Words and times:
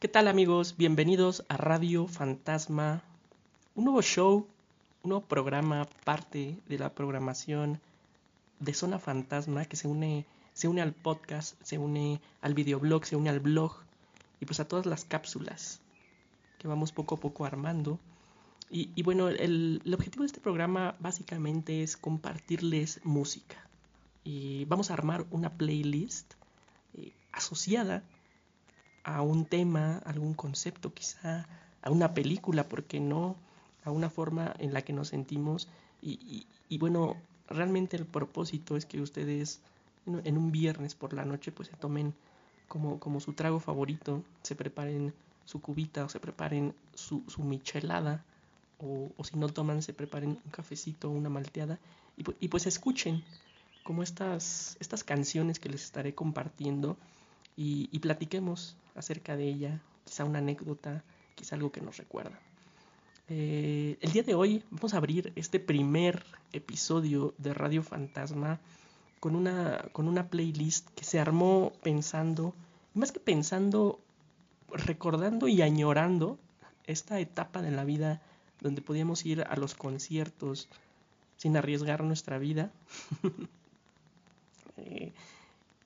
¿Qué 0.00 0.08
tal 0.08 0.28
amigos? 0.28 0.76
Bienvenidos 0.78 1.44
a 1.50 1.58
Radio 1.58 2.06
Fantasma, 2.06 3.02
un 3.74 3.84
nuevo 3.84 4.00
show, 4.00 4.46
un 5.02 5.08
nuevo 5.10 5.26
programa, 5.26 5.86
parte 6.06 6.56
de 6.66 6.78
la 6.78 6.94
programación 6.94 7.82
de 8.60 8.72
Zona 8.72 8.98
Fantasma 8.98 9.66
que 9.66 9.76
se 9.76 9.88
une, 9.88 10.24
se 10.54 10.68
une 10.68 10.80
al 10.80 10.94
podcast, 10.94 11.62
se 11.62 11.76
une 11.76 12.22
al 12.40 12.54
videoblog, 12.54 13.04
se 13.04 13.14
une 13.14 13.28
al 13.28 13.40
blog 13.40 13.74
y 14.40 14.46
pues 14.46 14.58
a 14.58 14.66
todas 14.66 14.86
las 14.86 15.04
cápsulas 15.04 15.82
que 16.58 16.66
vamos 16.66 16.92
poco 16.92 17.16
a 17.16 17.20
poco 17.20 17.44
armando. 17.44 17.98
Y, 18.70 19.02
bueno, 19.02 19.28
el, 19.28 19.82
objetivo 19.92 20.22
de 20.22 20.28
este 20.28 20.40
programa 20.40 20.96
básicamente 20.98 21.82
es 21.82 21.98
compartirles 21.98 23.02
música. 23.04 23.68
Y 24.24 24.64
vamos 24.64 24.90
a 24.90 24.94
armar 24.94 25.26
una 25.30 25.50
playlist 25.50 26.32
eh, 26.94 27.12
asociada 27.32 28.02
a 29.04 29.22
un 29.22 29.44
tema, 29.44 29.98
algún 30.04 30.34
concepto 30.34 30.92
quizá, 30.92 31.46
a 31.82 31.90
una 31.90 32.14
película, 32.14 32.68
¿por 32.68 32.84
qué 32.84 33.00
no? 33.00 33.36
A 33.84 33.90
una 33.90 34.10
forma 34.10 34.54
en 34.58 34.72
la 34.72 34.82
que 34.82 34.92
nos 34.92 35.08
sentimos. 35.08 35.68
Y, 36.02 36.46
y, 36.68 36.78
bueno, 36.78 37.16
realmente 37.48 37.96
el 37.96 38.06
propósito 38.06 38.76
es 38.76 38.86
que 38.86 39.00
ustedes 39.00 39.60
en 40.06 40.38
un 40.38 40.50
viernes 40.50 40.94
por 40.94 41.12
la 41.12 41.24
noche 41.24 41.52
pues 41.52 41.68
se 41.68 41.76
tomen 41.76 42.14
como, 42.68 42.98
como 42.98 43.20
su 43.20 43.32
trago 43.34 43.60
favorito, 43.60 44.22
se 44.42 44.54
preparen 44.54 45.12
su 45.44 45.60
cubita 45.60 46.04
o 46.04 46.08
se 46.08 46.20
preparen 46.20 46.74
su, 46.94 47.22
su 47.26 47.42
michelada 47.42 48.24
o, 48.78 49.10
o, 49.16 49.24
si 49.24 49.36
no 49.36 49.48
toman 49.48 49.82
se 49.82 49.92
preparen 49.92 50.30
un 50.30 50.50
cafecito 50.50 51.08
o 51.08 51.12
una 51.12 51.28
malteada 51.28 51.78
y, 52.16 52.24
y 52.40 52.48
pues 52.48 52.66
escuchen 52.66 53.24
como 53.82 54.02
estas, 54.02 54.76
estas 54.80 55.04
canciones 55.04 55.58
que 55.58 55.68
les 55.68 55.82
estaré 55.84 56.14
compartiendo 56.14 56.96
y, 57.62 57.98
platiquemos 57.98 58.74
acerca 58.94 59.36
de 59.36 59.46
ella, 59.46 59.82
quizá 60.06 60.24
una 60.24 60.38
anécdota, 60.38 61.04
quizá 61.34 61.56
algo 61.56 61.70
que 61.70 61.82
nos 61.82 61.98
recuerda. 61.98 62.38
Eh, 63.28 63.98
el 64.00 64.12
día 64.12 64.22
de 64.22 64.34
hoy 64.34 64.64
vamos 64.70 64.94
a 64.94 64.96
abrir 64.96 65.30
este 65.36 65.60
primer 65.60 66.24
episodio 66.54 67.34
de 67.36 67.52
Radio 67.52 67.82
Fantasma 67.82 68.60
con 69.20 69.36
una, 69.36 69.84
con 69.92 70.08
una 70.08 70.28
playlist 70.30 70.88
que 70.94 71.04
se 71.04 71.20
armó 71.20 71.74
pensando, 71.82 72.54
más 72.94 73.12
que 73.12 73.20
pensando, 73.20 74.00
recordando 74.70 75.46
y 75.46 75.60
añorando 75.60 76.38
esta 76.86 77.20
etapa 77.20 77.60
de 77.60 77.72
la 77.72 77.84
vida 77.84 78.22
donde 78.62 78.80
podíamos 78.80 79.26
ir 79.26 79.42
a 79.42 79.54
los 79.56 79.74
conciertos 79.74 80.70
sin 81.36 81.58
arriesgar 81.58 82.04
nuestra 82.04 82.38
vida. 82.38 82.70
Eh, 84.82 85.12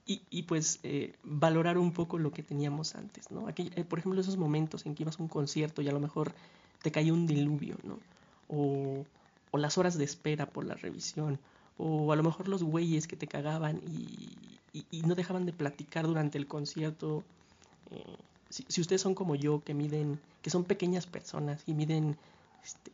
y, 0.06 0.42
pues 0.42 0.80
eh, 0.82 1.14
valorar 1.22 1.78
un 1.78 1.92
poco 1.92 2.18
lo 2.18 2.30
que 2.30 2.42
teníamos 2.42 2.94
antes, 2.94 3.30
¿no? 3.30 3.48
Aquí, 3.48 3.70
eh, 3.74 3.84
por 3.84 3.98
ejemplo, 3.98 4.20
esos 4.20 4.36
momentos 4.36 4.84
en 4.84 4.94
que 4.94 5.02
ibas 5.02 5.18
a 5.18 5.22
un 5.22 5.28
concierto 5.28 5.80
y 5.80 5.88
a 5.88 5.92
lo 5.92 6.00
mejor 6.00 6.34
te 6.82 6.92
caía 6.92 7.14
un 7.14 7.26
diluvio, 7.26 7.78
¿no? 7.84 7.98
O, 8.48 9.06
o, 9.50 9.58
las 9.58 9.78
horas 9.78 9.96
de 9.96 10.04
espera 10.04 10.44
por 10.44 10.66
la 10.66 10.74
revisión, 10.74 11.38
o 11.78 12.12
a 12.12 12.16
lo 12.16 12.22
mejor 12.22 12.48
los 12.48 12.62
güeyes 12.62 13.06
que 13.06 13.16
te 13.16 13.26
cagaban 13.26 13.80
y, 13.86 14.28
y, 14.90 15.02
no 15.02 15.14
dejaban 15.14 15.46
de 15.46 15.54
platicar 15.54 16.06
durante 16.06 16.36
el 16.36 16.46
concierto. 16.46 17.24
Eh, 17.90 18.16
si, 18.50 18.66
si, 18.68 18.82
ustedes 18.82 19.00
son 19.00 19.14
como 19.14 19.36
yo, 19.36 19.64
que 19.64 19.72
miden, 19.72 20.20
que 20.42 20.50
son 20.50 20.64
pequeñas 20.64 21.06
personas 21.06 21.62
y 21.66 21.72
miden 21.72 22.18
este, 22.62 22.92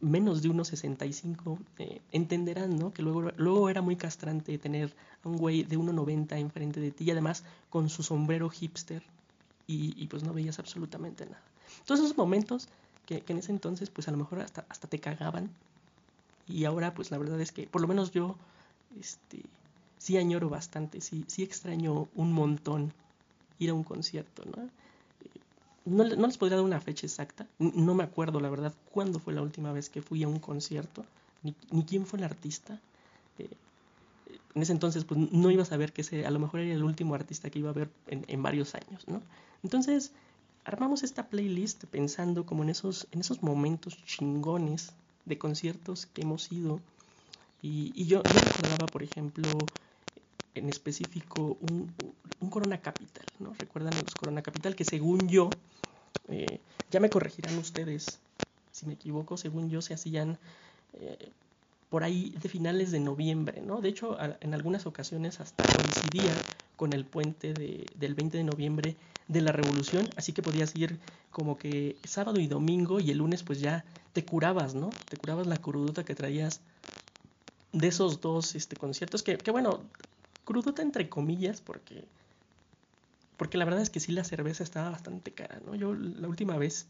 menos 0.00 0.42
de 0.42 0.48
1,65, 0.48 1.58
eh, 1.78 2.00
entenderán, 2.12 2.78
¿no? 2.78 2.92
Que 2.92 3.02
luego, 3.02 3.30
luego 3.36 3.68
era 3.68 3.82
muy 3.82 3.96
castrante 3.96 4.56
tener 4.58 4.94
a 5.24 5.28
un 5.28 5.36
güey 5.36 5.62
de 5.62 5.76
1,90 5.76 6.38
enfrente 6.38 6.80
de 6.80 6.90
ti 6.90 7.04
y 7.04 7.10
además 7.10 7.44
con 7.68 7.88
su 7.88 8.02
sombrero 8.02 8.48
hipster 8.48 9.02
y, 9.66 10.08
pues 10.08 10.24
no 10.24 10.32
veías 10.32 10.58
absolutamente 10.58 11.24
nada. 11.26 11.42
Todos 11.86 12.00
esos 12.00 12.16
momentos 12.16 12.68
que, 13.06 13.22
en 13.28 13.38
ese 13.38 13.52
entonces 13.52 13.88
pues 13.88 14.08
a 14.08 14.10
lo 14.10 14.16
mejor 14.16 14.40
hasta, 14.40 14.64
hasta 14.68 14.88
te 14.88 14.98
cagaban 14.98 15.48
y 16.48 16.64
ahora 16.64 16.92
pues 16.92 17.12
la 17.12 17.18
verdad 17.18 17.40
es 17.40 17.52
que 17.52 17.68
por 17.68 17.80
lo 17.80 17.86
menos 17.86 18.10
yo 18.10 18.36
este, 18.98 19.42
sí 19.98 20.16
añoro 20.16 20.48
bastante, 20.48 21.00
sí, 21.00 21.24
sí 21.28 21.44
extraño 21.44 22.08
un 22.16 22.32
montón 22.32 22.92
ir 23.60 23.70
a 23.70 23.74
un 23.74 23.84
concierto, 23.84 24.42
¿no? 24.44 24.68
No, 25.84 26.04
les 26.04 26.38
podría 26.38 26.56
dar 26.56 26.64
una 26.64 26.80
fecha 26.80 27.06
exacta, 27.06 27.46
no 27.58 27.94
me 27.94 28.04
acuerdo 28.04 28.40
la 28.40 28.50
verdad 28.50 28.74
cuándo 28.92 29.18
fue 29.18 29.32
la 29.32 29.42
última 29.42 29.72
vez 29.72 29.88
que 29.88 30.02
fui 30.02 30.22
a 30.22 30.28
un 30.28 30.38
concierto, 30.38 31.04
ni, 31.42 31.82
quién 31.84 32.06
fue 32.06 32.18
el 32.18 32.24
artista. 32.24 32.78
Eh, 33.38 33.48
en 34.54 34.62
ese 34.62 34.72
entonces 34.72 35.04
pues 35.04 35.18
no 35.32 35.50
iba 35.50 35.62
a 35.62 35.66
saber 35.66 35.92
que 35.92 36.02
ese 36.02 36.26
a 36.26 36.30
lo 36.30 36.38
mejor 36.38 36.60
era 36.60 36.74
el 36.74 36.82
último 36.82 37.14
artista 37.14 37.50
que 37.50 37.60
iba 37.60 37.70
a 37.70 37.74
ver 37.74 37.88
en, 38.08 38.42
varios 38.42 38.74
años, 38.74 39.06
¿no? 39.06 39.22
Entonces 39.62 40.12
armamos 40.64 41.02
esta 41.02 41.28
playlist 41.28 41.84
pensando 41.84 42.44
como 42.44 42.62
en 42.62 42.70
esos, 42.70 43.06
en 43.12 43.20
esos 43.20 43.42
momentos 43.42 43.96
chingones 44.04 44.92
de 45.24 45.38
conciertos 45.38 46.06
que 46.06 46.22
hemos 46.22 46.50
ido. 46.52 46.80
Y, 47.62 47.92
y 47.94 48.06
yo, 48.06 48.22
yo 48.22 48.40
recordaba, 48.40 48.86
por 48.86 49.02
ejemplo, 49.02 49.48
en 50.54 50.68
específico 50.68 51.56
un, 51.60 51.92
un 52.40 52.50
Corona 52.50 52.80
Capital, 52.80 53.26
¿no? 53.38 53.54
Recuerdan 53.54 53.94
los 54.02 54.14
Corona 54.14 54.42
Capital 54.42 54.74
que 54.74 54.84
según 54.84 55.28
yo, 55.28 55.50
eh, 56.28 56.60
ya 56.90 57.00
me 57.00 57.10
corregirán 57.10 57.56
ustedes 57.58 58.18
si 58.72 58.86
me 58.86 58.94
equivoco, 58.94 59.36
según 59.36 59.68
yo 59.68 59.82
se 59.82 59.94
hacían 59.94 60.38
eh, 60.94 61.30
por 61.88 62.04
ahí 62.04 62.34
de 62.40 62.48
finales 62.48 62.92
de 62.92 63.00
noviembre, 63.00 63.60
¿no? 63.62 63.80
De 63.80 63.88
hecho, 63.88 64.16
en 64.40 64.54
algunas 64.54 64.86
ocasiones 64.86 65.40
hasta 65.40 65.64
coincidía 65.64 66.32
con 66.76 66.92
el 66.92 67.04
puente 67.04 67.52
de, 67.52 67.86
del 67.96 68.14
20 68.14 68.38
de 68.38 68.44
noviembre 68.44 68.96
de 69.26 69.40
la 69.40 69.52
Revolución, 69.52 70.08
así 70.16 70.32
que 70.32 70.40
podías 70.40 70.74
ir 70.76 70.98
como 71.30 71.58
que 71.58 71.96
sábado 72.04 72.38
y 72.40 72.46
domingo 72.46 73.00
y 73.00 73.10
el 73.10 73.18
lunes 73.18 73.42
pues 73.42 73.60
ya 73.60 73.84
te 74.12 74.24
curabas, 74.24 74.74
¿no? 74.74 74.90
Te 75.08 75.16
curabas 75.16 75.46
la 75.46 75.56
crudota 75.56 76.04
que 76.04 76.14
traías 76.14 76.60
de 77.72 77.88
esos 77.88 78.20
dos 78.20 78.54
este, 78.54 78.76
conciertos, 78.76 79.22
que 79.22 79.50
bueno, 79.50 79.80
crudota 80.50 80.82
entre 80.82 81.08
comillas, 81.08 81.60
porque, 81.60 82.02
porque 83.36 83.56
la 83.56 83.64
verdad 83.64 83.82
es 83.82 83.88
que 83.88 84.00
sí 84.00 84.10
la 84.10 84.24
cerveza 84.24 84.64
estaba 84.64 84.90
bastante 84.90 85.30
cara, 85.30 85.60
¿no? 85.64 85.76
Yo 85.76 85.94
la 85.94 86.26
última 86.26 86.56
vez 86.58 86.86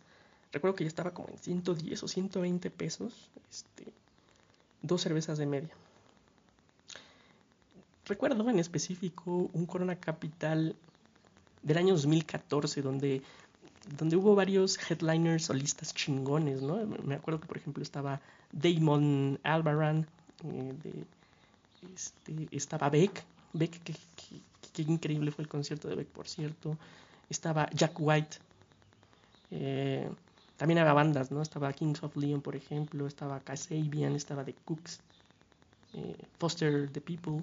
recuerdo 0.51 0.77
que 0.77 0.85
ya 0.85 0.89
estaba 0.89 1.13
como 1.13 1.29
en 1.29 1.37
110 1.37 2.03
o 2.03 2.09
120 2.09 2.71
pesos, 2.71 3.29
este, 3.51 3.93
dos 4.81 5.03
cervezas 5.03 5.37
de 5.37 5.45
media. 5.45 5.69
Recuerdo 8.07 8.49
en 8.49 8.59
específico 8.59 9.51
un 9.53 9.67
Corona 9.67 9.97
Capital 9.97 10.75
del 11.63 11.77
año 11.77 11.93
2014 11.93 12.81
donde, 12.81 13.21
donde 13.99 14.17
hubo 14.17 14.35
varios 14.35 14.79
headliners 14.91 15.45
solistas 15.45 15.93
chingones, 15.93 16.63
¿no? 16.63 16.79
Me 17.05 17.17
acuerdo 17.17 17.41
que 17.41 17.47
por 17.47 17.59
ejemplo 17.59 17.83
estaba 17.83 18.23
Damon 18.53 19.39
Albaran, 19.43 20.07
eh, 20.45 20.75
de, 20.83 21.05
este, 21.95 22.49
estaba 22.51 22.89
Beck, 22.89 23.23
Beck, 23.53 23.83
qué, 23.83 24.83
increíble 24.83 25.31
fue 25.31 25.43
el 25.43 25.49
concierto 25.49 25.89
de 25.89 25.97
Beck, 25.97 26.09
por 26.09 26.29
cierto. 26.29 26.77
Estaba 27.29 27.69
Jack 27.71 27.95
White. 27.99 28.37
Eh, 29.51 30.11
también 30.57 30.79
había 30.79 30.93
bandas, 30.93 31.31
¿no? 31.31 31.43
Estaba 31.43 31.73
Kings 31.73 32.03
of 32.03 32.17
Leon, 32.17 32.41
por 32.41 32.57
ejemplo. 32.57 33.07
Estaba 33.07 33.41
Kasabian, 33.41 34.15
estaba 34.15 34.45
The 34.45 34.55
Cooks. 34.65 35.01
Eh, 35.95 36.17
Foster 36.39 36.91
the 36.91 37.01
People. 37.01 37.43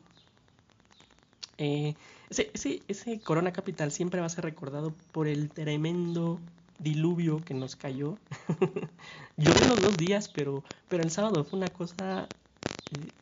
Eh, 1.58 1.96
ese, 2.30 3.20
Corona 3.22 3.52
Capital 3.52 3.92
siempre 3.92 4.20
va 4.20 4.28
a 4.28 4.30
ser 4.30 4.44
recordado 4.44 4.94
por 5.12 5.28
el 5.28 5.50
tremendo 5.50 6.40
diluvio 6.80 7.44
que 7.44 7.54
nos 7.54 7.76
cayó. 7.76 8.18
Yo 9.38 9.52
unos 9.66 9.82
dos 9.82 9.98
días, 9.98 10.30
pero, 10.30 10.64
pero 10.88 11.04
el 11.04 11.12
sábado 11.12 11.44
fue 11.44 11.58
una 11.58 11.70
cosa 11.70 12.28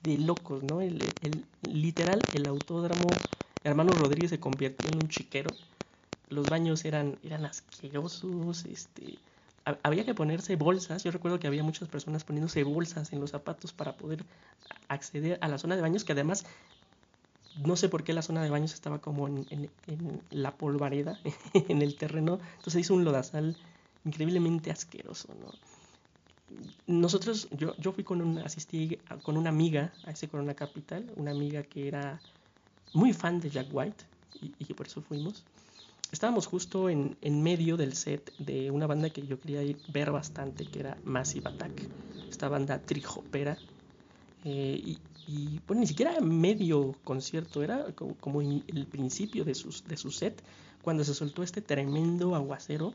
de 0.03 0.17
locos, 0.17 0.63
¿no? 0.63 0.81
El, 0.81 0.99
literal, 1.61 2.21
el 2.33 2.45
autódromo 2.47 3.09
Hermano 3.63 3.91
Rodríguez 3.93 4.29
se 4.29 4.39
convirtió 4.39 4.89
en 4.91 4.97
un 4.99 5.09
chiquero. 5.09 5.51
Los 6.29 6.49
baños 6.49 6.85
eran, 6.85 7.17
eran 7.23 7.45
asquerosos, 7.45 8.65
este, 8.65 9.19
había 9.83 10.05
que 10.05 10.13
ponerse 10.13 10.55
bolsas. 10.55 11.03
Yo 11.03 11.11
recuerdo 11.11 11.39
que 11.39 11.47
había 11.47 11.63
muchas 11.63 11.89
personas 11.89 12.23
poniéndose 12.23 12.63
bolsas 12.63 13.11
en 13.13 13.19
los 13.19 13.31
zapatos 13.31 13.73
para 13.73 13.97
poder 13.97 14.25
acceder 14.87 15.39
a 15.41 15.47
la 15.47 15.57
zona 15.57 15.75
de 15.75 15.81
baños, 15.81 16.03
que 16.03 16.13
además 16.13 16.45
no 17.55 17.75
sé 17.75 17.89
por 17.89 18.03
qué 18.03 18.13
la 18.13 18.21
zona 18.21 18.43
de 18.43 18.49
baños 18.49 18.73
estaba 18.73 18.99
como 18.99 19.27
en, 19.27 19.45
en, 19.49 19.71
en 19.87 20.21
la 20.29 20.57
polvareda, 20.57 21.19
en 21.53 21.81
el 21.81 21.97
terreno. 21.97 22.39
Entonces 22.57 22.81
hizo 22.81 22.93
un 22.93 23.03
lodazal 23.05 23.57
increíblemente 24.03 24.71
asqueroso, 24.71 25.33
¿no? 25.35 25.51
Nosotros, 26.87 27.47
yo, 27.51 27.75
yo 27.77 27.91
fui 27.91 28.03
con 28.03 28.21
un, 28.21 28.37
asistí 28.39 28.99
con 29.23 29.37
una 29.37 29.49
amiga 29.49 29.93
a 30.05 30.11
ese 30.11 30.27
Corona 30.27 30.53
Capital, 30.53 31.11
una 31.15 31.31
amiga 31.31 31.63
que 31.63 31.87
era 31.87 32.19
muy 32.93 33.13
fan 33.13 33.39
de 33.39 33.49
Jack 33.49 33.67
White 33.71 34.03
y, 34.41 34.53
y 34.59 34.73
por 34.73 34.87
eso 34.87 35.01
fuimos. 35.01 35.43
Estábamos 36.11 36.45
justo 36.45 36.89
en, 36.89 37.17
en, 37.21 37.41
medio 37.41 37.77
del 37.77 37.93
set 37.93 38.31
de 38.37 38.69
una 38.69 38.87
banda 38.87 39.09
que 39.09 39.25
yo 39.25 39.39
quería 39.39 39.63
ir, 39.63 39.77
ver 39.91 40.11
bastante, 40.11 40.65
que 40.65 40.79
era 40.79 40.97
Massive 41.03 41.49
Attack, 41.49 41.89
esta 42.29 42.47
banda 42.47 42.79
trijopera. 42.79 43.57
y, 44.43 44.99
y, 45.27 45.59
bueno, 45.67 45.81
ni 45.81 45.87
siquiera 45.87 46.19
medio 46.21 46.95
concierto, 47.03 47.63
era 47.63 47.87
como, 47.95 48.41
el 48.41 48.85
principio 48.85 49.43
de, 49.43 49.55
sus, 49.55 49.83
de 49.87 49.97
su 49.97 50.11
set, 50.11 50.41
cuando 50.83 51.03
se 51.03 51.15
soltó 51.15 51.41
este 51.41 51.61
tremendo 51.61 52.35
aguacero. 52.35 52.93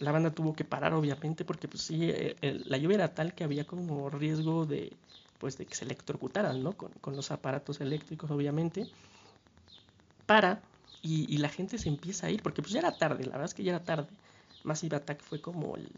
La 0.00 0.12
banda 0.12 0.32
tuvo 0.32 0.56
que 0.56 0.64
parar, 0.64 0.92
obviamente, 0.94 1.44
porque 1.44 1.68
pues 1.68 1.82
sí, 1.82 2.12
la 2.42 2.78
lluvia 2.78 2.96
era 2.96 3.14
tal 3.14 3.34
que 3.34 3.44
había 3.44 3.66
como 3.66 4.10
riesgo 4.10 4.66
de, 4.66 4.96
pues, 5.38 5.56
de 5.58 5.66
que 5.66 5.74
se 5.74 5.84
electrocutaran, 5.84 6.62
¿no? 6.62 6.76
Con, 6.76 6.90
con 7.00 7.16
los 7.16 7.30
aparatos 7.30 7.80
eléctricos, 7.80 8.30
obviamente. 8.30 8.88
Para, 10.26 10.62
y, 11.02 11.38
la 11.38 11.48
gente 11.48 11.78
se 11.78 11.88
empieza 11.88 12.26
a 12.26 12.30
ir, 12.30 12.42
porque 12.42 12.62
pues 12.62 12.72
ya 12.72 12.80
era 12.80 12.96
tarde, 12.98 13.24
la 13.24 13.32
verdad 13.32 13.46
es 13.46 13.54
que 13.54 13.64
ya 13.64 13.72
era 13.72 13.84
tarde. 13.84 14.08
Massive 14.62 14.96
Attack 14.96 15.22
fue 15.22 15.40
como 15.40 15.76
el 15.76 15.90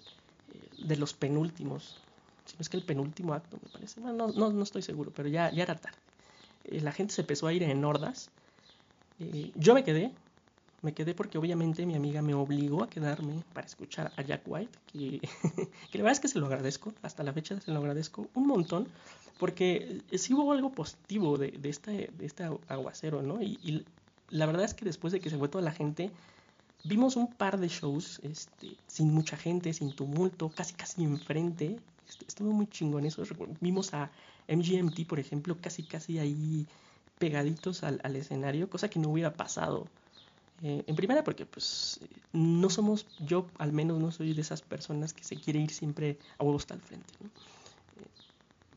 eh, 0.54 0.70
de 0.78 0.96
los 0.96 1.12
penúltimos, 1.12 1.96
si 2.44 2.56
no 2.56 2.62
es 2.62 2.68
que 2.68 2.76
el 2.76 2.82
penúltimo 2.84 3.34
acto, 3.34 3.58
me 3.60 3.68
parece. 3.68 4.00
No, 4.00 4.12
no, 4.12 4.28
no, 4.28 4.62
estoy 4.62 4.82
seguro, 4.82 5.10
pero 5.14 5.28
ya, 5.28 5.52
ya 5.52 5.64
era 5.64 5.74
tarde. 5.74 5.98
Eh, 6.64 6.80
la 6.80 6.92
gente 6.92 7.12
se 7.12 7.22
empezó 7.22 7.46
a 7.46 7.52
ir 7.52 7.62
en 7.64 7.84
hordas. 7.84 8.30
Eh, 9.18 9.52
yo 9.56 9.74
me 9.74 9.84
quedé, 9.84 10.12
me 10.82 10.92
quedé 10.94 11.14
porque 11.14 11.38
obviamente 11.38 11.86
mi 11.86 11.94
amiga 11.94 12.22
me 12.22 12.34
obligó 12.34 12.82
a 12.82 12.90
quedarme 12.90 13.44
para 13.52 13.66
escuchar 13.66 14.12
a 14.16 14.22
Jack 14.22 14.42
White, 14.46 14.78
que, 14.92 15.20
que 15.90 15.98
la 15.98 16.04
verdad 16.04 16.12
es 16.12 16.20
que 16.20 16.28
se 16.28 16.38
lo 16.38 16.46
agradezco, 16.46 16.92
hasta 17.02 17.22
la 17.22 17.32
fecha 17.32 17.60
se 17.60 17.70
lo 17.70 17.78
agradezco 17.78 18.28
un 18.34 18.46
montón, 18.46 18.88
porque 19.38 20.02
sí 20.12 20.34
hubo 20.34 20.52
algo 20.52 20.70
positivo 20.70 21.38
de, 21.38 21.52
de, 21.52 21.68
este, 21.68 22.10
de 22.16 22.26
este 22.26 22.44
aguacero, 22.68 23.22
¿no? 23.22 23.40
y, 23.42 23.84
la 24.32 24.46
verdad 24.46 24.64
es 24.64 24.72
que 24.72 24.86
después 24.86 25.12
de 25.12 25.20
que 25.20 25.28
se 25.28 25.36
fue 25.36 25.48
toda 25.48 25.62
la 25.62 25.72
gente, 25.72 26.10
vimos 26.84 27.16
un 27.16 27.32
par 27.32 27.58
de 27.58 27.68
shows 27.68 28.20
este, 28.22 28.76
sin 28.86 29.12
mucha 29.12 29.36
gente, 29.36 29.72
sin 29.72 29.94
tumulto, 29.94 30.48
casi 30.48 30.74
casi 30.74 31.04
enfrente. 31.04 31.78
Estuvo 32.26 32.50
muy 32.52 32.66
chingón 32.66 33.04
eso. 33.04 33.22
Vimos 33.60 33.94
a 33.94 34.10
MGMT, 34.48 35.06
por 35.06 35.20
ejemplo, 35.20 35.56
casi 35.60 35.82
casi 35.82 36.18
ahí 36.18 36.66
pegaditos 37.18 37.84
al, 37.84 38.16
escenario, 38.16 38.68
cosa 38.68 38.88
que 38.88 38.98
no 38.98 39.10
hubiera 39.10 39.34
pasado. 39.34 39.86
Eh, 40.64 40.84
en 40.86 40.94
primera 40.94 41.24
porque 41.24 41.44
pues 41.44 41.98
no 42.32 42.70
somos, 42.70 43.06
yo 43.26 43.46
al 43.58 43.72
menos 43.72 43.98
no 43.98 44.12
soy 44.12 44.32
de 44.32 44.40
esas 44.40 44.62
personas 44.62 45.12
que 45.12 45.24
se 45.24 45.36
quiere 45.36 45.58
ir 45.58 45.70
siempre 45.70 46.18
a 46.38 46.44
huevos 46.44 46.62
hasta 46.62 46.74
al 46.74 46.80
frente. 46.80 47.12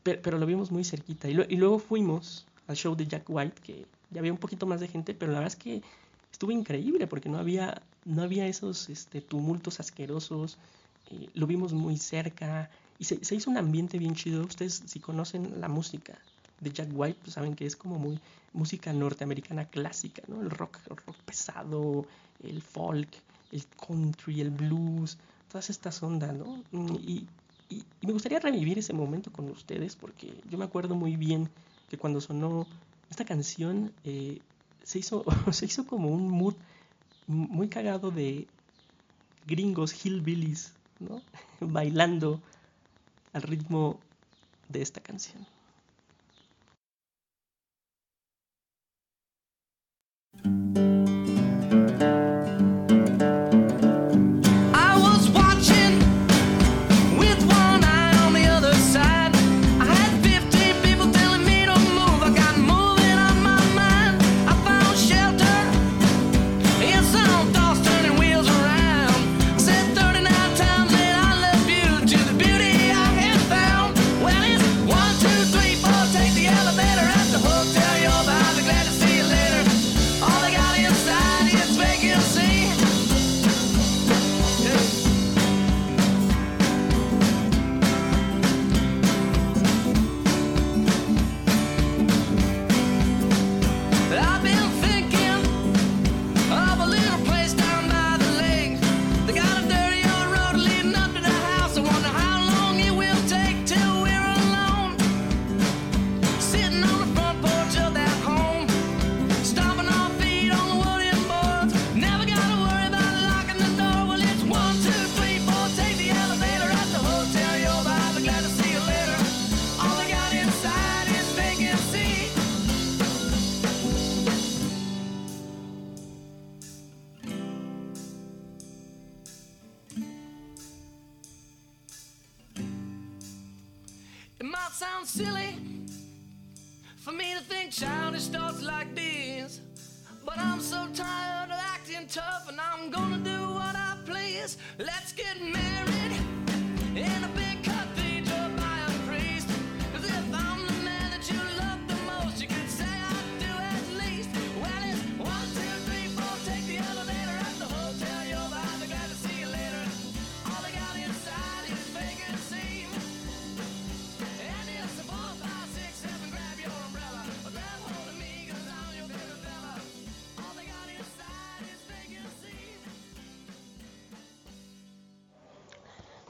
Eh, 0.04 0.18
pero, 0.22 0.38
lo 0.38 0.46
vimos 0.46 0.72
muy 0.72 0.84
cerquita. 0.84 1.28
Y, 1.28 1.32
y 1.48 1.56
luego 1.56 1.78
fuimos 1.78 2.46
al 2.66 2.76
show 2.76 2.96
de 2.96 3.06
Jack 3.06 3.24
White, 3.28 3.62
que 3.62 3.86
ya 4.10 4.20
había 4.20 4.32
un 4.32 4.38
poquito 4.38 4.66
más 4.66 4.80
de 4.80 4.88
gente, 4.88 5.14
pero 5.14 5.32
la 5.32 5.38
verdad 5.38 5.54
es 5.54 5.62
que 5.62 5.82
estuvo 6.32 6.50
increíble 6.50 7.06
porque 7.06 7.28
no 7.28 7.38
había, 7.38 7.82
no 8.04 8.22
había 8.22 8.46
esos 8.46 8.88
este, 8.88 9.20
tumultos 9.20 9.78
asquerosos, 9.78 10.58
eh, 11.10 11.28
lo 11.34 11.46
vimos 11.46 11.72
muy 11.72 11.96
cerca 11.96 12.68
y 12.98 13.04
se, 13.04 13.24
se, 13.24 13.36
hizo 13.36 13.50
un 13.50 13.58
ambiente 13.58 13.98
bien 13.98 14.14
chido. 14.14 14.44
Ustedes 14.44 14.82
si 14.86 14.98
conocen 14.98 15.60
la 15.60 15.68
música 15.68 16.18
de 16.60 16.72
Jack 16.72 16.88
White, 16.92 17.18
pues 17.22 17.34
saben 17.34 17.54
que 17.54 17.66
es 17.66 17.76
como 17.76 17.98
muy 17.98 18.18
música 18.52 18.92
norteamericana 18.92 19.66
clásica, 19.66 20.22
¿no? 20.28 20.40
El 20.40 20.50
rock, 20.50 20.78
el 20.90 20.96
rock 20.96 21.16
pesado, 21.24 22.06
el 22.42 22.62
folk, 22.62 23.08
el 23.52 23.64
country, 23.86 24.40
el 24.40 24.50
blues, 24.50 25.18
todas 25.48 25.70
estas 25.70 26.02
ondas, 26.02 26.34
¿no? 26.34 26.62
Y, 26.72 27.26
y, 27.68 27.84
y 28.02 28.06
me 28.06 28.12
gustaría 28.12 28.38
revivir 28.40 28.78
ese 28.78 28.92
momento 28.92 29.32
con 29.32 29.50
ustedes 29.50 29.96
porque 29.96 30.32
yo 30.50 30.58
me 30.58 30.64
acuerdo 30.64 30.94
muy 30.94 31.16
bien 31.16 31.48
que 31.88 31.98
cuando 31.98 32.20
sonó 32.20 32.66
esta 33.10 33.24
canción 33.24 33.92
eh, 34.04 34.40
se, 34.82 34.98
hizo, 34.98 35.24
se 35.52 35.66
hizo 35.66 35.86
como 35.86 36.10
un 36.10 36.30
mood 36.30 36.54
muy 37.26 37.68
cagado 37.68 38.10
de 38.10 38.46
gringos 39.46 39.92
hillbillies, 40.04 40.72
¿no? 41.00 41.20
Bailando 41.60 42.40
al 43.32 43.42
ritmo 43.42 43.98
de 44.68 44.82
esta 44.82 45.00
canción. 45.00 45.46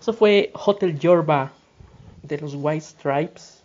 Eso 0.06 0.12
fue 0.12 0.52
Hotel 0.54 1.00
Yorba 1.00 1.50
de 2.22 2.38
los 2.38 2.54
White 2.54 2.80
Stripes, 2.80 3.64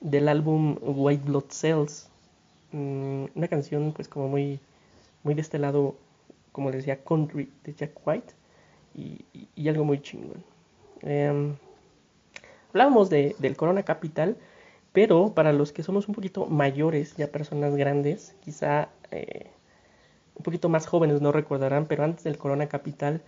del, 0.00 0.28
álbum 0.28 0.76
White 0.82 1.22
Blood 1.24 1.44
Cells. 1.50 2.08
Mm, 2.72 3.26
una 3.32 3.46
canción 3.46 3.92
pues 3.92 4.08
como 4.08 4.26
muy, 4.26 4.58
muy 5.22 5.34
de 5.34 5.40
este 5.40 5.60
lado, 5.60 5.94
como 6.50 6.70
les 6.70 6.78
decía, 6.78 6.98
country 7.04 7.48
de 7.62 7.74
Jack 7.74 7.92
White 8.04 8.34
y, 8.96 9.68
algo 9.68 9.84
muy 9.84 10.02
chingón. 10.02 10.42
Em, 11.02 11.54
hablábamos 12.70 13.08
de, 13.08 13.36
del 13.38 13.56
Corona 13.56 13.84
Capital, 13.84 14.36
pero 14.92 15.32
para 15.32 15.52
los 15.52 15.70
que 15.70 15.84
somos 15.84 16.08
un 16.08 16.14
poquito 16.16 16.46
mayores, 16.46 17.14
ya 17.14 17.28
personas 17.28 17.76
grandes, 17.76 18.34
quizá 18.44 18.88
eh, 19.12 19.46
un 20.34 20.42
poquito 20.42 20.68
más 20.68 20.88
jóvenes 20.88 21.20
no 21.20 21.30
recordarán, 21.30 21.86
pero 21.86 22.02
antes 22.02 22.24
del 22.24 22.36
Corona 22.36 22.66
Capital 22.66 23.22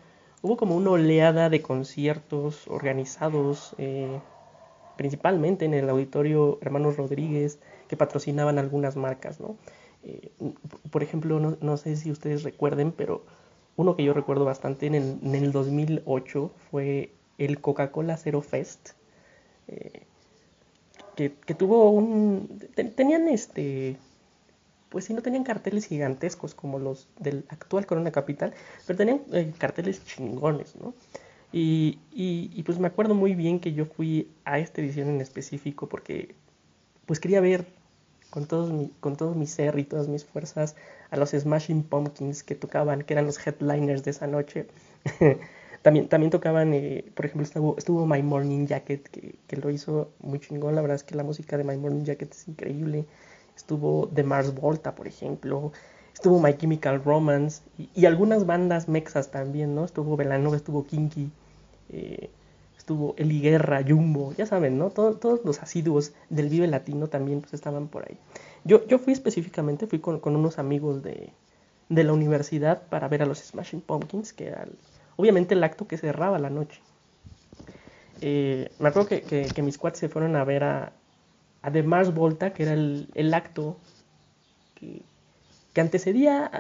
hubo 0.44 0.58
como 0.58 0.76
una 0.76 0.90
oleada 0.90 1.48
de 1.48 1.62
conciertos 1.62 2.68
organizados 2.68 3.74
eh, 3.78 4.20
principalmente 4.94 5.64
en 5.64 5.72
el 5.72 5.88
auditorio 5.88 6.58
Hermanos 6.60 6.98
Rodríguez 6.98 7.58
que 7.88 7.96
patrocinaban 7.96 8.58
algunas 8.58 8.94
marcas, 8.94 9.40
¿no? 9.40 9.56
Eh, 10.02 10.30
por 10.90 11.02
ejemplo, 11.02 11.40
no, 11.40 11.76
sé 11.78 11.96
si 11.96 12.10
ustedes 12.10 12.42
recuerden, 12.42 12.92
pero 12.92 13.24
uno 13.76 13.96
que 13.96 14.04
yo 14.04 14.12
recuerdo 14.12 14.44
bastante 14.44 14.84
en 14.84 14.94
el, 15.34 15.50
2008 15.50 16.50
fue 16.70 17.10
el 17.38 17.62
Coca-Cola 17.62 18.18
Zero 18.18 18.42
Fest. 18.42 18.90
Eh, 19.68 20.02
que, 21.16 21.54
tuvo 21.54 21.88
un... 21.88 22.60
tenían 22.94 23.28
este... 23.28 23.96
Pues 24.94 25.06
sí, 25.06 25.12
no 25.12 25.22
tenían 25.22 25.42
carteles 25.42 25.86
gigantescos 25.86 26.54
como 26.54 26.78
los 26.78 27.08
del 27.18 27.44
actual 27.48 27.84
Corona 27.84 28.12
Capital, 28.12 28.54
pero 28.86 28.96
tenían 28.96 29.22
eh, 29.32 29.52
carteles 29.58 30.04
chingones, 30.04 30.76
¿no? 30.76 30.94
Y, 31.50 31.98
y, 32.12 32.62
pues 32.62 32.78
me 32.78 32.86
acuerdo 32.86 33.12
muy 33.16 33.34
bien 33.34 33.58
que 33.58 33.72
yo 33.72 33.86
fui 33.86 34.30
a 34.44 34.60
esta 34.60 34.80
edición 34.80 35.08
en 35.08 35.20
específico 35.20 35.88
porque 35.88 36.36
pues 37.06 37.18
quería 37.18 37.40
ver 37.40 37.66
con, 38.30 38.46
todos 38.46 38.70
con 39.00 39.16
todo 39.16 39.34
mi 39.34 39.48
ser 39.48 39.76
y 39.80 39.82
todas 39.82 40.06
mis 40.06 40.24
fuerzas 40.24 40.76
a 41.10 41.16
los 41.16 41.30
Smashing 41.30 41.82
Pumpkins 41.82 42.44
que 42.44 42.54
tocaban, 42.54 43.02
que 43.02 43.14
eran 43.14 43.26
los 43.26 43.44
headliners 43.44 44.04
de 44.04 44.12
esa 44.12 44.28
noche. 44.28 44.68
también, 45.82 46.08
también 46.08 46.30
tocaban, 46.30 46.72
eh, 46.72 47.04
por 47.16 47.26
ejemplo, 47.26 47.42
estuvo, 47.42 47.76
estuvo 47.78 48.06
My 48.06 48.22
Morning 48.22 48.68
Jacket, 48.68 49.08
que, 49.08 49.34
que, 49.48 49.56
lo 49.56 49.70
hizo 49.70 50.12
muy 50.20 50.38
chingón. 50.38 50.76
La 50.76 50.82
verdad 50.82 50.94
es 50.94 51.02
que 51.02 51.16
la 51.16 51.24
música 51.24 51.56
de 51.56 51.64
My 51.64 51.76
Morning 51.76 52.04
Jacket 52.04 52.30
es 52.32 52.46
increíble. 52.46 53.06
Estuvo 53.56 54.08
The 54.14 54.24
Mars 54.24 54.54
Volta, 54.54 54.94
por 54.94 55.06
ejemplo. 55.06 55.72
Estuvo 56.12 56.40
My 56.40 56.56
Chemical 56.56 57.02
Romance 57.02 57.62
y, 57.94 58.06
algunas 58.06 58.46
bandas 58.46 58.88
mexas 58.88 59.30
también, 59.30 59.74
¿no? 59.74 59.84
Estuvo 59.84 60.16
Velanova, 60.16 60.56
estuvo 60.56 60.86
Kinky. 60.86 61.30
Eh, 61.90 62.30
estuvo 62.84 63.14
Eli 63.16 63.40
Guerra, 63.40 63.82
Jumbo, 63.86 64.34
ya 64.36 64.44
saben, 64.44 64.76
¿no? 64.76 64.90
todos 64.90 65.40
los 65.42 65.62
asiduos 65.62 66.12
del 66.28 66.50
Vive 66.50 66.66
Latino 66.66 67.06
también 67.06 67.40
pues, 67.40 67.54
estaban 67.54 67.88
por 67.88 68.04
ahí. 68.06 68.18
Yo, 68.64 68.86
yo 68.86 68.98
fui 68.98 69.14
específicamente, 69.14 69.86
fui 69.86 70.00
con, 70.00 70.20
unos 70.22 70.58
amigos 70.58 71.02
de, 71.02 71.32
la 71.88 72.12
universidad 72.12 72.82
para 72.90 73.08
ver 73.08 73.22
a 73.22 73.26
los 73.26 73.38
Smashing 73.38 73.80
Pumpkins, 73.80 74.34
que 74.34 74.48
era 74.48 74.66
obviamente 75.16 75.54
el 75.54 75.64
acto 75.64 75.86
que 75.86 75.96
cerraba 75.96 76.38
la 76.38 76.50
noche. 76.50 76.78
Eh, 78.20 78.70
me 78.78 78.88
acuerdo 78.90 79.08
que, 79.08 79.62
mis 79.62 79.78
cuates 79.78 80.00
se 80.00 80.10
fueron 80.10 80.36
a 80.36 80.44
ver 80.44 80.64
a, 80.64 80.92
a 81.64 81.72
The 81.72 81.82
Mars 81.82 82.12
Volta, 82.14 82.52
que 82.52 82.64
era 82.64 82.74
el, 82.74 83.34
acto 83.34 83.78
que, 84.74 85.80
antecedía, 85.80 86.50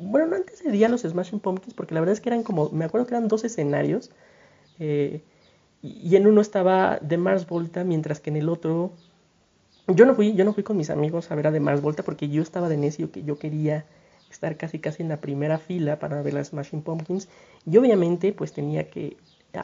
bueno, 0.00 0.26
no 0.28 0.36
antecedía 0.36 0.86
a 0.86 0.90
los 0.90 1.02
Smashing 1.02 1.40
Pumpkins, 1.40 1.74
porque 1.74 1.92
la 1.92 2.00
verdad 2.00 2.14
es 2.14 2.20
que 2.20 2.30
eran 2.30 2.42
como, 2.42 2.70
me 2.70 2.86
acuerdo 2.86 3.06
que 3.06 3.14
eran 3.14 3.28
dos 3.28 3.44
escenarios, 3.44 4.10
eh, 4.78 5.20
y 5.82 6.16
en 6.16 6.26
uno 6.26 6.40
estaba 6.40 6.98
de 7.02 7.18
Mars 7.18 7.46
Volta, 7.46 7.84
mientras 7.84 8.18
que 8.18 8.30
en 8.30 8.36
el 8.36 8.48
otro 8.48 8.92
yo 9.88 10.06
no 10.06 10.14
fui, 10.14 10.34
yo 10.34 10.44
no 10.46 10.54
fui 10.54 10.62
con 10.62 10.78
mis 10.78 10.88
amigos 10.88 11.30
a 11.30 11.34
ver 11.34 11.46
a 11.46 11.50
de 11.52 11.60
Mars 11.60 11.82
Volta 11.82 12.02
porque 12.02 12.28
yo 12.28 12.42
estaba 12.42 12.68
de 12.68 12.78
necio 12.78 13.12
que 13.12 13.22
yo 13.22 13.38
quería 13.38 13.84
estar 14.30 14.56
casi 14.56 14.80
casi 14.80 15.02
en 15.02 15.10
la 15.10 15.20
primera 15.20 15.58
fila 15.58 15.98
para 15.98 16.22
ver 16.22 16.34
las 16.34 16.48
Smashing 16.48 16.82
Pumpkins 16.82 17.28
y 17.70 17.76
obviamente 17.76 18.32
pues 18.32 18.52
tenía 18.52 18.90
que 18.90 19.16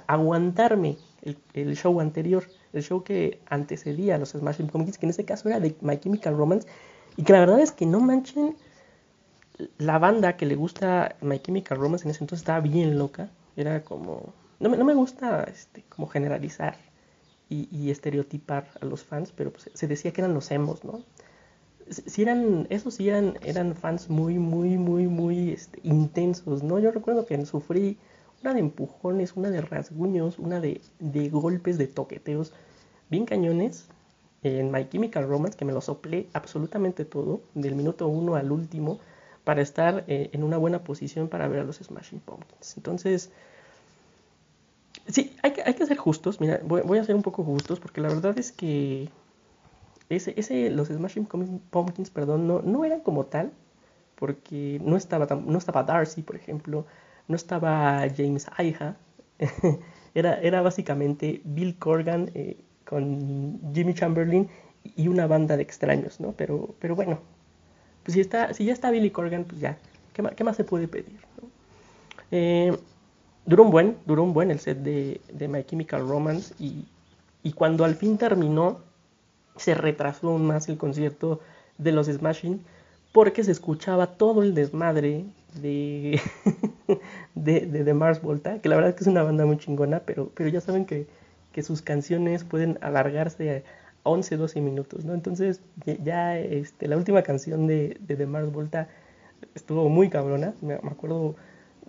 aguantarme 0.06 0.96
el, 1.54 1.76
show 1.76 2.00
anterior, 2.00 2.44
el 2.73 2.83
show 2.83 3.02
que 3.02 3.41
antecedía 3.47 4.14
a 4.14 4.19
los 4.19 4.31
Smashing 4.31 4.69
Pumpkins, 4.69 4.99
que 4.99 5.07
en 5.07 5.11
este 5.11 5.25
caso 5.25 5.49
era 5.49 5.61
de 5.61 5.76
My 5.81 5.99
Chemical 5.99 6.37
Romance 6.37 6.69
y 7.17 7.25
que 7.25 7.33
la 7.33 7.41
verdad 7.41 7.61
es 7.61 7.73
que 7.73 7.87
no 7.87 8.00
manchen 8.00 8.57
la 9.79 9.99
banda 9.99 10.37
que 10.37 10.47
le 10.47 10.55
gusta 10.55 11.17
My 11.21 11.38
Chemical 11.38 11.79
Romance 11.79 12.05
en 12.05 12.11
ese 12.11 12.25
entonces 12.25 12.43
estaba 12.43 12.61
bien 12.61 12.99
loca, 12.99 13.31
era 13.57 13.83
como 13.83 14.33
no 14.62 14.71
me, 14.71 14.76
no 14.76 14.85
me 14.85 14.95
gusta 14.95 15.45
este, 15.45 15.83
como 15.88 16.07
generalizar 16.07 16.76
y, 17.49 17.91
estereotipar 17.91 18.71
a 18.81 18.87
los 18.87 19.05
fans, 19.05 19.31
pero 19.37 19.52
pues, 19.52 19.71
se 19.75 19.87
decía 19.87 20.12
que 20.12 20.23
eran 20.23 20.33
los 20.33 20.50
emos, 20.50 20.85
¿no? 20.85 21.02
Si 21.91 22.23
eran, 22.23 22.67
esos 22.71 22.95
sí 22.95 23.11
eran, 23.11 23.38
eran 23.43 23.75
fans 23.75 24.09
muy, 24.09 24.38
muy, 24.38 24.79
muy, 24.79 25.07
muy 25.07 25.50
este, 25.50 25.79
intensos, 25.83 26.62
¿no? 26.62 26.79
Yo 26.79 26.93
recuerdo 26.93 27.26
que 27.26 27.45
sufrí 27.45 27.99
una 28.42 28.54
de 28.54 28.61
empujones, 28.61 29.34
una 29.37 29.50
de 29.50 29.61
rasguños, 29.61 30.38
una 30.38 30.61
de, 30.61 30.80
de 30.99 31.28
golpes, 31.28 31.78
de 31.78 31.87
toqueteos 31.87 32.52
bien 33.11 33.25
cañones 33.26 33.87
en 34.42 34.70
My 34.70 34.88
Chemical 34.88 35.28
Romance, 35.28 35.56
que 35.56 35.64
me 35.64 35.72
lo 35.72 35.80
soplé 35.80 36.28
absolutamente 36.32 37.04
todo, 37.04 37.42
del 37.54 37.76
minuto 37.76 38.08
uno 38.08 38.34
al 38.34 38.50
último, 38.50 38.99
para 39.44 39.62
estar 39.62 40.04
eh, 40.08 40.30
en 40.32 40.42
una 40.42 40.56
buena 40.56 40.82
posición 40.82 41.28
para 41.28 41.49
ver 41.49 41.61
a 41.61 41.64
los 41.64 41.76
Smashing 41.76 42.20
Pumpkins. 42.20 42.76
Entonces, 42.76 43.30
Sí, 45.08 45.37
hay 45.42 45.52
que, 45.52 45.62
hay 45.62 45.75
que 45.75 45.87
ser 45.87 45.96
justos. 45.96 46.40
Mira, 46.40 46.61
voy, 46.64 46.99
a 46.99 47.04
ser 47.04 47.14
un 47.14 47.22
poco 47.22 47.44
justos 47.44 47.80
porque 47.80 48.00
la 48.00 48.08
verdad 48.08 48.38
es 48.38 48.52
que 48.52 49.08
ese, 50.08 50.34
ese, 50.37 50.70
los 50.70 50.88
Smashing 50.88 51.26
Pumpkins, 51.70 52.11
perdón, 52.11 52.46
no, 52.46 52.62
no 52.62 52.84
eran 52.84 53.00
como 53.00 53.26
tal, 53.26 53.52
porque 54.16 54.80
no 54.84 54.96
estaba, 54.96 55.26
no 55.34 55.58
estaba 55.58 55.82
Darcy, 55.82 56.22
por 56.22 56.37
ejemplo, 56.37 56.87
no 57.33 57.37
estaba 57.37 58.07
James 58.15 58.47
Iha, 58.59 58.95
era, 60.15 60.39
era 60.41 60.61
básicamente 60.61 61.41
Bill 61.45 61.79
Corgan 61.79 62.31
eh, 62.35 62.59
con 62.85 63.59
Jimmy 63.75 63.95
Chamberlain 63.95 64.49
y 64.97 65.09
una 65.09 65.27
banda 65.27 65.57
de 65.57 65.62
extraños, 65.62 66.21
¿no? 66.21 66.33
Pero, 66.33 66.75
pero 66.79 66.95
bueno, 66.95 67.19
pues 68.03 68.15
si, 68.15 68.21
está, 68.21 68.53
si 68.53 68.67
ya 68.67 68.73
está 68.73 68.91
Billy 68.91 69.11
Corgan, 69.11 69.45
pues 69.45 69.61
ya, 69.61 69.79
¿qué 70.12 70.23
más, 70.23 70.35
qué 70.35 70.45
más 70.45 70.57
se 70.57 70.65
puede 70.65 70.89
pedir? 70.89 71.19
Eh, 72.31 72.77
duró 73.47 73.65
un 73.65 73.71
buen, 73.71 73.97
duró 74.05 74.23
un 74.23 74.35
buen 74.35 74.51
el 74.51 74.61
set 74.61 74.79
de, 74.79 75.21
de 75.33 75.49
My 75.49 75.65
Chemical 75.65 76.07
Romance 76.07 76.55
y, 76.59 76.85
y, 77.43 77.53
cuando 77.53 77.85
al 77.85 77.95
fin 77.95 78.19
terminó 78.19 78.81
se 79.57 79.75
retrasó 79.75 80.29
aún 80.29 80.47
más 80.47 80.69
el 80.69 80.77
concierto 80.77 81.41
de 81.79 81.93
los 81.93 82.09
Smashing 82.09 82.62
porque 83.12 83.45
se 83.45 83.52
escuchaba 83.52 84.07
todo 84.16 84.42
el 84.42 84.54
desmadre 84.54 85.25
de, 85.61 86.21
de, 87.35 87.61
de, 87.66 87.95
Mars 87.95 88.23
Volta, 88.23 88.59
que 88.61 88.69
la 88.69 88.76
verdad 88.76 88.90
es 88.90 88.97
que 88.97 89.04
es 89.04 89.09
una 89.09 89.23
banda 89.23 89.45
muy 89.45 89.59
chingona, 89.59 90.00
pero, 90.00 90.31
pero 90.35 90.49
ya 90.49 90.61
saben 90.61 90.87
que, 90.87 91.07
que 91.52 91.62
sus 91.62 91.83
canciones 91.83 92.45
pueden 92.45 92.78
alargarse 92.81 93.64
a 94.04 94.09
11, 94.11 94.37
12 94.37 94.61
minutos, 94.61 95.04
¿no? 95.04 95.14
Entonces 95.14 95.61
ya 96.02 96.38
este, 96.38 96.88
la 96.88 96.97
última 96.97 97.23
canción 97.23 97.66
de, 97.66 97.99
de, 98.00 98.16
de 98.16 98.26
Mars 98.26 98.50
Volta 98.50 98.88
estuvo 99.54 99.88
muy 99.88 100.09
cabrona, 100.09 100.54
me, 100.61 100.78
me 100.78 100.90
acuerdo 100.90 101.37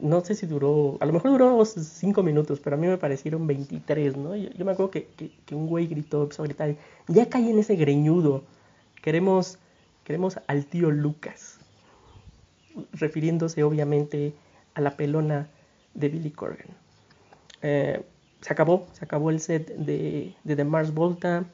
no 0.01 0.22
sé 0.22 0.36
si 0.36 0.46
duró, 0.46 0.98
a 1.00 1.06
lo 1.06 1.13
mejor 1.13 1.32
duró 1.32 1.63
5 1.63 2.24
minutos, 2.24 2.60
pero 2.60 2.75
a 2.75 2.80
mí 2.80 2.88
me 2.88 2.98
parecieron 2.98 3.46
23, 3.48 4.18
¿no? 4.18 4.36
Yo, 4.36 4.65
me 4.65 4.72
acuerdo 4.72 4.92
que, 4.92 5.08
que, 5.46 5.56
un 5.56 5.68
güey 5.68 5.88
gritó, 5.88 6.24
empezó 6.24 6.44
a 6.44 6.46
gritar, 6.46 6.75
ya 7.08 7.30
caí 7.30 7.50
en 7.50 7.60
ese 7.60 7.75
greñudo, 7.75 8.44
queremos, 9.01 9.60
queremos 10.03 10.39
al 10.48 10.65
tío 10.65 10.91
Lucas, 10.91 11.60
refiriéndose 12.93 13.63
obviamente 13.63 14.33
a 14.74 14.81
la 14.81 14.98
pelona 14.98 15.48
de 15.93 16.10
Billy 16.10 16.31
Corgan. 16.31 16.67
Eh, 17.62 18.03
se 18.41 18.53
acabó, 18.53 18.88
se 18.93 19.05
acabó 19.05 19.29
el 19.29 19.39
set 19.39 19.75
de, 19.75 20.36
de 20.43 20.55
The 20.55 20.63
Mars 20.63 20.93
Volta, 20.93 21.45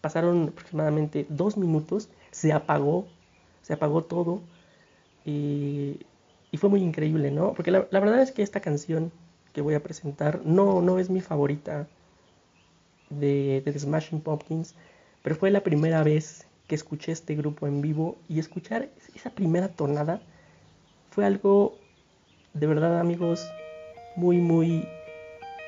pasaron 0.00 0.48
aproximadamente 0.48 1.26
dos 1.28 1.56
minutos, 1.56 2.08
se 2.30 2.52
apagó, 2.52 3.06
se 3.62 3.74
apagó 3.74 4.04
todo 4.04 4.42
y 5.24 5.98
fue 6.56 6.70
muy 6.70 6.82
increíble, 6.82 7.30
¿no? 7.30 7.52
Porque 7.54 7.70
la, 7.70 7.80
verdad 7.90 8.22
es 8.22 8.30
que 8.30 8.42
esta 8.42 8.60
canción 8.60 9.10
que 9.52 9.60
voy 9.60 9.74
a 9.74 9.82
presentar 9.82 10.40
no, 10.44 10.82
no 10.82 10.98
es 11.00 11.10
mi 11.10 11.20
favorita 11.20 11.88
de 13.10 13.60
The 13.64 13.78
Smashing 13.78 14.20
Pumpkins, 14.20 14.74
pero 15.22 15.34
fue 15.34 15.50
la 15.50 15.62
primera 15.62 16.02
vez 16.04 16.46
que 16.66 16.74
escuché 16.74 17.12
este 17.12 17.34
grupo 17.34 17.66
en 17.66 17.80
vivo 17.80 18.16
y 18.28 18.38
escuchar 18.38 18.88
esa 19.14 19.30
primera 19.30 19.68
tonada 19.68 20.20
fue 21.10 21.24
algo 21.24 21.78
de 22.54 22.66
verdad 22.66 23.00
amigos 23.00 23.46
muy 24.16 24.38
muy 24.38 24.86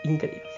increíble. 0.05 0.56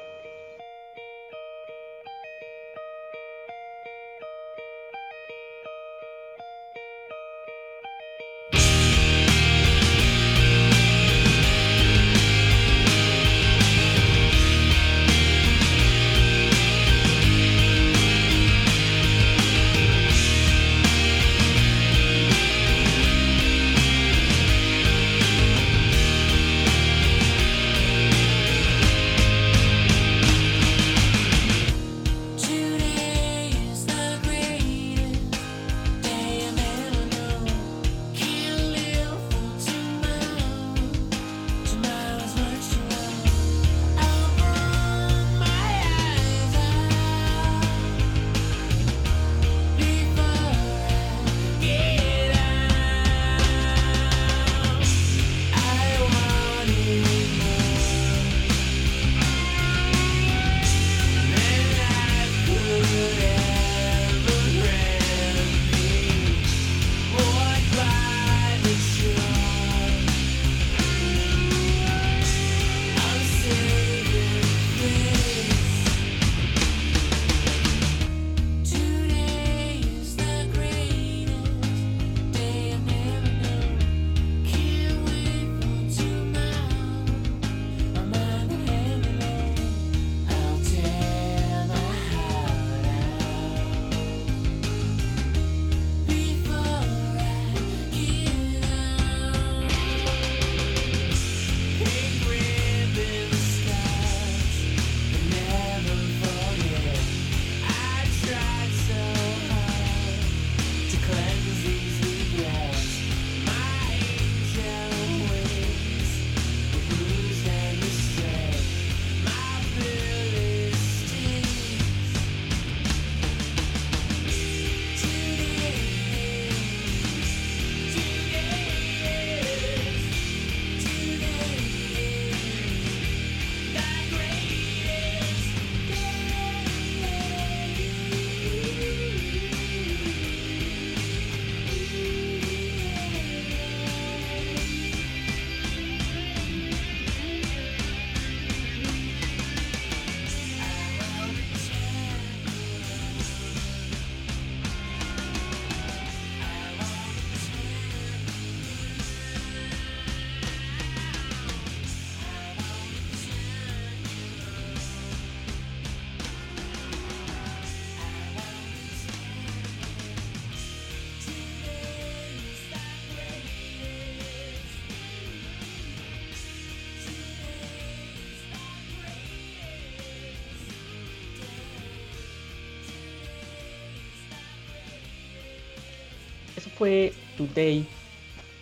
Fue 186.79 187.13
Today 187.37 187.87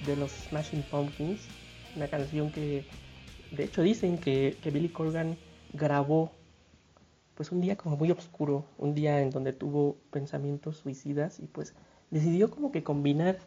de 0.07 0.17
los 0.17 0.31
Smashing 0.49 0.83
Pumpkins, 0.91 1.41
una 1.95 2.09
canción 2.09 2.51
que 2.51 2.85
de 3.51 3.65
hecho 3.65 3.83
dicen 3.83 4.19
que, 4.19 4.57
que 4.63 4.71
Billy 4.71 4.89
Corgan 4.89 5.37
grabó 5.73 6.33
pues 7.35 7.53
un 7.53 7.61
día 7.61 7.77
como 7.77 7.97
muy 7.97 8.11
oscuro, 8.11 8.65
un 8.79 8.95
día 8.95 9.21
en 9.21 9.31
donde 9.31 9.53
tuvo 9.53 9.97
pensamientos 10.11 10.79
suicidas 10.79 11.39
y 11.41 11.47
pues 11.47 11.75
decidió 12.11 12.51
como 12.51 12.73
que 12.73 12.83
combinar 12.83 13.39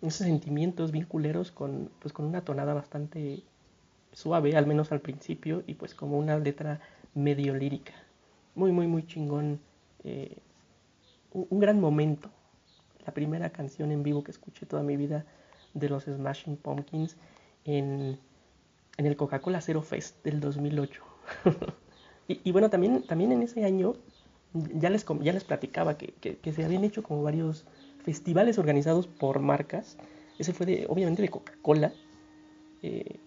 esos 0.00 0.26
sentimientos 0.26 0.90
vinculeros 0.90 1.50
con 1.50 1.90
pues 2.00 2.14
con 2.14 2.24
una 2.24 2.42
tonada 2.42 2.72
bastante 2.72 3.42
suave, 4.12 4.56
al 4.56 4.66
menos 4.66 4.90
al 4.90 5.00
principio, 5.00 5.62
y 5.66 5.74
pues 5.74 5.94
como 5.94 6.18
una 6.18 6.38
letra 6.38 6.80
medio 7.14 7.54
lírica. 7.54 7.92
Muy, 8.54 8.72
muy, 8.72 8.86
muy 8.86 9.06
chingón. 9.06 9.60
Eh, 10.04 10.38
un, 11.32 11.60
gran 11.60 11.80
momento. 11.80 12.30
La 13.08 13.14
primera 13.14 13.48
canción 13.48 13.90
en 13.90 14.02
vivo 14.02 14.22
que 14.22 14.30
escuché 14.30 14.66
toda 14.66 14.82
mi 14.82 14.98
vida 14.98 15.24
de 15.72 15.88
los 15.88 16.04
Smashing 16.04 16.58
Pumpkins 16.58 17.16
en, 17.64 18.18
en 18.98 19.06
el 19.06 19.16
Coca-Cola 19.16 19.62
Zero 19.62 19.80
Fest 19.80 20.22
del 20.24 20.40
2008. 20.40 21.02
y, 22.28 22.52
bueno, 22.52 22.68
también, 22.68 23.02
también 23.04 23.32
en 23.32 23.40
ese 23.40 23.64
año 23.64 23.94
ya 24.52 24.90
les, 24.90 25.06
ya 25.22 25.32
les 25.32 25.42
platicaba 25.42 25.96
que, 25.96 26.12
que, 26.20 26.52
se 26.52 26.66
habían 26.66 26.84
hecho 26.84 27.02
como 27.02 27.22
varios 27.22 27.64
festivales 28.04 28.58
organizados 28.58 29.06
por 29.06 29.40
marcas. 29.40 29.96
Ese 30.38 30.52
fue 30.52 30.66
de, 30.66 30.84
obviamente 30.86 31.22
de 31.22 31.30
Coca-Cola. 31.30 31.94
Eh, 32.82 33.20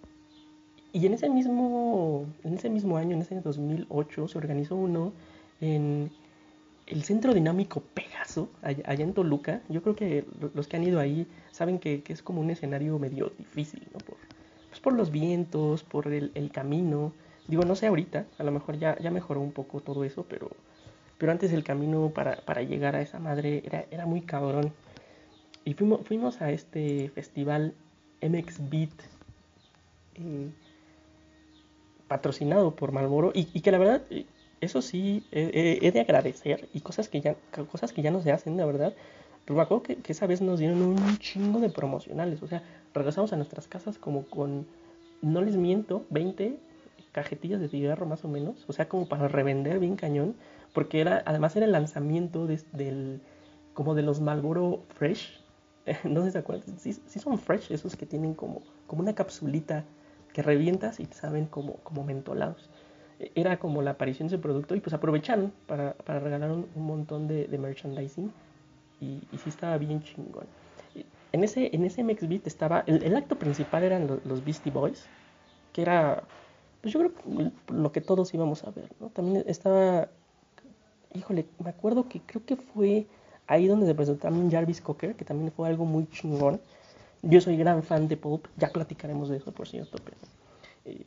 y 0.94 1.08
en 1.08 1.16
ese 1.16 1.28
mismo, 1.28 2.28
en 2.44 2.54
ese 2.54 2.70
mismo 2.70 2.98
año, 2.98 3.16
en 3.16 3.24
ese 3.24 3.42
2008, 3.42 4.28
se 4.28 4.38
organizó 4.38 4.76
uno 4.76 5.12
en 5.60 6.12
el 6.92 7.04
Centro 7.04 7.34
Dinámico 7.34 7.82
Pegaso, 7.82 8.50
allá, 8.62 8.84
en 8.86 9.14
Toluca. 9.14 9.62
Yo 9.70 9.82
creo 9.82 9.96
que 9.96 10.26
los 10.54 10.68
que 10.68 10.78
han 10.78 10.84
ido 10.84 11.00
ahí 11.00 11.26
saben 11.52 11.80
que, 11.80 12.04
es 12.06 12.22
como 12.22 12.42
un 12.42 12.50
escenario 12.50 13.00
medio 13.00 13.32
difícil, 13.38 13.88
¿no? 13.94 14.00
Por, 14.00 14.18
pues 14.70 14.80
por 14.80 14.94
los 14.94 15.12
vientos, 15.12 15.84
por 15.84 16.08
el, 16.08 16.52
camino. 16.54 17.14
Digo, 17.48 17.64
no 17.64 17.76
sé 17.76 17.88
ahorita, 17.88 18.26
a 18.38 18.44
lo 18.44 18.52
mejor 18.52 18.78
ya, 18.78 18.98
ya 19.00 19.10
mejoró 19.10 19.42
un 19.42 19.52
poco 19.52 19.80
todo 19.82 20.04
eso, 20.04 20.26
pero, 20.30 20.50
pero 21.18 21.32
antes 21.32 21.52
el 21.54 21.64
camino 21.64 22.12
para, 22.14 22.38
para 22.38 22.62
llegar 22.62 22.96
a 22.96 23.02
esa 23.02 23.20
madre 23.20 23.64
era, 23.66 23.86
era 23.90 24.06
muy 24.06 24.22
cabrón. 24.22 24.74
Y 25.64 25.74
fuimos, 25.74 26.06
fuimos 26.06 26.42
a 26.42 26.52
este 26.52 27.10
festival 27.10 27.74
MX 28.22 28.70
Beat. 28.70 28.92
Eh, 30.16 30.50
patrocinado 32.12 32.76
por 32.76 32.92
Malboro 32.92 33.32
y, 33.34 33.46
que 33.62 33.72
la 33.72 33.78
verdad, 33.78 34.02
eh, 34.10 34.26
eso 34.62 34.82
sí, 34.82 35.26
he, 35.32 35.92
de 35.92 36.00
agradecer 36.00 36.70
y 36.74 36.82
cosas 36.82 37.10
que, 37.10 37.20
ya, 37.20 37.36
cosas 37.72 37.92
que 37.92 38.02
ya 38.02 38.12
no 38.12 38.22
se 38.22 38.32
hacen, 38.32 38.58
la 38.58 38.66
verdad. 38.66 38.94
Pero 39.44 39.58
me 39.58 39.64
acuerdo 39.64 39.84
que, 39.84 39.98
esa 40.08 40.28
vez 40.28 40.42
nos 40.42 40.60
dieron 40.60 40.82
un 40.82 41.18
chingo 41.18 41.60
de 41.60 41.70
promocionales, 41.70 42.42
o 42.44 42.48
sea, 42.48 42.64
regresamos 42.94 43.34
a 43.34 43.38
nuestras 43.38 43.68
casas 43.68 43.98
como 43.98 44.26
con, 44.26 44.68
no 45.22 45.42
les 45.42 45.58
miento, 45.58 46.06
20 46.12 46.58
cajetillas 47.12 47.60
de 47.60 47.68
cigarro 47.68 48.06
más 48.06 48.24
o 48.24 48.28
menos, 48.28 48.64
o 48.68 48.74
sea, 48.74 48.88
como 48.88 49.10
para 49.10 49.28
revender 49.28 49.80
bien 49.80 49.96
cañón, 49.96 50.36
porque 50.74 51.02
era, 51.02 51.24
además 51.26 51.56
era 51.56 51.66
el 51.66 51.72
lanzamiento 51.72 52.48
del, 52.48 53.20
como 53.74 53.96
de 53.96 54.04
los 54.04 54.22
Malboro 54.22 54.84
Fresh, 54.90 55.42
no 56.04 56.22
sé 56.22 56.28
si 56.28 56.32
se 56.34 56.38
acuerdan, 56.38 56.80
sí, 56.80 56.94
son 56.94 57.40
fresh 57.40 57.72
esos 57.72 57.96
que 57.96 58.06
tienen 58.06 58.36
como, 58.36 58.62
como 58.86 59.02
una 59.02 59.16
capsulita 59.16 59.84
que 60.34 60.44
revientas 60.44 61.00
y 61.00 61.08
saben 61.08 61.48
como, 61.48 61.78
como 61.78 62.04
mentolados. 62.04 62.70
Era 63.36 63.58
como 63.60 63.82
la 63.82 63.92
aparición 63.92 64.28
de 64.28 64.36
ese 64.36 64.42
producto 64.42 64.76
y 64.76 64.80
pues 64.80 64.94
aprovecharon 64.94 65.54
para, 65.68 65.94
para 65.94 66.20
regalar 66.20 66.52
un, 66.52 66.68
montón 66.76 67.28
de, 67.28 67.46
de, 67.46 67.58
merchandising 67.58 68.32
y, 69.00 69.22
y 69.32 69.38
sí 69.38 69.50
estaba 69.50 69.78
bien 69.78 70.02
chingón. 70.02 70.48
En 71.34 71.44
ese, 71.44 71.74
en 71.74 71.86
ese 71.86 72.04
MX 72.04 72.28
Beat 72.28 72.48
estaba, 72.48 72.84
el, 72.88 73.16
acto 73.16 73.38
principal 73.38 73.84
eran 73.84 74.08
los, 74.26 74.44
Beastie 74.44 74.72
Boys, 74.72 75.06
que 75.72 75.82
era, 75.82 76.24
pues 76.82 76.94
yo 76.94 77.00
creo 77.00 77.52
lo 77.70 77.92
que 77.94 78.02
todos 78.02 78.34
íbamos 78.34 78.66
a 78.66 78.72
ver, 78.72 78.90
¿no? 79.00 79.08
También 79.10 79.46
estaba, 79.48 80.10
híjole, 81.14 81.46
me 81.64 81.70
acuerdo 81.70 82.10
que 82.10 82.20
creo 82.20 82.46
que 82.46 82.58
fue 82.58 83.08
ahí 83.48 83.68
donde 83.68 83.86
se 83.86 83.96
presentó 83.96 84.24
también 84.24 84.52
Jarvis 84.52 84.82
Cocker, 84.82 85.16
que 85.16 85.24
también 85.24 85.54
fue 85.54 85.70
algo 85.70 85.86
muy 85.86 86.06
chingón. 86.10 86.60
Yo 87.22 87.40
soy 87.40 87.56
gran 87.56 87.82
fan 87.82 88.10
de 88.10 88.18
Pulp, 88.18 88.48
ya 88.58 88.70
platicaremos 88.70 89.30
de 89.30 89.38
eso, 89.38 89.54
por 89.54 89.70
cierto, 89.70 90.00
pero, 90.04 90.18
eh, 90.84 91.06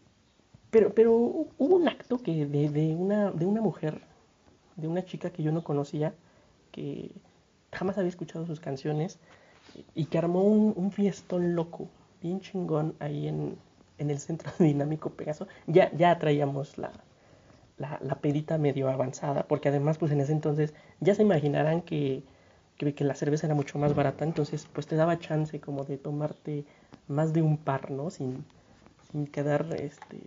pero, 0.75 0.93
pero 0.93 1.13
hubo 1.13 1.77
un 1.77 1.87
acto 1.87 2.19
que 2.19 2.47
de, 2.47 2.69
de, 2.69 2.97
una, 2.97 3.31
de 3.31 3.47
una 3.47 3.61
mujer, 3.61 4.01
de 4.75 4.89
una 4.89 5.05
chica 5.05 5.31
que 5.31 5.45
yo 5.45 5.53
no 5.53 5.63
conocía, 5.63 6.15
que 6.73 7.13
jamás 7.71 7.97
había 7.97 8.09
escuchado 8.09 8.45
sus 8.45 8.59
canciones, 8.59 9.21
y 9.95 10.07
que 10.07 10.19
armó 10.19 10.43
un, 10.43 10.91
fiestón 10.91 11.55
loco, 11.55 11.89
bien 12.21 12.41
chingón, 12.41 12.97
ahí 12.99 13.29
en, 13.29 13.57
en 13.99 14.11
el 14.11 14.19
centro 14.19 14.51
dinámico 14.59 15.11
Pegaso. 15.11 15.47
Ya, 15.69 15.93
ya 15.93 16.19
traíamos 16.19 16.77
la, 16.77 16.91
la, 17.79 18.01
la, 18.03 18.17
pedita 18.17 18.59
medio 18.59 18.89
avanzada, 18.91 19.47
porque 19.47 19.69
además, 19.69 19.99
pues 19.99 20.11
en 20.11 20.23
ese 20.23 20.33
entonces, 20.33 20.75
ya 20.99 21.15
se 21.15 21.23
imaginarán 21.23 21.83
que 21.83 22.25
que, 22.79 22.93
que 22.97 23.05
la 23.05 23.15
cerveza 23.15 23.47
era 23.47 23.55
mucho 23.55 23.79
más 23.79 23.95
barata, 23.95 24.25
entonces 24.25 24.67
pues 24.73 24.89
te 24.89 24.97
daba 24.97 25.21
chance 25.21 25.61
como 25.61 25.85
de 25.85 25.99
tomarte 25.99 26.65
más 27.07 27.33
de 27.33 27.43
un 27.43 27.59
par, 27.59 27.93
¿no? 27.93 28.11
Sin, 28.11 28.45
sin 29.13 29.29
quedar 29.29 29.65
este, 29.79 30.19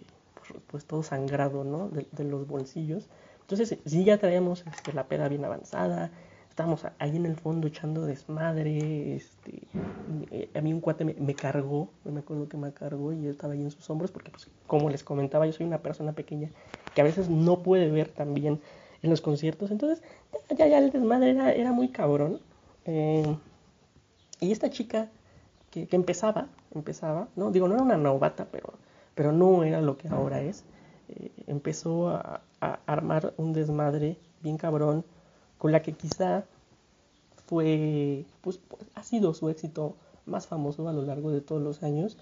pues, 0.67 0.86
todo 0.86 1.03
sangrado, 1.03 1.63
¿no? 1.63 1.89
De, 1.89 2.07
de, 2.12 2.23
los 2.23 2.47
bolsillos. 2.47 3.07
Entonces 3.41 3.77
sí 3.86 4.03
ya 4.03 4.17
traíamos 4.17 4.65
este, 4.67 4.93
la 4.93 5.07
peda 5.07 5.27
bien 5.29 5.45
avanzada, 5.45 6.12
estábamos 6.49 6.86
ahí 6.99 7.15
en 7.15 7.25
el 7.25 7.36
fondo 7.36 7.67
echando 7.67 8.05
desmadre, 8.05 9.15
este, 9.15 9.62
eh, 10.31 10.49
a 10.53 10.62
mí 10.62 10.73
un 10.73 10.81
cuate 10.81 11.05
me, 11.05 11.13
me, 11.13 11.33
cargó, 11.33 11.89
me 12.03 12.19
acuerdo 12.19 12.49
que 12.49 12.57
me 12.57 12.73
cargó 12.73 13.13
y 13.13 13.21
yo 13.21 13.31
estaba 13.31 13.53
ahí 13.53 13.62
en 13.62 13.71
sus 13.71 13.89
hombros 13.89 14.12
porque 14.12 14.31
pues 14.31 14.49
como 14.65 14.89
les 14.89 15.03
comentaba 15.03 15.45
yo 15.45 15.53
soy 15.53 15.65
una 15.65 15.77
persona 15.77 16.12
pequeña 16.13 16.49
que 16.93 17.01
a 17.01 17.03
veces 17.03 17.29
no 17.29 17.62
puede 17.63 17.89
ver 17.89 18.10
también 18.10 18.60
en 19.01 19.10
los 19.10 19.21
conciertos. 19.21 19.71
Entonces, 19.71 20.03
ya, 20.55 20.67
ya 20.67 20.79
el 20.79 20.91
desmadre 20.91 21.31
era, 21.31 21.51
era 21.51 21.71
muy 21.71 21.89
cabrón. 21.89 22.39
Eh, 22.86 23.36
y 24.39 24.51
esta 24.51 24.69
chica 24.69 25.10
que, 25.71 25.88
que, 25.88 25.95
empezaba, 25.95 26.47
empezaba, 26.73 27.27
no 27.36 27.51
digo, 27.51 27.67
no 27.67 27.75
era 27.75 27.83
una 27.83 27.97
novata, 27.97 28.47
pero, 28.51 28.73
pero 29.17 29.34
no 29.34 29.63
era 29.63 29.82
lo 29.82 29.97
que 29.97 30.08
ahora 30.08 30.41
es. 30.41 30.63
Eh, 31.10 31.32
empezó 31.47 32.10
a, 32.10 32.41
armar 32.60 33.34
un 33.38 33.51
desmadre 33.53 34.17
bien 34.41 34.58
cabrón, 34.58 35.03
con 35.58 35.71
la 35.71 35.82
que 35.82 35.93
quizá 35.93 36.45
fue, 37.47 38.25
pues, 38.41 38.60
ha 38.95 39.03
sido 39.03 39.34
su 39.34 39.49
éxito 39.49 39.95
más 40.25 40.47
famoso 40.47 40.88
a 40.88 40.93
lo 40.93 41.01
largo 41.01 41.32
de 41.32 41.41
todos 41.41 41.62
los 41.62 41.84
años. 41.84 42.17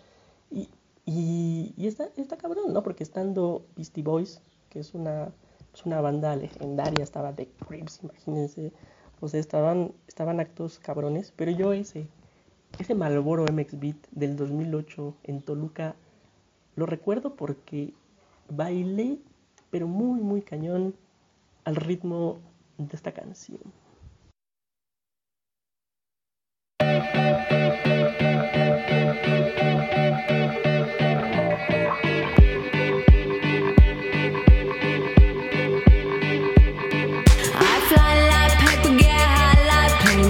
Y, 0.50 0.70
y, 1.06 1.74
y 1.78 1.88
está, 1.88 2.10
está 2.16 2.38
cabrón, 2.38 2.74
¿no? 2.74 2.82
Porque 2.82 3.04
estando 3.04 3.66
Beastie 3.76 4.04
Boys, 4.04 4.42
que 4.70 4.80
es 4.80 4.94
una 4.94 5.32
es 5.76 5.86
una 5.86 6.00
banda 6.00 6.36
legendaria, 6.38 7.04
estaba 7.04 7.34
The 7.34 7.50
Crips, 7.68 8.00
imagínense. 8.02 8.72
O 9.20 9.28
sea, 9.28 9.42
estaban, 9.42 9.92
estaban 10.08 10.40
actos 10.40 10.80
cabrones, 10.80 11.34
pero 11.36 11.52
yo 11.52 11.74
ese, 11.74 12.08
ese 12.80 12.96
Malboro 12.96 13.44
MX 13.52 13.80
Beat 13.80 13.98
del 14.12 14.38
2008 14.38 15.16
en 15.24 15.42
Toluca, 15.42 15.96
lo 16.76 16.86
recuerdo 16.86 17.36
porque 17.36 17.94
bailé, 18.50 19.18
pero 19.72 19.88
muy, 19.88 20.22
muy 20.22 20.42
cañón, 20.42 20.96
al 21.64 21.76
ritmo 21.76 22.40
de 22.78 22.96
esta 22.96 23.12
canción. 23.12 23.60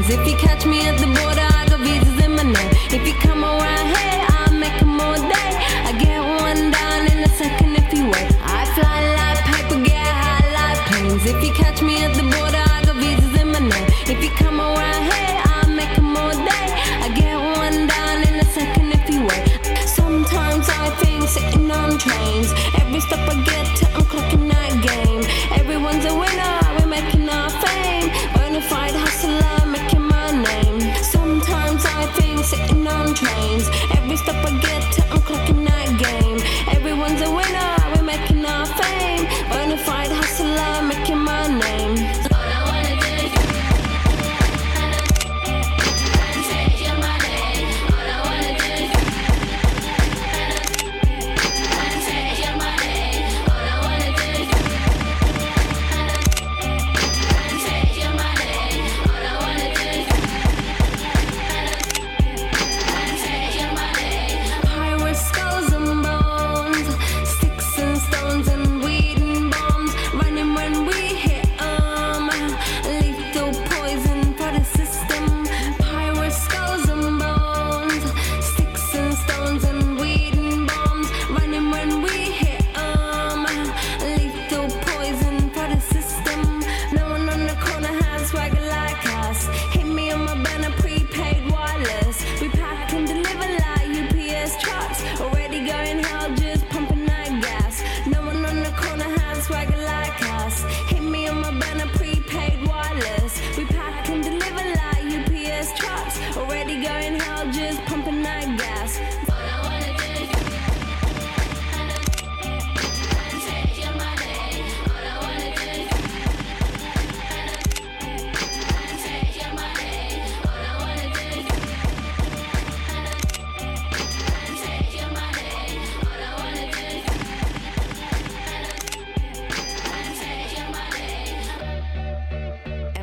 If 0.07 0.25
you 0.27 0.37
catch 0.37 0.65
me 0.65 0.87
at 0.87 0.99
the 0.99 1.07
border, 1.07 1.41
I 1.41 1.65
got 1.67 1.79
visas 1.79 2.23
in 2.23 2.35
my. 2.35 2.61
If 2.91 3.07
you 3.07 3.13
come 3.15 3.43
around 3.43 3.94
trains. 21.97 22.53
Every 22.79 22.99
step 22.99 23.27
I 23.29 23.35
get 23.43 23.54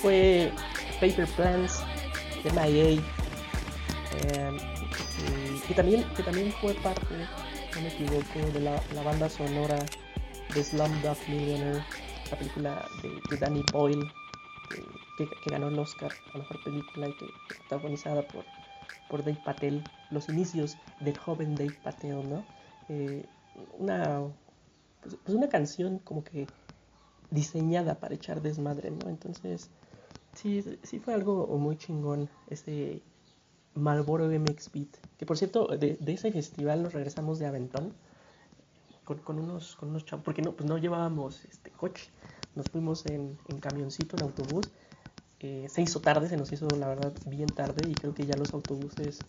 Fue 0.00 0.52
Paper 1.00 1.26
Plans 1.36 1.82
de 2.42 2.50
MIA 2.52 3.02
eh, 4.22 4.58
que 5.66 5.74
también 5.74 6.04
que 6.16 6.22
también 6.22 6.52
fue 6.60 6.74
parte 6.74 7.14
no 7.74 7.82
me 7.82 7.88
equivoco 7.88 8.52
de 8.52 8.60
la, 8.60 9.02
banda 9.02 9.28
sonora 9.28 9.78
de 10.54 10.64
Slumdog 10.64 11.16
Millionaire 11.28 11.84
la 12.30 12.38
película 12.38 12.88
de, 13.02 13.36
Danny 13.36 13.64
Boyle 13.72 14.10
que 15.16 15.50
ganó 15.50 15.68
el 15.68 15.78
Oscar 15.78 16.12
a 16.34 16.38
mejor 16.38 16.62
película 16.62 17.08
y 17.08 17.12
que 17.12 17.26
que 17.26 17.54
protagonizada 17.68 18.22
por 18.22 18.44
por 19.08 19.24
Dave 19.24 19.40
Patel 19.44 19.84
los 20.10 20.28
inicios 20.28 20.78
del 21.00 21.18
joven 21.18 21.54
Dave 21.54 21.76
Patel 21.82 22.28
no 22.28 22.44
Eh, 22.88 23.24
una 23.78 24.22
pues, 25.02 25.16
pues 25.24 25.36
una 25.36 25.48
canción 25.48 25.98
como 25.98 26.24
que 26.24 26.46
diseñada 27.30 28.00
para 28.00 28.14
echar 28.14 28.42
desmadre, 28.42 28.90
¿no? 28.90 29.08
Entonces, 29.08 29.70
sí, 30.34 30.64
sí 30.82 30.98
fue 30.98 31.14
algo 31.14 31.46
muy 31.58 31.76
chingón 31.76 32.28
ese 32.48 33.02
Marlboro 33.74 34.26
MX 34.26 34.72
Beat. 34.72 34.96
Que 35.18 35.26
por 35.26 35.36
cierto, 35.36 35.66
de, 35.66 35.96
de 36.00 36.12
ese 36.12 36.32
festival 36.32 36.82
nos 36.82 36.92
regresamos 36.92 37.38
de 37.38 37.46
Aventón 37.46 37.92
con, 39.04 39.18
con 39.18 39.38
unos, 39.38 39.76
con 39.76 39.90
unos 39.90 40.04
chavos, 40.04 40.24
porque 40.24 40.42
no, 40.42 40.52
pues 40.52 40.68
no 40.68 40.78
llevábamos 40.78 41.44
este 41.44 41.70
coche, 41.70 42.10
nos 42.54 42.68
fuimos 42.68 43.06
en, 43.06 43.38
en 43.48 43.58
camioncito, 43.58 44.16
en 44.16 44.22
autobús. 44.22 44.70
Eh, 45.40 45.66
se 45.70 45.80
hizo 45.82 46.00
tarde, 46.00 46.28
se 46.28 46.36
nos 46.36 46.52
hizo 46.52 46.68
la 46.76 46.88
verdad 46.88 47.12
bien 47.26 47.48
tarde 47.48 47.88
y 47.88 47.94
creo 47.94 48.14
que 48.14 48.26
ya 48.26 48.36
los 48.36 48.52
autobuses 48.52 49.20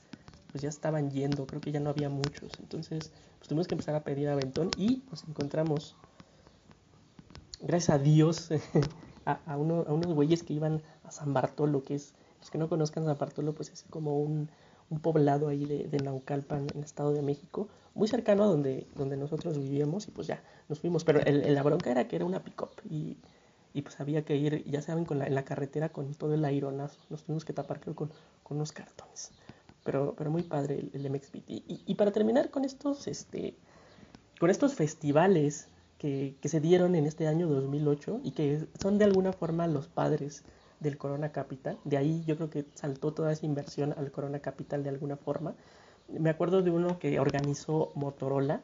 pues 0.51 0.61
ya 0.61 0.67
estaban 0.69 1.09
yendo, 1.09 1.47
creo 1.47 1.61
que 1.61 1.71
ya 1.71 1.79
no 1.79 1.89
había 1.89 2.09
muchos. 2.09 2.51
Entonces, 2.59 3.11
pues 3.37 3.47
tuvimos 3.47 3.67
que 3.67 3.75
empezar 3.75 3.95
a 3.95 4.03
pedir 4.03 4.27
aventón 4.27 4.69
y 4.75 5.03
nos 5.09 5.23
encontramos 5.23 5.95
gracias 7.61 7.89
a 7.95 7.99
Dios, 7.99 8.49
a, 9.25 9.39
a 9.45 9.57
uno- 9.57 9.85
a 9.87 9.93
unos 9.93 10.13
güeyes 10.13 10.43
que 10.43 10.53
iban 10.53 10.81
a 11.03 11.11
San 11.11 11.33
Bartolo, 11.33 11.83
que 11.83 11.95
es, 11.95 12.13
los 12.39 12.49
que 12.49 12.57
no 12.57 12.69
conozcan 12.69 13.05
San 13.05 13.17
Bartolo, 13.17 13.53
pues 13.53 13.69
es 13.69 13.83
como 13.89 14.19
un, 14.19 14.49
un 14.89 14.99
poblado 14.99 15.47
ahí 15.47 15.65
de, 15.65 15.87
Naucalpan, 15.99 16.67
en 16.71 16.77
el 16.79 16.83
Estado 16.83 17.13
de 17.13 17.21
México, 17.21 17.67
muy 17.93 18.07
cercano 18.07 18.43
a 18.43 18.47
donde, 18.47 18.87
donde 18.95 19.17
nosotros 19.17 19.57
vivíamos, 19.57 20.07
y 20.07 20.11
pues 20.11 20.27
ya 20.27 20.41
nos 20.69 20.79
fuimos. 20.79 21.03
Pero 21.03 21.19
el, 21.21 21.53
la 21.53 21.63
bronca 21.63 21.91
era 21.91 22.07
que 22.07 22.15
era 22.15 22.25
una 22.25 22.43
pick-up, 22.43 22.71
y, 22.89 23.17
y 23.73 23.81
pues 23.81 23.99
había 23.99 24.23
que 24.23 24.35
ir, 24.35 24.63
ya 24.69 24.81
saben, 24.81 25.05
con 25.05 25.19
la, 25.19 25.27
en 25.27 25.35
la 25.35 25.43
carretera 25.43 25.89
con 25.89 26.13
todo 26.13 26.33
el 26.33 26.43
aironazo. 26.45 26.99
Nos 27.09 27.23
tuvimos 27.23 27.45
que 27.45 27.53
tapar, 27.53 27.79
creo, 27.79 27.95
con, 27.95 28.09
con 28.43 28.57
unos 28.57 28.71
cartones. 28.71 29.31
Pero, 29.83 30.13
pero 30.15 30.29
muy 30.29 30.43
padre 30.43 30.79
el, 30.93 31.05
el 31.05 31.21
y- 31.47 31.81
y 31.87 31.95
para 31.95 32.11
terminar 32.11 32.51
con 32.51 32.65
estos, 32.65 33.07
este, 33.07 33.55
con 34.39 34.49
estos 34.49 34.75
festivales 34.75 35.67
que, 36.01 36.35
que 36.41 36.49
se 36.49 36.59
dieron 36.59 36.95
en 36.95 37.05
este 37.05 37.27
año 37.27 37.47
2008 37.47 38.21
y 38.23 38.31
que 38.31 38.65
son 38.81 38.97
de 38.97 39.05
alguna 39.05 39.33
forma 39.33 39.67
los 39.67 39.87
padres 39.87 40.43
del 40.79 40.97
Corona 40.97 41.31
Capital. 41.31 41.77
De 41.83 41.95
ahí 41.97 42.23
yo 42.25 42.37
creo 42.37 42.49
que 42.49 42.65
saltó 42.73 43.13
toda 43.13 43.31
esa 43.31 43.45
inversión 43.45 43.93
al 43.95 44.09
Corona 44.09 44.39
Capital 44.39 44.81
de 44.83 44.89
alguna 44.89 45.15
forma. 45.15 45.53
Me 46.09 46.31
acuerdo 46.31 46.63
de 46.63 46.71
uno 46.71 46.97
que 46.97 47.19
organizó 47.19 47.91
Motorola, 47.93 48.61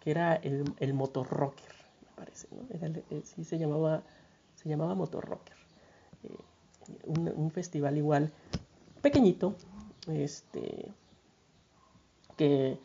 que 0.00 0.10
era 0.10 0.34
el, 0.34 0.64
el 0.80 0.92
Motor 0.92 1.28
Rocker, 1.28 1.70
me 2.02 2.16
parece, 2.16 2.48
¿no? 2.50 2.62
Era 2.74 2.88
el- 2.88 3.04
eh, 3.10 3.22
sí, 3.22 3.44
se 3.44 3.56
llamaba, 3.56 4.02
se 4.56 4.68
llamaba 4.68 4.96
Motor 4.96 5.24
Rocker. 5.26 5.56
Eh, 6.24 6.34
un, 7.06 7.32
un 7.32 7.50
festival 7.52 7.96
igual 7.96 8.32
pequeñito, 9.02 9.54
este, 10.08 10.90
que 12.36 12.76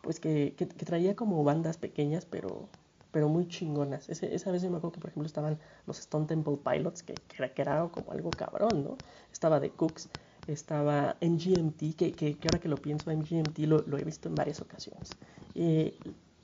pues 0.00 0.20
que, 0.20 0.54
que- 0.56 0.66
que 0.68 0.86
traía 0.86 1.14
como 1.14 1.44
bandas 1.44 1.76
pequeñas, 1.76 2.24
pero, 2.24 2.66
pero 3.12 3.28
muy 3.28 3.48
chingonas. 3.48 4.08
Ese- 4.08 4.34
esa 4.34 4.50
vez 4.52 4.62
yo 4.62 4.70
me 4.70 4.76
acuerdo 4.78 4.92
que, 4.92 5.00
por 5.00 5.10
ejemplo, 5.10 5.26
estaban 5.26 5.58
los 5.86 5.98
Stone 5.98 6.26
Temple 6.26 6.58
Pilots, 6.64 7.02
que, 7.02 7.18
que 7.28 7.62
era, 7.62 7.88
como 7.90 8.12
algo 8.12 8.30
cabrón, 8.36 8.84
¿no? 8.84 8.98
Estaba 9.32 9.60
The 9.60 9.70
Cooks, 9.70 10.08
estaba 10.46 11.16
MGMT, 11.20 11.94
que, 11.96 12.14
que, 12.14 12.38
que 12.38 12.48
ahora 12.48 12.58
que 12.60 12.68
lo 12.68 12.82
pienso, 12.82 13.10
MGMT 13.10 13.58
lo, 13.66 13.82
lo 13.82 13.98
he 13.98 14.04
visto 14.04 14.28
en 14.28 14.36
varias 14.36 14.60
ocasiones. 14.60 15.16
Eh, 15.54 15.98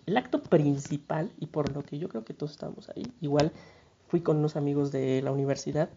el 0.06 0.16
acto 0.16 0.42
principal, 0.48 1.32
y 1.40 1.46
por 1.46 1.70
lo 1.74 1.84
que 1.84 1.98
yo 1.98 2.08
creo 2.08 2.24
que 2.24 2.34
todos 2.34 2.52
estamos 2.52 2.88
ahí, 2.90 3.12
igual 3.20 3.52
fui 4.08 4.20
con 4.20 4.36
unos 4.38 4.56
amigos 4.56 4.92
de 4.92 5.20
la 5.22 5.32
universidad, 5.32 5.90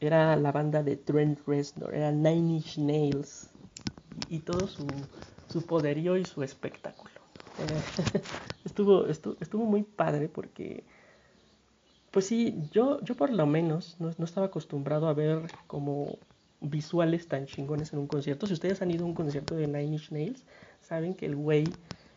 era 0.00 0.36
la 0.36 0.52
banda 0.52 0.82
de 0.82 0.96
Trent 0.96 1.40
Reznor, 1.46 1.94
era 1.94 2.12
Nine 2.12 2.54
Inch 2.56 2.78
Nails, 2.78 3.48
y, 4.30 4.36
y 4.36 4.38
todo 4.40 4.66
su, 4.68 5.06
su 5.48 5.64
poderío 5.66 6.16
y 6.16 6.24
su 6.24 6.42
espectáculo. 6.42 7.15
Estuvo, 8.64 9.06
estuvo, 9.06 9.36
estuvo 9.40 9.64
muy 9.64 9.82
padre 9.82 10.28
porque, 10.28 10.84
pues 12.10 12.26
sí, 12.26 12.54
yo, 12.72 13.00
yo 13.02 13.14
por 13.16 13.30
lo 13.30 13.46
menos 13.46 13.96
no, 13.98 14.10
no 14.16 14.24
estaba 14.24 14.46
acostumbrado 14.46 15.08
a 15.08 15.14
ver 15.14 15.50
como 15.66 16.18
visuales 16.60 17.28
tan 17.28 17.46
chingones 17.46 17.92
en 17.92 17.98
un 17.98 18.06
concierto. 18.06 18.46
Si 18.46 18.54
ustedes 18.54 18.80
han 18.82 18.90
ido 18.90 19.04
a 19.04 19.06
un 19.06 19.14
concierto 19.14 19.54
de 19.54 19.66
Nine 19.66 19.84
Inch 19.84 20.10
Nails, 20.10 20.44
saben 20.80 21.14
que 21.14 21.26
el 21.26 21.36
güey 21.36 21.76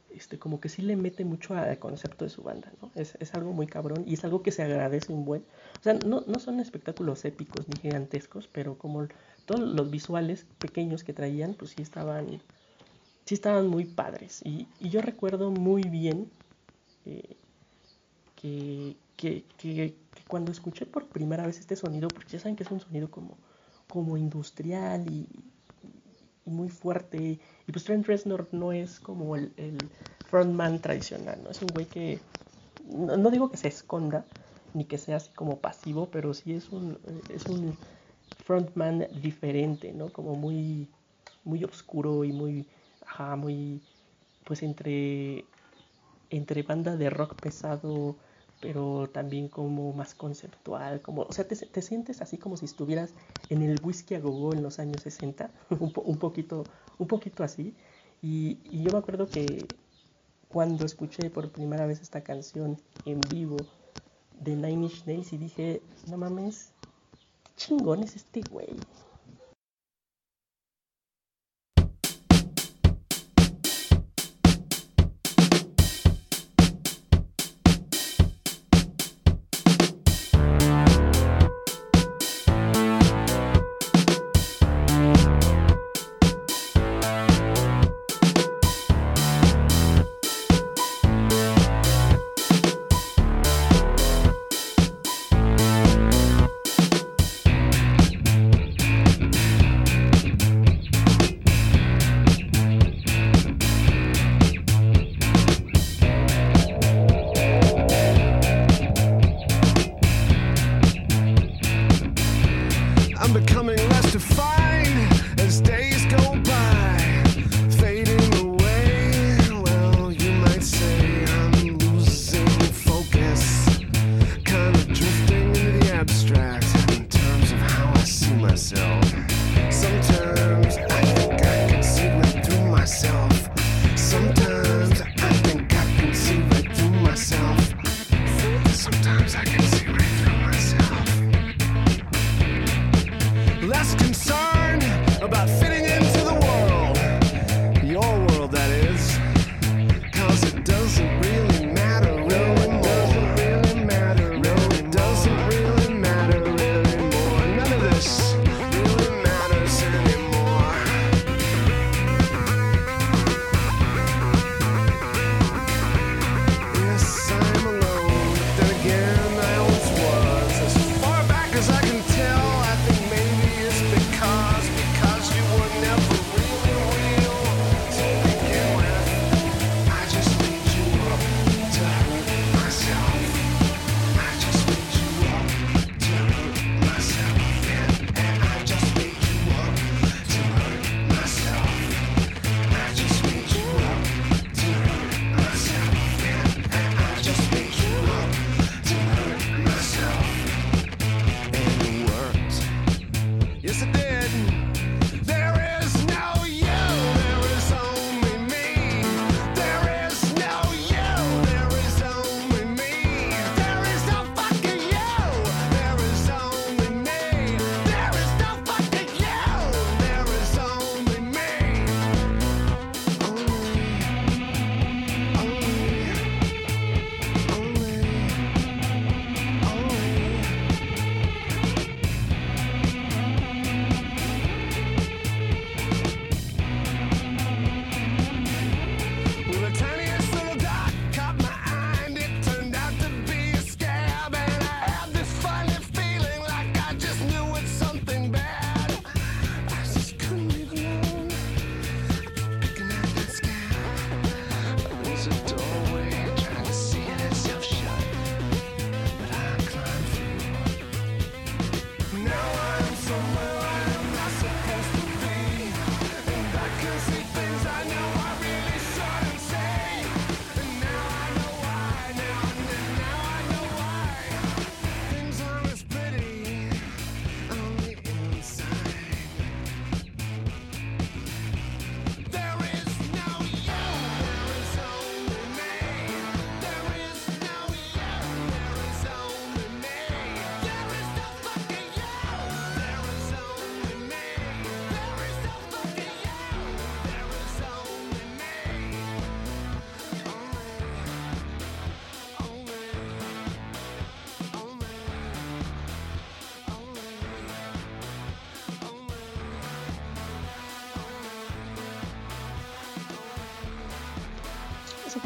este, 0.09 0.39
como 0.39 0.59
que 0.59 0.69
sí 0.69 0.81
le 0.81 0.95
mete 0.95 1.23
mucho 1.25 1.53
al 1.55 1.77
concepto 1.79 2.25
de 2.25 2.29
su 2.31 2.41
banda, 2.41 2.71
¿no? 2.81 2.91
Es, 2.95 3.15
es 3.19 3.33
algo 3.35 3.53
muy 3.53 3.67
cabrón 3.67 4.03
y 4.07 4.13
es 4.15 4.23
algo 4.23 4.41
que 4.41 4.51
se 4.51 4.63
agradece 4.63 5.11
un 5.13 5.25
buen. 5.25 5.41
O 5.79 5.83
sea, 5.83 5.93
no, 5.93 6.23
no 6.25 6.39
son 6.39 6.59
espectáculos 6.59 7.25
épicos 7.25 7.67
ni 7.67 7.77
gigantescos, 7.77 8.47
pero 8.47 8.77
como 8.77 9.07
todos 9.45 9.61
los 9.61 9.91
visuales 9.91 10.47
pequeños 10.59 11.03
que 11.03 11.13
traían, 11.13 11.53
pues 11.53 11.71
sí 11.71 11.81
estaban, 11.81 12.41
sí 13.29 13.35
estaban 13.35 13.67
muy 13.67 13.85
padres. 13.85 14.41
Y, 14.43 14.67
yo 14.79 15.03
recuerdo 15.03 15.51
muy 15.51 15.83
bien 15.83 16.31
eh, 17.05 17.37
que, 18.35 18.95
cuando 20.25 20.51
escuché 20.51 20.87
por 20.87 21.05
primera 21.05 21.45
vez 21.45 21.59
este 21.59 21.75
sonido, 21.75 22.11
porque 22.11 22.31
ya 22.31 22.39
saben 22.39 22.55
que 22.55 22.63
es 22.63 22.71
un 22.71 22.79
sonido 22.79 23.11
como, 23.11 24.17
industrial 24.17 25.07
y, 25.07 25.27
muy 26.43 26.69
fuerte. 26.69 27.39
Y 27.67 27.71
pues 27.71 27.83
Trent 27.83 28.07
Reznor 28.07 28.47
no 28.51 28.71
es 28.71 28.99
como 28.99 29.35
el, 29.35 29.53
frontman 30.23 30.81
tradicional, 30.81 31.39
¿no? 31.43 31.51
Es 31.51 31.61
un 31.61 31.67
güey 31.71 31.85
que, 31.85 32.19
no, 32.91 33.15
no 33.15 33.29
digo 33.29 33.51
que 33.51 33.57
se 33.57 33.67
esconda, 33.67 34.25
ni 34.73 34.85
que 34.85 34.97
sea 34.97 35.17
así 35.17 35.29
como 35.35 35.59
pasivo, 35.59 36.09
pero 36.09 36.33
sí 36.33 36.55
es 36.55 36.69
un, 36.69 36.97
es 37.29 37.45
un 37.45 37.75
frontman 38.43 39.05
diferente, 39.21 39.93
¿no? 39.93 40.09
Como 40.09 40.33
muy, 40.33 40.87
muy 41.43 41.63
oscuro 41.63 42.23
y 42.23 42.31
muy, 42.31 42.65
ajá, 43.19 43.35
muy, 43.35 43.81
pues 44.45 44.63
entre, 44.63 45.45
entre 46.29 46.63
banda 46.63 46.95
de 46.95 47.09
rock 47.09 47.35
pesado, 47.35 48.15
pero 48.61 49.09
también 49.09 49.47
como 49.49 49.93
más 49.93 50.15
conceptual, 50.15 51.01
como, 51.01 51.23
o 51.23 51.33
sea, 51.33 51.47
te, 51.47 51.55
te 51.55 51.81
sientes 51.81 52.21
así 52.21 52.37
como 52.37 52.57
si 52.57 52.65
estuvieras 52.65 53.13
en 53.49 53.61
el 53.61 53.79
whisky 53.83 54.15
a 54.15 54.19
gogo 54.19 54.53
en 54.53 54.63
los 54.63 54.79
años 54.79 55.01
60, 55.01 55.51
un, 55.79 55.91
po, 55.91 56.01
un, 56.01 56.17
poquito, 56.17 56.65
un 56.97 57.07
poquito 57.07 57.43
así, 57.43 57.75
y, 58.21 58.57
yo 58.83 58.91
me 58.91 58.99
acuerdo 58.99 59.29
que 59.29 59.65
cuando 60.49 60.85
escuché 60.85 61.29
por 61.29 61.51
primera 61.51 61.85
vez 61.85 62.01
esta 62.01 62.21
canción 62.21 62.77
en 63.05 63.19
vivo 63.21 63.57
de 64.39 64.55
Nine 64.55 64.85
Inch 64.85 65.05
Nails 65.05 65.33
y 65.33 65.37
dije, 65.37 65.81
no 66.09 66.17
mames, 66.17 66.71
chingón 67.55 68.03
es 68.03 68.15
este 68.15 68.41
güey. 68.49 68.69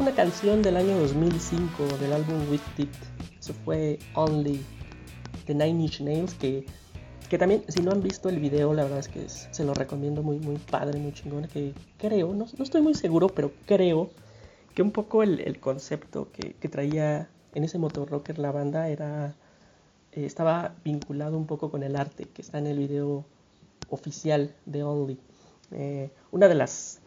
Una 0.00 0.12
canción 0.12 0.62
del 0.62 0.76
año 0.76 0.98
2005 0.98 1.98
del 1.98 2.12
álbum 2.12 2.50
With 2.50 2.60
It. 2.78 2.88
Eso 3.38 3.52
fue 3.64 3.98
Only 4.14 4.60
de 5.46 5.54
Nine 5.54 5.82
Inch 5.82 6.00
Nails 6.00 6.34
que, 6.34 6.64
que 7.28 7.38
también 7.38 7.64
si 7.68 7.80
no 7.82 7.92
han 7.92 8.02
visto 8.02 8.28
el 8.28 8.38
video 8.38 8.72
la 8.72 8.84
verdad 8.84 9.00
es 9.00 9.08
que 9.08 9.28
se 9.28 9.64
lo 9.64 9.74
recomiendo 9.74 10.22
muy 10.22 10.38
muy 10.38 10.56
padre, 10.56 10.98
muy 10.98 11.12
chingón 11.12 11.46
que 11.48 11.74
creo, 11.98 12.32
no, 12.32 12.46
no 12.56 12.64
estoy 12.64 12.80
muy 12.82 12.94
seguro 12.94 13.28
pero 13.28 13.52
creo 13.66 14.10
que 14.74 14.82
un 14.82 14.90
poco 14.90 15.22
el, 15.22 15.40
el 15.40 15.60
concepto 15.60 16.28
que, 16.32 16.54
que, 16.54 16.68
traía 16.68 17.28
en 17.54 17.64
ese 17.64 17.78
motor 17.78 18.10
rocker 18.10 18.38
la 18.38 18.52
banda 18.52 18.88
era 18.88 19.34
eh, 20.12 20.24
estaba 20.24 20.74
vinculado 20.84 21.36
un 21.36 21.46
poco 21.46 21.70
con 21.70 21.82
el 21.82 21.96
arte 21.96 22.24
que 22.24 22.42
está 22.42 22.58
en 22.58 22.66
el 22.66 22.78
video 22.78 23.24
oficial 23.90 24.54
de 24.66 24.82
Only. 24.82 25.18
Eh, 25.72 26.10
una 26.30 26.48
de 26.48 26.54
las 26.54 27.00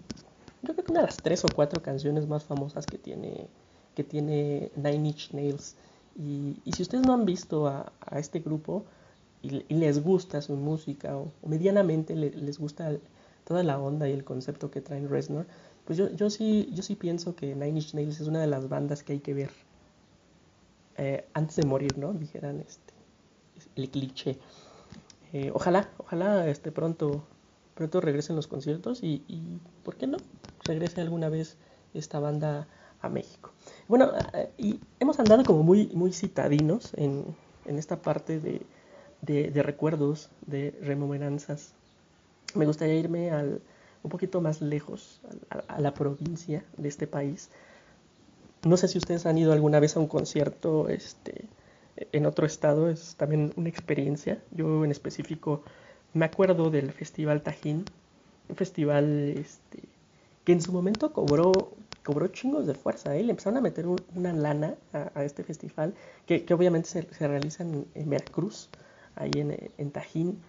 creo 0.73 0.85
que 0.85 0.91
una 0.91 1.01
de 1.01 1.07
las 1.07 1.17
tres 1.17 1.43
o 1.45 1.47
cuatro 1.53 1.81
canciones 1.81 2.27
más 2.27 2.43
famosas 2.43 2.85
que 2.85 2.97
tiene, 2.97 3.47
que 3.95 4.03
tiene 4.03 4.71
Nine 4.75 5.09
Inch 5.09 5.31
Nails. 5.31 5.75
Y, 6.17 6.57
y 6.65 6.71
si 6.73 6.81
ustedes 6.81 7.05
no 7.05 7.13
han 7.13 7.25
visto 7.25 7.67
a, 7.67 7.91
este 8.17 8.39
grupo 8.39 8.85
y, 9.41 9.63
les 9.73 10.03
gusta 10.03 10.41
su 10.41 10.55
música 10.55 11.15
o, 11.15 11.31
o 11.41 11.47
medianamente 11.47 12.15
le, 12.15 12.31
les 12.31 12.57
gusta 12.57 12.91
toda 13.43 13.63
la 13.63 13.79
onda 13.79 14.09
y 14.09 14.11
el 14.11 14.23
concepto 14.23 14.71
que 14.71 14.81
traen 14.81 15.09
Reznor, 15.09 15.45
pues 15.85 15.97
yo, 15.97 16.09
yo, 16.11 16.29
sí, 16.29 16.69
yo 16.73 16.83
sí 16.83 16.95
pienso 16.95 17.35
que 17.35 17.55
Nine 17.55 17.79
Inch 17.79 17.93
Nails 17.93 18.19
es 18.19 18.27
una 18.27 18.41
de 18.41 18.47
las 18.47 18.67
bandas 18.67 19.03
que 19.03 19.13
hay 19.13 19.19
que 19.19 19.33
ver 19.33 19.51
eh, 20.97 21.25
antes 21.33 21.55
de 21.55 21.63
morir, 21.63 21.97
¿no? 21.97 22.11
Dijeran 22.13 22.59
este, 22.59 22.93
el 23.75 23.89
cliché. 23.89 24.37
Eh, 25.31 25.51
ojalá, 25.53 25.89
ojalá 25.97 26.47
este, 26.49 26.71
pronto, 26.71 27.23
pronto 27.75 28.01
regresen 28.01 28.35
los 28.35 28.47
conciertos 28.47 29.03
y, 29.03 29.23
y, 29.27 29.59
¿por 29.83 29.95
qué 29.95 30.07
no? 30.07 30.17
Regrese 30.67 31.01
alguna 31.01 31.29
vez 31.29 31.57
esta 31.93 32.19
banda 32.19 32.67
a 33.01 33.09
México. 33.09 33.51
Bueno, 33.87 34.11
eh, 34.33 34.49
y 34.57 34.79
hemos 34.99 35.19
andado 35.19 35.43
como 35.43 35.63
muy, 35.63 35.87
muy 35.93 36.13
citadinos 36.13 36.93
en, 36.95 37.35
en 37.65 37.77
esta 37.77 38.01
parte 38.01 38.39
de, 38.39 38.61
de, 39.21 39.63
recuerdos, 39.63 40.29
de 40.45 40.77
rememoranzas. 40.81 41.73
Me 42.55 42.65
gustaría 42.65 42.95
irme 42.95 43.31
al, 43.31 43.61
un 44.03 44.09
poquito 44.09 44.41
más 44.41 44.61
lejos, 44.61 45.21
a, 45.49 45.75
a, 45.75 45.81
la 45.81 45.93
provincia 45.93 46.63
de 46.77 46.89
este 46.89 47.07
país. 47.07 47.49
No 48.63 48.77
sé 48.77 48.87
si 48.87 48.97
ustedes 48.97 49.25
han 49.25 49.37
ido 49.37 49.53
alguna 49.53 49.79
vez 49.79 49.95
a 49.95 49.99
un 49.99 50.07
concierto 50.07 50.89
este, 50.89 51.45
en 52.11 52.25
otro 52.25 52.45
estado, 52.45 52.89
es 52.89 53.15
también 53.15 53.53
una 53.55 53.69
experiencia. 53.69 54.41
Yo 54.51 54.83
en 54.83 54.91
específico 54.91 55.63
me 56.13 56.25
acuerdo 56.25 56.69
del 56.69 56.91
Festival 56.91 57.41
Tajín, 57.41 57.85
un 58.49 58.55
festival 58.55 59.35
este, 59.37 59.83
que 60.47 60.53
en 60.53 60.61
su 60.61 60.71
momento 60.71 61.11
cobró, 61.11 61.51
cobró 62.05 62.29
chingos 62.29 62.65
de 62.65 62.73
fuerza. 62.73 63.13
¿eh? 63.13 63.21
Le 63.21 63.31
empezaron 63.31 63.57
a 63.57 63.61
meter 63.61 63.85
un, 63.85 63.97
una 64.15 64.31
lana 64.31 64.75
a, 64.93 65.25
este 65.25 65.43
festival, 65.43 65.93
que, 66.25 66.45
que 66.45 66.53
obviamente 66.53 66.87
se, 66.87 67.13
se 67.13 67.27
realiza 67.27 67.63
en, 67.63 67.85
en, 67.95 68.09
Veracruz, 68.09 68.69
ahí 69.15 69.31
en, 69.35 69.69
en 69.77 69.91
Tajín, 69.91 70.39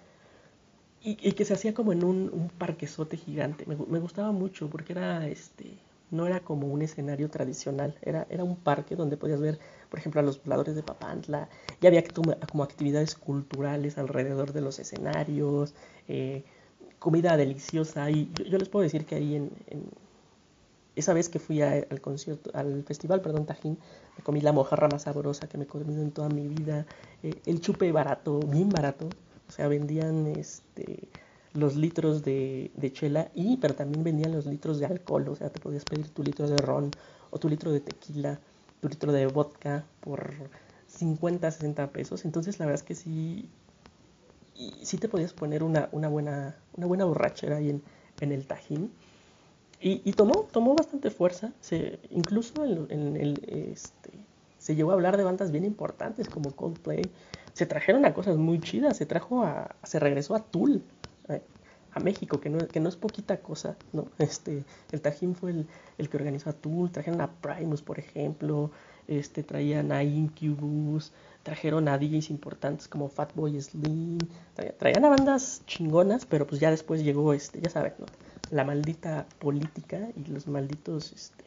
y, 1.02 1.18
y, 1.20 1.32
que 1.32 1.44
se 1.44 1.54
hacía 1.54 1.74
como 1.74 1.92
en 1.92 2.04
un, 2.04 2.30
un 2.32 2.48
parquezote 2.48 3.16
gigante. 3.16 3.66
Me, 3.66 3.74
me, 3.74 3.98
gustaba 3.98 4.30
mucho 4.30 4.70
porque 4.70 4.92
era, 4.92 5.26
este, 5.26 5.64
no 6.12 6.28
era 6.28 6.38
como 6.38 6.68
un 6.68 6.82
escenario 6.82 7.28
tradicional, 7.28 7.96
era, 8.00 8.24
era 8.30 8.44
un 8.44 8.54
parque 8.54 8.94
donde 8.94 9.16
podías 9.16 9.40
ver, 9.40 9.58
por 9.90 9.98
ejemplo, 9.98 10.20
a 10.20 10.22
los 10.22 10.40
voladores 10.40 10.76
de 10.76 10.84
Papantla, 10.84 11.48
y 11.80 11.88
había 11.88 12.04
como 12.04 12.62
actividades 12.62 13.16
culturales 13.16 13.98
alrededor 13.98 14.52
de 14.52 14.60
los 14.60 14.78
escenarios, 14.78 15.74
eh, 16.06 16.44
comida 16.98 17.36
deliciosa 17.36 18.10
y 18.10 18.30
yo, 18.34 18.44
yo, 18.44 18.58
les 18.58 18.68
puedo 18.68 18.82
decir 18.82 19.04
que 19.04 19.14
ahí 19.14 19.36
en, 19.36 19.50
en 19.68 19.84
esa 20.98 21.14
vez 21.14 21.28
que 21.28 21.38
fui 21.38 21.62
al 21.62 22.00
concierto, 22.00 22.50
al 22.54 22.82
festival, 22.82 23.20
perdón, 23.20 23.46
Tajín, 23.46 23.78
me 24.16 24.24
comí 24.24 24.40
la 24.40 24.52
mojarra 24.52 24.88
más 24.88 25.02
sabrosa 25.02 25.48
que 25.48 25.56
me 25.56 25.64
he 25.64 25.66
comido 25.66 26.02
en 26.02 26.10
toda 26.10 26.28
mi 26.28 26.48
vida, 26.48 26.86
eh, 27.22 27.40
el 27.46 27.60
chupe 27.60 27.92
barato, 27.92 28.40
bien 28.40 28.68
barato, 28.68 29.06
o 29.48 29.52
sea, 29.52 29.68
vendían 29.68 30.26
este 30.26 31.08
los 31.54 31.76
litros 31.76 32.22
de, 32.22 32.70
de, 32.76 32.92
chela 32.92 33.30
y 33.34 33.56
pero 33.56 33.74
también 33.74 34.04
vendían 34.04 34.32
los 34.32 34.46
litros 34.46 34.80
de 34.80 34.86
alcohol, 34.86 35.28
o 35.28 35.36
sea, 35.36 35.50
te 35.50 35.60
podías 35.60 35.84
pedir 35.84 36.08
tu 36.08 36.22
litro 36.22 36.48
de 36.48 36.56
ron 36.58 36.92
o 37.30 37.38
tu 37.38 37.48
litro 37.48 37.72
de 37.72 37.80
tequila, 37.80 38.38
tu 38.80 38.88
litro 38.88 39.12
de 39.12 39.26
vodka 39.26 39.84
por 40.00 40.34
50, 40.88 41.50
60 41.50 41.86
pesos, 41.92 42.24
entonces 42.24 42.58
la 42.58 42.66
verdad 42.66 42.82
es 42.82 42.86
que 42.86 42.94
sí 42.94 43.48
y 44.58 44.74
sí 44.84 44.98
te 44.98 45.08
podías 45.08 45.32
poner 45.32 45.62
una, 45.62 45.88
una, 45.92 46.08
buena, 46.08 46.56
una 46.76 46.86
buena 46.86 47.04
borrachera 47.04 47.56
ahí 47.56 47.70
en, 47.70 47.82
en 48.20 48.32
el 48.32 48.46
Tajín. 48.46 48.90
Y, 49.80 50.02
y, 50.04 50.12
tomó, 50.12 50.48
tomó 50.50 50.74
bastante 50.74 51.10
fuerza. 51.10 51.52
Se, 51.60 52.00
incluso 52.10 52.64
en, 52.64 52.86
en 52.90 53.16
el, 53.16 53.40
este, 53.46 54.10
se 54.58 54.74
llegó 54.74 54.90
a 54.90 54.94
hablar 54.94 55.16
de 55.16 55.22
bandas 55.22 55.52
bien 55.52 55.64
importantes 55.64 56.28
como 56.28 56.50
Coldplay. 56.50 57.02
Se 57.52 57.66
trajeron 57.66 58.04
a 58.04 58.14
cosas 58.14 58.36
muy 58.36 58.60
chidas. 58.60 58.96
Se 58.96 59.06
trajo 59.06 59.44
a, 59.44 59.76
se 59.84 60.00
regresó 60.00 60.34
a 60.34 60.40
Tool, 60.40 60.82
a, 61.28 62.00
México, 62.00 62.40
que 62.40 62.48
no, 62.48 62.58
que 62.58 62.80
no 62.80 62.88
es 62.88 62.96
poquita 62.96 63.38
cosa. 63.38 63.76
¿no? 63.92 64.08
Este, 64.18 64.64
el 64.90 65.00
Tajín 65.00 65.36
fue 65.36 65.52
el, 65.52 65.66
el 65.98 66.08
que 66.08 66.16
organizó 66.16 66.50
a 66.50 66.52
Tool. 66.52 66.90
Trajeron 66.90 67.20
a 67.20 67.30
Primus, 67.30 67.82
por 67.82 68.00
ejemplo. 68.00 68.72
Este, 69.06 69.44
traían 69.44 69.92
a 69.92 70.02
Incubus 70.02 71.12
trajeron 71.48 71.88
a 71.88 71.96
DJs 71.96 72.28
importantes 72.28 72.88
como 72.88 73.08
Fatboy 73.08 73.58
Slim, 73.58 74.18
traían 74.78 75.06
a 75.06 75.08
bandas 75.08 75.62
chingonas, 75.64 76.26
pero 76.26 76.46
pues 76.46 76.60
ya 76.60 76.70
después 76.70 77.02
llegó, 77.02 77.32
este, 77.32 77.58
ya 77.58 77.70
saben, 77.70 77.94
la 78.50 78.64
maldita 78.64 79.24
política 79.38 80.10
y 80.14 80.30
los 80.30 80.46
malditos 80.46 81.10
este, 81.10 81.46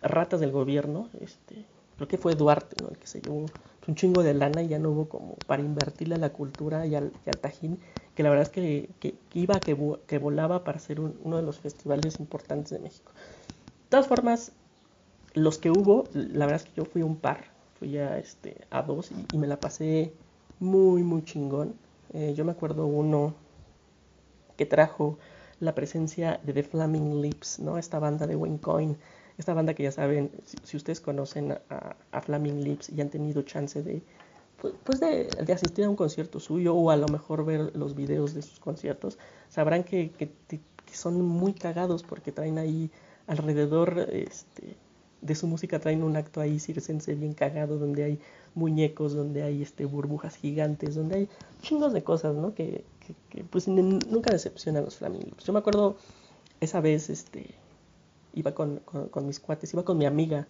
ratas 0.00 0.38
del 0.38 0.52
gobierno, 0.52 1.08
este, 1.20 1.64
creo 1.96 2.06
que 2.06 2.18
fue 2.18 2.36
Duarte, 2.36 2.76
¿no? 2.80 2.88
el 2.88 2.98
que 2.98 3.08
se 3.08 3.20
llevó 3.20 3.46
un 3.88 3.94
chingo 3.96 4.22
de 4.22 4.32
lana 4.32 4.62
y 4.62 4.68
ya 4.68 4.78
no 4.78 4.90
hubo 4.90 5.08
como 5.08 5.34
para 5.48 5.60
invertirle 5.60 6.14
a 6.14 6.18
la 6.18 6.30
cultura 6.30 6.86
y 6.86 6.94
al, 6.94 7.10
tajín, 7.40 7.80
que 8.14 8.22
la 8.22 8.30
verdad 8.30 8.44
es 8.44 8.50
que, 8.50 8.90
iba, 9.34 9.58
que, 9.58 9.76
que 10.06 10.18
volaba 10.18 10.62
para 10.62 10.78
ser 10.78 11.00
un, 11.00 11.18
uno 11.24 11.36
de 11.36 11.42
los 11.42 11.58
festivales 11.58 12.20
importantes 12.20 12.70
de 12.70 12.78
México. 12.78 13.10
De 13.10 13.88
todas 13.88 14.06
formas, 14.06 14.52
los 15.34 15.58
que 15.58 15.72
hubo, 15.72 16.04
la 16.12 16.46
verdad 16.46 16.62
es 16.64 16.70
que 16.70 16.76
yo 16.76 16.84
fui 16.84 17.02
un 17.02 17.16
par, 17.16 17.55
fui 17.78 17.98
a, 17.98 18.18
este, 18.18 18.56
a 18.70 18.82
dos 18.82 19.10
y, 19.32 19.38
me 19.38 19.46
la 19.46 19.58
pasé 19.58 20.12
muy, 20.60 21.02
muy 21.02 21.24
chingón. 21.24 21.74
Eh, 22.12 22.34
yo 22.36 22.44
me 22.44 22.52
acuerdo 22.52 22.86
uno 22.86 23.34
que 24.56 24.66
trajo 24.66 25.18
la 25.60 25.74
presencia 25.74 26.40
de 26.44 26.52
The 26.52 26.62
Flaming 26.62 27.20
Lips, 27.22 27.58
¿no? 27.60 27.78
Esta 27.78 27.98
banda 27.98 28.26
de 28.26 28.36
Wayne 28.36 28.58
Coyne, 28.60 28.96
esta 29.38 29.54
banda 29.54 29.74
que 29.74 29.82
ya 29.82 29.92
saben, 29.92 30.30
si, 30.64 30.76
ustedes 30.76 31.00
conocen 31.00 31.52
a, 31.52 31.96
a, 32.12 32.20
Flaming 32.20 32.62
Lips 32.62 32.90
y 32.90 33.00
han 33.00 33.10
tenido 33.10 33.42
chance 33.42 33.82
de, 33.82 34.02
pues, 34.60 34.74
pues 34.84 35.00
de, 35.00 35.24
de, 35.24 35.52
asistir 35.52 35.84
a 35.84 35.90
un 35.90 35.96
concierto 35.96 36.40
suyo 36.40 36.74
o 36.74 36.90
a 36.90 36.96
lo 36.96 37.08
mejor 37.08 37.44
ver 37.44 37.74
los 37.76 37.94
videos 37.94 38.34
de 38.34 38.42
sus 38.42 38.60
conciertos, 38.60 39.18
sabrán 39.48 39.84
que, 39.84 40.10
que, 40.10 40.30
que 40.48 40.94
son 40.94 41.20
muy 41.20 41.52
cagados 41.52 42.02
porque 42.02 42.32
traen 42.32 42.58
ahí 42.58 42.90
alrededor, 43.26 44.08
este, 44.12 44.76
de 45.20 45.34
su 45.34 45.46
música 45.46 45.78
traen 45.78 46.02
un 46.02 46.16
acto 46.16 46.40
ahí 46.40 46.58
circense 46.58 47.14
bien 47.14 47.34
cagado, 47.34 47.78
donde 47.78 48.04
hay 48.04 48.18
muñecos, 48.54 49.14
donde 49.14 49.42
hay 49.42 49.62
este 49.62 49.84
burbujas 49.84 50.36
gigantes, 50.36 50.94
donde 50.94 51.16
hay 51.16 51.28
chingos 51.62 51.92
de 51.92 52.02
cosas, 52.02 52.34
¿no? 52.34 52.54
Que, 52.54 52.84
que, 53.30 53.44
pues 53.44 53.68
nunca 53.68 54.32
decepcionan 54.32 54.84
los 54.84 54.96
flamingos. 54.96 55.44
Yo 55.44 55.52
me 55.52 55.58
acuerdo 55.58 55.96
esa 56.60 56.80
vez, 56.80 57.10
este, 57.10 57.54
iba 58.34 58.52
con, 58.52 58.80
con, 58.80 59.08
con 59.08 59.26
mis 59.26 59.40
cuates, 59.40 59.72
iba 59.72 59.84
con 59.84 59.98
mi 59.98 60.06
amiga, 60.06 60.46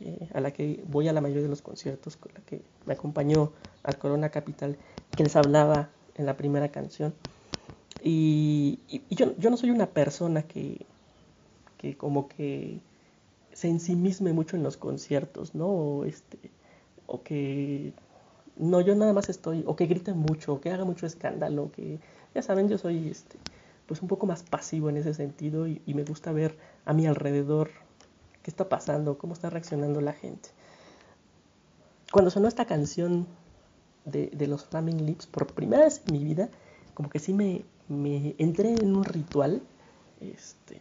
eh, 0.00 0.28
a 0.34 0.40
la 0.40 0.52
que 0.52 0.82
voy 0.88 1.08
a 1.08 1.12
la 1.12 1.20
mayoría 1.20 1.42
de 1.42 1.48
los 1.48 1.62
conciertos, 1.62 2.16
con 2.16 2.32
la 2.34 2.40
que 2.40 2.62
me 2.86 2.94
acompañó 2.94 3.52
al 3.82 3.98
Corona 3.98 4.30
Capital, 4.30 4.76
que 5.16 5.22
les 5.22 5.36
hablaba 5.36 5.90
en 6.16 6.26
la 6.26 6.36
primera 6.36 6.70
canción. 6.70 7.14
Y, 8.02 8.80
y, 8.88 9.02
y 9.08 9.14
yo, 9.14 9.36
yo 9.38 9.50
no 9.50 9.56
soy 9.56 9.70
una 9.70 9.86
persona 9.86 10.42
que, 10.42 10.84
que 11.78 11.96
como 11.96 12.28
que 12.28 12.80
se 13.52 13.68
ensimisme 13.68 14.32
mucho 14.32 14.56
en 14.56 14.62
los 14.62 14.76
conciertos, 14.76 15.54
¿no? 15.54 15.66
O, 15.66 16.04
este, 16.04 16.38
o 17.06 17.22
que 17.22 17.92
no, 18.56 18.80
yo 18.80 18.94
nada 18.94 19.12
más 19.12 19.28
estoy, 19.28 19.64
o 19.66 19.76
que 19.76 19.86
grite 19.86 20.12
mucho, 20.12 20.54
o 20.54 20.60
que 20.60 20.70
haga 20.70 20.84
mucho 20.84 21.06
escándalo, 21.06 21.70
que 21.72 21.98
ya 22.34 22.42
saben, 22.42 22.68
yo 22.68 22.78
soy 22.78 23.08
este, 23.08 23.38
pues 23.86 24.02
un 24.02 24.08
poco 24.08 24.26
más 24.26 24.42
pasivo 24.42 24.88
en 24.90 24.96
ese 24.96 25.14
sentido 25.14 25.66
y, 25.66 25.80
me 25.86 26.04
gusta 26.04 26.32
ver 26.32 26.56
a 26.84 26.92
mi 26.92 27.06
alrededor 27.06 27.70
qué 28.42 28.50
está 28.50 28.68
pasando, 28.68 29.18
cómo 29.18 29.34
está 29.34 29.50
reaccionando 29.50 30.00
la 30.00 30.12
gente. 30.12 30.50
Cuando 32.10 32.30
sonó 32.30 32.48
esta 32.48 32.66
canción 32.66 33.26
de, 34.04 34.28
de 34.28 34.46
los 34.46 34.64
Flaming 34.64 35.06
Lips 35.06 35.26
por 35.26 35.46
primera 35.46 35.84
vez 35.84 36.02
en 36.06 36.12
mi 36.12 36.24
vida, 36.24 36.50
como 36.94 37.08
que 37.08 37.18
sí 37.18 37.32
me, 37.32 37.64
me 37.88 38.34
entré 38.38 38.74
en 38.74 38.96
un 38.96 39.04
ritual, 39.04 39.62
este, 40.20 40.80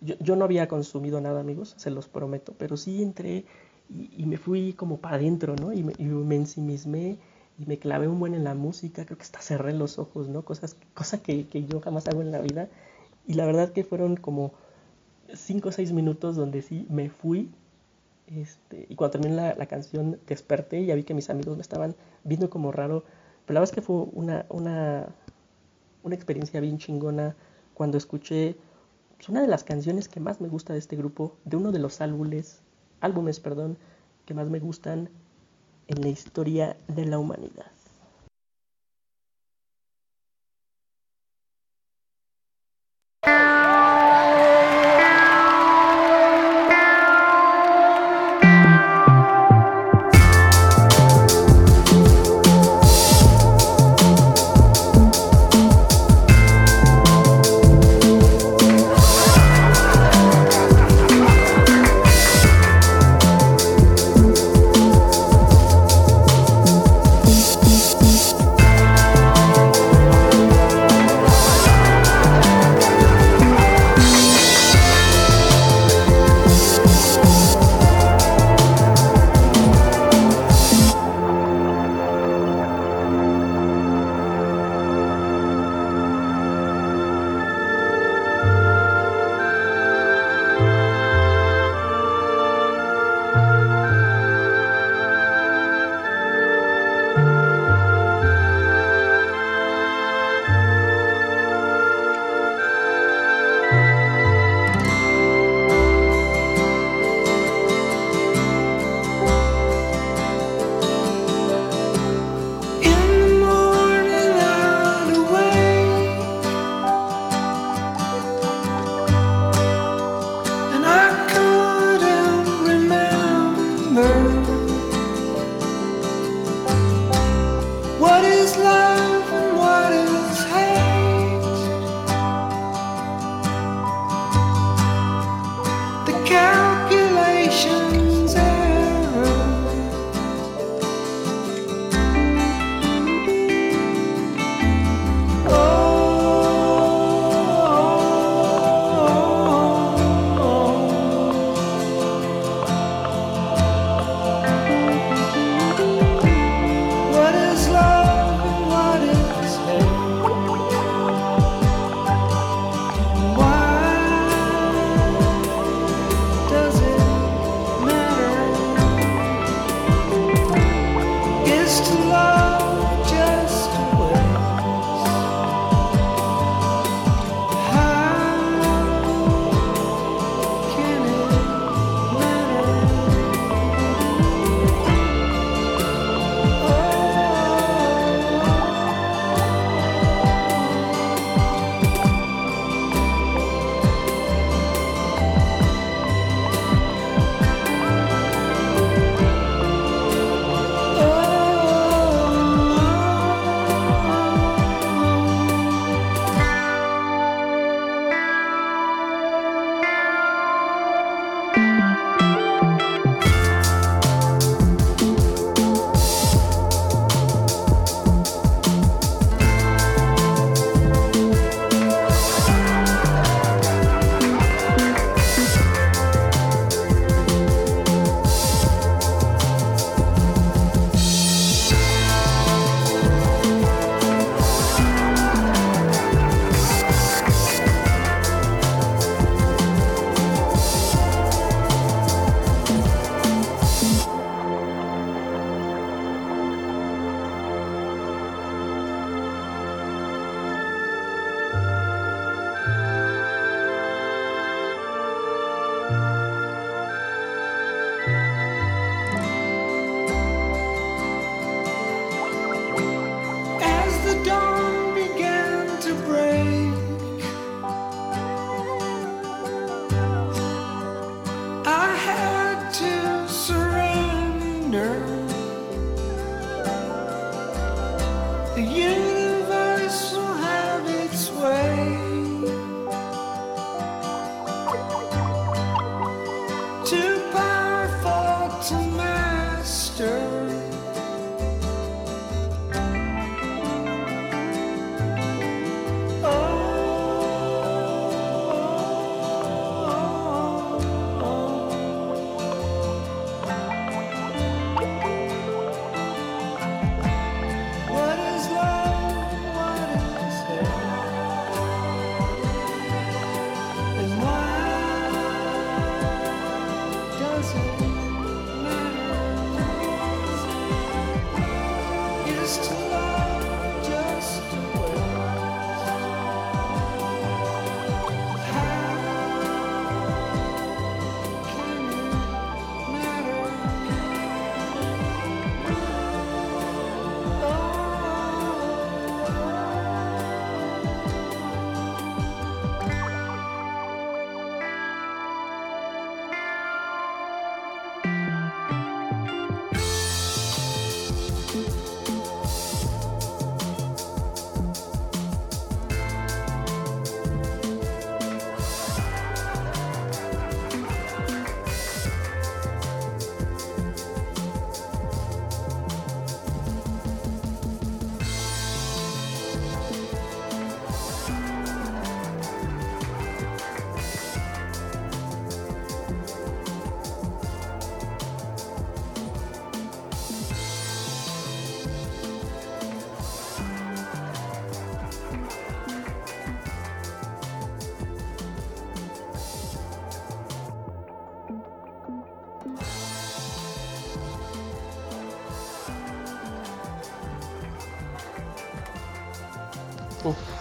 yo, 0.00 0.14
yo, 0.20 0.36
no 0.36 0.44
había 0.44 0.68
consumido 0.68 1.20
nada, 1.20 1.40
amigos, 1.40 1.74
se 1.76 1.90
los 1.90 2.08
prometo, 2.08 2.54
pero 2.58 2.76
sí 2.76 3.02
entré 3.02 3.44
y, 3.90 4.26
me 4.26 4.36
fui 4.36 4.74
como 4.74 4.98
para 4.98 5.16
adentro, 5.16 5.56
¿no? 5.56 5.72
Y 5.72 5.82
me, 5.82 5.94
y 5.98 6.04
me 6.04 6.36
ensimismé 6.36 7.18
y 7.58 7.66
me 7.66 7.78
clavé 7.78 8.06
un 8.06 8.20
buen 8.20 8.34
en 8.34 8.44
la 8.44 8.54
música, 8.54 9.04
creo 9.04 9.16
que 9.16 9.22
hasta 9.22 9.40
cerré 9.40 9.72
los 9.72 9.98
ojos, 9.98 10.28
¿no? 10.28 10.42
Cosas, 10.44 10.76
cosa 10.94 11.22
que, 11.22 11.46
que 11.48 11.64
yo 11.64 11.80
jamás 11.80 12.06
hago 12.06 12.20
en 12.20 12.30
la 12.30 12.40
vida. 12.40 12.68
Y 13.26 13.34
la 13.34 13.46
verdad 13.46 13.72
que 13.72 13.84
fueron 13.84 14.16
como 14.16 14.52
cinco 15.34 15.70
o 15.70 15.72
seis 15.72 15.92
minutos 15.92 16.36
donde 16.36 16.62
sí 16.62 16.86
me 16.90 17.10
fui. 17.10 17.50
Este, 18.26 18.86
y 18.88 18.94
cuando 18.94 19.12
terminé 19.12 19.36
la, 19.36 19.54
la, 19.54 19.66
canción 19.66 20.20
desperté 20.26 20.80
y 20.80 20.86
ya 20.86 20.94
vi 20.94 21.02
que 21.02 21.14
mis 21.14 21.30
amigos 21.30 21.56
me 21.56 21.62
estaban 21.62 21.96
viendo 22.24 22.50
como 22.50 22.70
raro. 22.72 23.04
Pero 23.46 23.54
la 23.54 23.60
verdad 23.60 23.72
es 23.72 23.74
que 23.74 23.82
fue 23.82 24.06
una, 24.12 24.44
una, 24.50 25.08
una 26.02 26.14
experiencia 26.14 26.60
bien 26.60 26.78
chingona 26.78 27.34
cuando 27.72 27.96
escuché 27.96 28.56
pues, 29.18 29.28
una 29.28 29.42
de 29.42 29.48
las 29.48 29.64
canciones 29.64 30.08
que 30.08 30.20
más 30.20 30.40
me 30.40 30.48
gusta 30.48 30.72
de 30.72 30.78
este 30.78 30.96
grupo, 30.96 31.36
de 31.44 31.56
uno 31.56 31.72
de 31.72 31.80
los 31.80 32.00
álbumes, 32.00 32.62
álbumes 33.00 33.40
perdón, 33.40 33.76
que 34.24 34.32
más 34.32 34.48
me 34.48 34.60
gustan 34.60 35.10
en 35.88 36.00
la 36.02 36.08
historia 36.08 36.76
de 36.86 37.04
la 37.04 37.18
humanidad. 37.18 37.66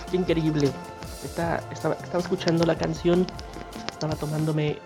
Qué 0.10 0.18
increíble. 0.18 0.72
Estaba, 1.24 1.62
escuchando 2.18 2.66
la 2.66 2.78
canción, 2.78 3.26
estaba 3.92 4.16
tomándome 4.16 4.78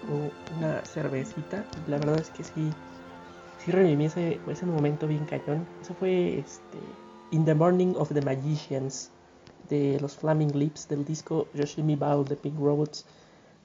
una 0.57 0.81
cervecita. 0.85 1.65
La 1.87 1.97
verdad 1.97 2.19
es 2.19 2.29
que 2.29 2.43
sí, 2.43 2.71
sí 3.63 3.71
reviví 3.71 4.05
ese, 4.05 4.39
ese 4.47 4.65
momento 4.65 5.07
bien 5.07 5.25
cañón. 5.25 5.65
Eso 5.81 5.93
fue 5.93 6.39
este, 6.39 6.77
In 7.31 7.45
the 7.45 7.55
Morning 7.55 7.93
of 7.97 8.13
the 8.13 8.21
Magicians 8.21 9.11
de 9.69 9.99
los 10.01 10.15
Flaming 10.15 10.57
Lips 10.57 10.87
del 10.87 11.05
disco 11.05 11.47
Yoshimi 11.53 11.95
Bao 11.95 12.23
de 12.23 12.35
Pink 12.35 12.59
Robots 12.59 13.05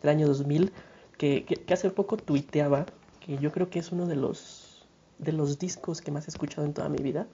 del 0.02 0.11
año 0.11 0.28
2000 0.28 0.72
que, 1.18 1.44
que, 1.44 1.57
que 1.57 1.74
hace 1.74 1.90
poco 1.90 2.16
tuiteaba 2.16 2.86
que 3.18 3.38
yo 3.38 3.50
creo 3.50 3.70
que 3.70 3.80
es 3.80 3.90
uno 3.90 4.07
de 4.07 4.14
los 4.14 4.86
de 5.18 5.32
los 5.32 5.59
discos 5.59 6.02
que 6.02 6.11
más 6.11 6.28
he 6.28 6.30
escuchado 6.30 6.66
en 6.66 6.74
toda 6.74 6.88
mi 6.88 6.98
vida. 6.98 7.26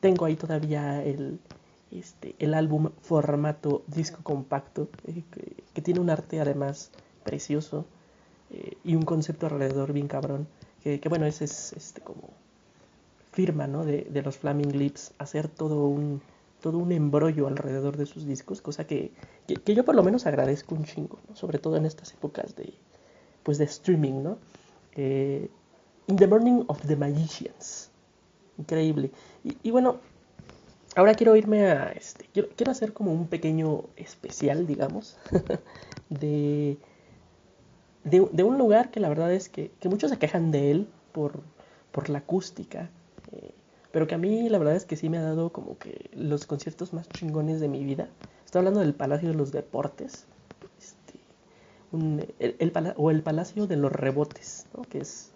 Tengo 0.00 0.26
ahí 0.26 0.36
todavía 0.36 1.02
el, 1.02 1.40
este, 1.90 2.34
el 2.38 2.54
álbum 2.54 2.90
formato 3.00 3.82
disco 3.86 4.20
compacto, 4.22 4.88
eh, 5.06 5.22
que, 5.72 5.82
tiene 5.82 6.00
un 6.00 6.10
arte 6.10 6.40
además 6.40 6.90
precioso 7.22 7.84
eh, 8.50 8.76
y 8.84 8.96
un 8.96 9.02
concepto 9.02 9.46
alrededor 9.46 9.92
bien 9.92 10.08
cabrón. 10.08 10.48
Que, 10.82 11.00
bueno, 11.08 11.26
ese 11.26 11.46
es 11.46 11.72
este, 11.72 12.00
como 12.00 12.30
firma 13.32 13.66
¿no? 13.66 13.84
de, 13.84 14.06
de 14.08 14.22
los 14.22 14.38
Flaming 14.38 14.78
Lips, 14.78 15.14
hacer 15.18 15.48
todo 15.48 15.88
un, 15.88 16.22
todo 16.60 16.78
un 16.78 16.92
embrollo 16.92 17.48
alrededor 17.48 17.96
de 17.96 18.06
sus 18.06 18.24
discos, 18.24 18.60
cosa 18.62 18.86
que, 18.86 19.10
que, 19.46 19.74
yo 19.74 19.84
por 19.84 19.96
lo 19.96 20.04
menos 20.04 20.26
agradezco 20.26 20.76
un 20.76 20.84
chingo, 20.84 21.18
sobre 21.34 21.58
todo 21.58 21.76
en 21.76 21.86
estas 21.86 22.12
épocas 22.12 22.54
de, 22.54 22.72
pues 23.42 23.58
de 23.58 23.64
streaming, 23.64 24.22
¿no? 24.22 24.38
Eh, 24.92 25.50
In 26.06 26.16
the 26.16 26.26
Morning 26.28 26.62
of 26.68 26.80
the 26.86 26.94
Magicians. 26.94 27.90
Increíble. 28.58 29.10
Y 29.42 29.70
bueno, 29.72 29.98
ahora 30.96 31.14
quiero 31.14 31.36
irme 31.36 31.66
a 31.66 31.92
este. 31.92 32.26
Quiero, 32.32 32.48
quiero 32.56 32.72
hacer 32.72 32.92
como 32.92 33.12
un 33.12 33.28
pequeño 33.28 33.84
especial, 33.96 34.66
digamos, 34.66 35.16
de, 36.10 36.78
de, 38.04 38.42
un 38.42 38.58
lugar 38.58 38.90
que 38.90 38.98
la 38.98 39.08
verdad 39.08 39.32
es 39.32 39.48
que, 39.48 39.70
que 39.78 39.88
muchos 39.88 40.10
se 40.10 40.18
quejan 40.18 40.50
de 40.50 40.70
él 40.70 40.88
por, 41.12 41.40
por 41.92 42.08
la 42.08 42.18
acústica. 42.18 42.90
eh, 43.32 43.52
pero 43.92 44.06
que 44.06 44.14
a 44.14 44.18
mí 44.18 44.48
la 44.48 44.58
verdad 44.58 44.76
es 44.76 44.84
que 44.84 44.96
sí 44.96 45.08
me 45.08 45.18
ha 45.18 45.22
dado 45.22 45.52
como 45.52 45.78
que 45.78 46.10
los 46.12 46.46
conciertos 46.46 46.92
más 46.92 47.08
chingones 47.08 47.60
de 47.60 47.68
mi 47.68 47.84
vida. 47.84 48.08
Estoy 48.44 48.60
hablando 48.60 48.80
del 48.80 48.94
Palacio 48.94 49.28
de 49.28 49.34
los 49.34 49.52
Deportes. 49.52 50.26
Este, 50.78 51.18
el, 52.38 52.94
o 52.96 53.10
el 53.10 53.22
Palacio 53.22 53.66
de 53.66 53.76
los 53.76 53.92
Rebotes, 53.92 54.66
¿no? 54.76 54.82
que 54.82 54.98
es 54.98 55.32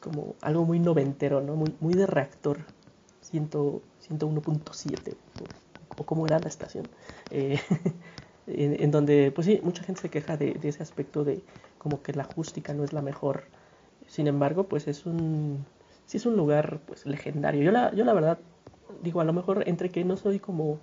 como 0.00 0.34
algo 0.40 0.64
muy 0.64 0.80
noventero, 0.80 1.40
¿no? 1.40 1.54
muy, 1.54 1.74
muy 1.80 1.94
de 1.94 2.06
reactor 2.06 2.58
100 3.20 3.48
101.7 4.18 5.14
o, 5.96 6.04
como 6.04 6.26
era 6.26 6.38
la 6.38 6.48
estación. 6.48 6.88
Eh, 7.30 7.60
en, 8.46 8.90
donde, 8.90 9.30
pues 9.32 9.46
sí, 9.46 9.60
mucha 9.62 9.84
gente 9.84 10.02
se 10.02 10.10
queja 10.10 10.36
de, 10.36 10.58
ese 10.62 10.82
aspecto 10.82 11.24
de 11.24 11.42
como 11.78 12.02
que 12.02 12.12
la 12.12 12.24
acústica 12.24 12.74
no 12.74 12.84
es 12.84 12.92
la 12.92 13.02
mejor. 13.02 13.44
Sin 14.06 14.26
embargo, 14.26 14.64
pues 14.64 14.88
es 14.88 15.06
un, 15.06 15.64
sí 16.06 16.16
es 16.16 16.26
un 16.26 16.36
lugar 16.36 16.80
pues 16.86 17.06
legendario. 17.06 17.62
Yo 17.62 17.70
la, 17.70 17.94
yo 17.94 18.04
la 18.04 18.12
verdad 18.12 18.38
digo, 19.02 19.20
a 19.20 19.24
lo 19.24 19.32
mejor 19.32 19.64
entre 19.66 19.90
que 19.90 20.04
no 20.04 20.16
soy 20.16 20.38
como, 20.38 20.78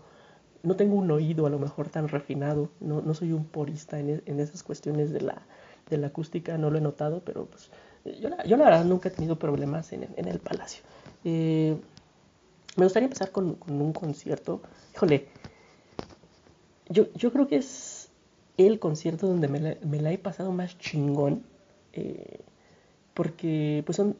no 0.63 0.75
tengo 0.75 0.95
un 0.95 1.09
oído 1.11 1.45
a 1.45 1.49
lo 1.49 1.59
mejor 1.59 1.89
tan 1.89 2.07
refinado, 2.07 2.69
no, 2.79 3.01
no 3.01 3.13
soy 3.13 3.33
un 3.33 3.45
porista 3.45 3.99
en, 3.99 4.21
en 4.25 4.39
esas 4.39 4.63
cuestiones 4.63 5.11
de 5.11 5.21
la, 5.21 5.41
de 5.89 5.97
la 5.97 6.07
acústica, 6.07 6.57
no 6.57 6.69
lo 6.69 6.77
he 6.77 6.81
notado, 6.81 7.21
pero 7.25 7.45
pues 7.45 7.71
yo 8.19 8.29
la, 8.29 8.43
yo 8.45 8.57
la 8.57 8.65
verdad 8.65 8.85
nunca 8.85 9.09
he 9.09 9.11
tenido 9.11 9.37
problemas 9.37 9.91
en, 9.93 10.07
en 10.15 10.27
el 10.27 10.39
palacio. 10.39 10.83
Eh, 11.25 11.77
me 12.79 12.85
gustaría 12.85 13.05
empezar 13.05 13.31
con, 13.31 13.57
un 13.67 13.93
concierto. 13.93 14.61
Híjole, 14.95 15.27
yo, 16.89 17.31
creo 17.31 17.47
que 17.47 17.57
es 17.57 18.09
el 18.57 18.79
concierto 18.79 19.27
donde 19.27 19.47
me 19.47 19.99
la, 20.01 20.11
he 20.11 20.17
pasado 20.17 20.51
más 20.51 20.77
chingón. 20.77 21.43
eh, 21.93 22.39
porque 23.19 23.83
pues 23.85 23.97
son, 23.97 24.15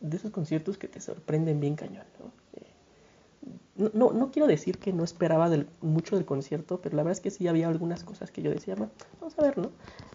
de 0.00 0.16
esos 0.16 0.30
conciertos 0.30 0.78
que 0.78 0.86
te 0.86 1.00
sorprenden 1.00 1.58
bien 1.58 1.74
cañón, 1.74 2.04
¿no? 2.20 2.30
Eh, 2.52 3.90
no, 3.92 4.30
quiero 4.30 4.46
decir 4.46 4.78
que 4.78 4.92
no 4.92 5.02
esperaba 5.02 5.50
mucho 5.80 6.14
del 6.14 6.24
concierto, 6.24 6.80
pero 6.80 6.94
la 6.96 7.02
verdad 7.02 7.18
es 7.18 7.20
que 7.20 7.32
sí 7.32 7.48
había 7.48 7.66
algunas 7.66 8.04
cosas 8.04 8.30
que 8.30 8.42
yo 8.42 8.52
decía, 8.52 8.76
"Bueno, 8.76 8.92
vamos 9.20 9.36
a 9.40 9.42
ver, 9.42 9.58
¿no? 9.58 9.72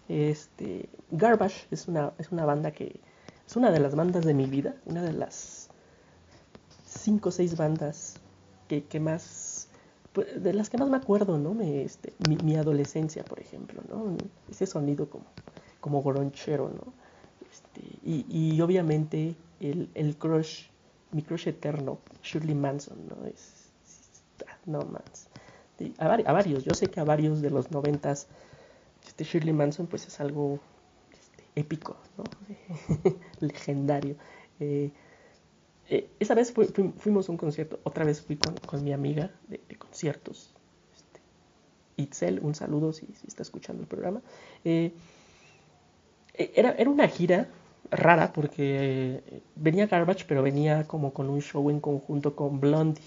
Este, 0.08 0.88
Garbage 1.10 1.66
es 1.70 1.86
una, 1.86 2.14
es 2.16 2.32
una 2.32 2.46
banda 2.46 2.70
que 2.70 3.00
es 3.46 3.56
una 3.56 3.70
de 3.70 3.80
las 3.80 3.94
bandas 3.94 4.24
de 4.24 4.32
mi 4.32 4.46
vida, 4.46 4.74
una 4.86 5.02
de 5.02 5.12
las 5.12 5.59
cinco 6.90 7.28
o 7.28 7.32
seis 7.32 7.56
bandas 7.56 8.18
que, 8.68 9.00
más, 9.00 9.68
pues, 10.12 10.42
de 10.42 10.52
las 10.52 10.70
que 10.70 10.78
más 10.78 10.88
me 10.88 10.96
acuerdo, 10.96 11.38
¿no? 11.38 11.60
Este, 11.60 12.12
mi, 12.28 12.56
adolescencia, 12.56 13.24
por 13.24 13.40
ejemplo. 13.40 13.82
Ese 14.50 14.66
sonido 14.66 15.08
como, 15.08 16.02
goronchero, 16.02 16.68
¿no? 16.68 16.92
Este, 17.50 17.82
y, 18.04 18.60
obviamente 18.60 19.34
el, 19.60 19.88
el 19.94 20.16
crush, 20.16 20.66
mi 21.12 21.22
crush 21.22 21.48
eterno, 21.48 21.98
Shirley 22.22 22.54
Manson, 22.54 22.98
¿no? 23.08 23.16
No 24.66 24.84
vari- 26.08 26.26
a 26.26 26.32
varios, 26.32 26.64
yo 26.64 26.74
sé 26.74 26.90
que 26.90 27.00
a 27.00 27.04
varios 27.04 27.40
de 27.40 27.50
los 27.50 27.70
noventas, 27.70 28.26
este 29.06 29.24
Shirley 29.24 29.52
Manson 29.52 29.86
pues 29.86 30.06
es 30.06 30.20
algo 30.20 30.60
este, 31.12 31.44
épico, 31.56 31.96
¿no? 32.18 32.24
Legendario. 33.40 34.16
Eh, 34.60 34.90
eh, 35.90 36.08
esa 36.20 36.34
vez 36.34 36.52
fui- 36.52 36.66
fui- 36.66 36.92
fuimos 36.98 37.28
a 37.28 37.32
un 37.32 37.38
concierto, 37.38 37.80
otra 37.84 38.04
vez 38.04 38.22
fui 38.22 38.36
con, 38.36 38.54
con 38.66 38.84
mi 38.84 38.92
amiga 38.92 39.30
de, 39.48 39.60
conciertos, 39.78 40.54
este, 40.94 41.20
Itzel, 42.02 42.40
un 42.42 42.54
saludo 42.54 42.92
si, 42.92 43.06
si 43.14 43.28
está 43.28 43.42
escuchando 43.42 43.82
el 43.82 43.88
programa. 43.88 44.22
Eh, 44.64 44.92
eh, 46.34 46.52
era, 46.54 46.72
era 46.72 46.90
una 46.90 47.08
gira 47.08 47.48
rara 47.90 48.32
porque 48.32 49.22
eh, 49.26 49.42
venía 49.56 49.86
Garbage, 49.86 50.24
pero 50.28 50.42
venía 50.42 50.86
como 50.86 51.12
con 51.12 51.28
un 51.28 51.40
show 51.40 51.68
en 51.70 51.80
conjunto 51.80 52.36
con 52.36 52.60
Blondie, 52.60 53.02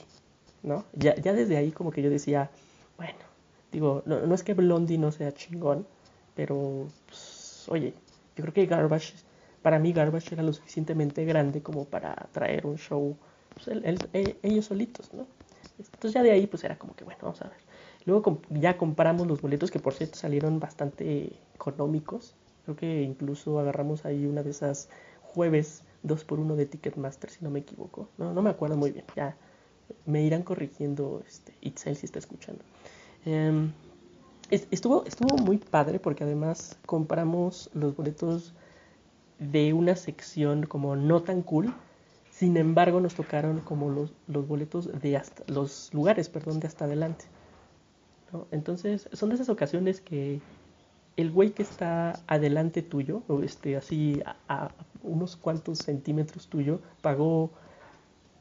¿no? 0.64 0.86
Ya, 0.94 1.16
ya 1.16 1.34
desde 1.34 1.58
ahí 1.58 1.72
como 1.72 1.92
que 1.92 2.02
yo 2.02 2.10
decía, 2.10 2.50
bueno, 2.98 3.20
digo, 3.72 4.04
no, 4.06 4.22
no 4.26 4.36
es 4.36 4.44
que 4.44 4.54
Blondie 4.54 4.98
no 4.98 5.12
sea 5.12 5.34
chingón, 5.34 5.86
pero, 6.36 6.88
pues, 7.08 7.66
oye, 7.70 7.94
yo 8.36 8.44
creo 8.44 8.54
que 8.54 8.66
Garbage, 8.66 9.14
para 9.64 9.80
mí 9.80 9.94
Garbage 9.94 10.36
era 10.36 10.44
lo 10.44 10.54
suficientemente 10.54 11.26
grande 11.26 11.64
como 11.64 11.86
para 11.86 12.16
traer 12.34 12.68
un 12.68 12.78
show, 12.78 13.18
pues, 13.56 13.68
el- 13.70 13.86
el- 13.86 14.38
ellos 14.44 14.66
solitos, 14.66 15.14
¿no? 15.14 15.28
Entonces 15.80 16.14
ya 16.14 16.24
de 16.24 16.32
ahí 16.32 16.48
pues 16.48 16.64
era 16.64 16.78
como 16.78 16.96
que, 16.96 17.04
bueno, 17.04 17.20
vamos 17.24 17.42
a 17.42 17.46
ver. 17.50 17.58
Luego 18.06 18.42
ya 18.50 18.78
compramos 18.78 19.28
los 19.28 19.42
boletos 19.42 19.72
que 19.72 19.80
por 19.80 19.94
cierto 19.94 20.18
salieron 20.18 20.60
bastante 20.60 21.40
económicos. 21.56 22.36
Creo 22.64 22.76
que 22.76 23.02
incluso 23.02 23.60
agarramos 23.60 24.06
ahí 24.06 24.26
una 24.26 24.44
de 24.44 24.52
esas 24.52 24.90
jueves 25.22 25.84
2 26.04 26.24
por 26.26 26.40
1 26.40 26.56
de 26.56 26.66
Ticketmaster, 26.66 27.30
si 27.30 27.44
no 27.44 27.50
me 27.50 27.60
equivoco. 27.60 28.10
No, 28.18 28.34
no 28.34 28.42
me 28.42 28.50
acuerdo 28.52 28.78
muy 28.78 28.92
bien. 28.92 29.06
Ya 29.16 29.36
me 30.06 30.24
irán 30.24 30.44
corrigiendo 30.44 31.24
este, 31.28 31.54
Itzel 31.62 31.96
si 31.96 32.06
está 32.06 32.20
escuchando. 32.20 32.64
Es- 34.50 34.68
estuvo, 34.72 35.06
estuvo 35.06 35.38
muy 35.38 35.58
padre 35.58 36.00
porque 36.00 36.24
además 36.24 36.78
compramos 36.86 37.70
los 37.74 37.96
boletos 37.96 38.54
de 39.52 39.74
una 39.74 39.96
sección 39.96 40.66
como 40.66 40.96
no 40.96 41.22
tan 41.22 41.42
cool. 41.42 41.74
Sin 42.32 42.58
embargo, 42.58 43.00
nos 43.00 43.16
tocaron 43.16 43.60
como 43.60 43.90
los, 43.90 44.14
los 44.28 44.48
boletos 44.48 44.90
de 45.02 45.22
los 45.48 45.94
lugares, 45.94 46.30
perdón, 46.30 46.60
de 46.60 46.68
hasta 46.68 46.86
adelante. 46.86 47.26
¿no? 48.32 48.48
Entonces, 48.52 49.08
son 49.14 49.30
de 49.30 49.36
esas 49.36 49.50
ocasiones 49.50 50.02
que 50.02 50.42
el 51.16 51.32
güey 51.32 51.52
que 51.52 51.64
está 51.64 52.20
adelante 52.28 52.82
tuyo, 52.82 53.22
o 53.28 53.44
este, 53.44 53.78
así 53.78 54.22
a, 54.48 54.72
unos 55.04 55.36
cuantos 55.36 55.80
centímetros 55.80 56.48
tuyo, 56.48 56.80
pagó 57.02 57.52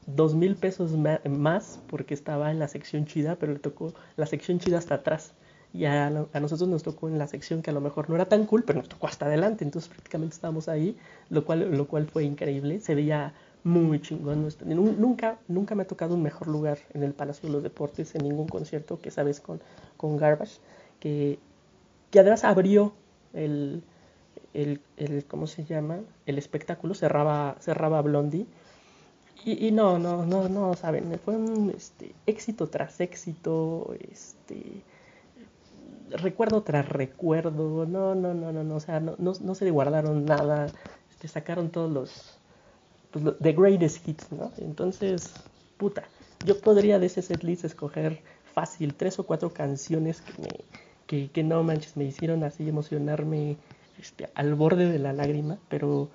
dos 0.06 0.34
mil 0.34 0.56
pesos 0.56 0.92
más 1.28 1.80
porque 1.86 2.14
estaba 2.14 2.50
en 2.50 2.58
la 2.58 2.68
sección 2.68 3.04
chida, 3.04 3.36
pero 3.36 3.52
le 3.52 3.58
tocó 3.58 3.92
la 4.16 4.26
sección 4.26 4.58
chida 4.58 4.78
hasta 4.78 4.96
atrás. 4.96 5.34
Y 5.74 5.86
a, 5.86 6.06
a 6.06 6.40
nosotros 6.40 6.68
nos 6.68 6.82
tocó 6.82 7.08
en 7.08 7.18
la 7.18 7.26
sección 7.26 7.62
que 7.62 7.70
a 7.70 7.72
lo 7.72 7.80
mejor 7.80 8.10
no 8.10 8.14
era 8.14 8.26
tan 8.26 8.46
cool, 8.46 8.62
pero 8.64 8.80
nos 8.80 8.88
tocó 8.88 9.06
hasta 9.06 9.26
adelante. 9.26 9.64
Entonces 9.64 9.88
prácticamente 9.88 10.34
estábamos 10.34 10.68
ahí, 10.68 10.96
lo 11.30 11.44
cual, 11.44 11.74
lo 11.76 11.86
cual 11.88 12.06
fue 12.06 12.24
increíble. 12.24 12.80
Se 12.80 12.94
veía 12.94 13.32
muy 13.64 14.00
chingón. 14.00 14.48
Nunca, 14.66 15.38
nunca 15.48 15.74
me 15.74 15.82
ha 15.82 15.86
tocado 15.86 16.14
un 16.14 16.22
mejor 16.22 16.48
lugar 16.48 16.78
en 16.94 17.02
el 17.02 17.12
Palacio 17.14 17.48
de 17.48 17.52
los 17.54 17.62
Deportes 17.62 18.14
en 18.14 18.24
ningún 18.24 18.48
concierto 18.48 19.00
que 19.00 19.08
esa 19.08 19.22
vez 19.22 19.40
con, 19.40 19.60
con 19.96 20.16
Garbage, 20.16 20.58
que, 21.00 21.38
que 22.10 22.20
además 22.20 22.44
abrió 22.44 22.92
el, 23.32 23.82
el, 24.54 24.80
el, 24.96 25.24
¿cómo 25.24 25.46
se 25.46 25.64
llama? 25.64 26.00
El 26.26 26.38
espectáculo, 26.38 26.94
cerraba, 26.94 27.56
cerraba 27.60 28.02
Blondie. 28.02 28.46
Y, 29.44 29.66
y 29.66 29.72
no, 29.72 29.98
no, 29.98 30.24
no, 30.24 30.48
no, 30.48 30.74
saben, 30.74 31.18
fue 31.18 31.36
un 31.36 31.72
este, 31.76 32.14
éxito 32.26 32.68
tras 32.68 33.00
éxito, 33.00 33.92
este, 34.08 34.82
recuerdo 36.16 36.62
tras 36.62 36.88
recuerdo, 36.88 37.86
no, 37.86 38.14
no, 38.14 38.34
no, 38.34 38.52
no, 38.52 38.64
no, 38.64 38.76
o 38.76 38.80
sea, 38.80 39.00
no, 39.00 39.14
no, 39.18 39.32
no 39.40 39.54
se 39.54 39.64
le 39.64 39.70
guardaron 39.70 40.24
nada, 40.24 40.66
este, 41.10 41.28
sacaron 41.28 41.70
todos 41.70 41.90
los, 41.90 42.38
pues, 43.10 43.24
the 43.40 43.52
greatest 43.52 44.06
hits, 44.06 44.30
¿no? 44.32 44.52
Entonces, 44.58 45.34
puta, 45.76 46.04
yo 46.44 46.60
podría 46.60 46.98
de 46.98 47.06
ese 47.06 47.22
setlist 47.22 47.64
escoger 47.64 48.22
fácil 48.52 48.94
tres 48.94 49.18
o 49.18 49.26
cuatro 49.26 49.52
canciones 49.52 50.20
que 50.20 50.42
me, 50.42 50.48
que, 51.06 51.30
que 51.30 51.42
no 51.42 51.62
manches, 51.62 51.96
me 51.96 52.04
hicieron 52.04 52.44
así 52.44 52.68
emocionarme 52.68 53.56
este, 53.98 54.28
al 54.34 54.54
borde 54.54 54.90
de 54.90 54.98
la 54.98 55.12
lágrima, 55.12 55.58
pero 55.68 56.08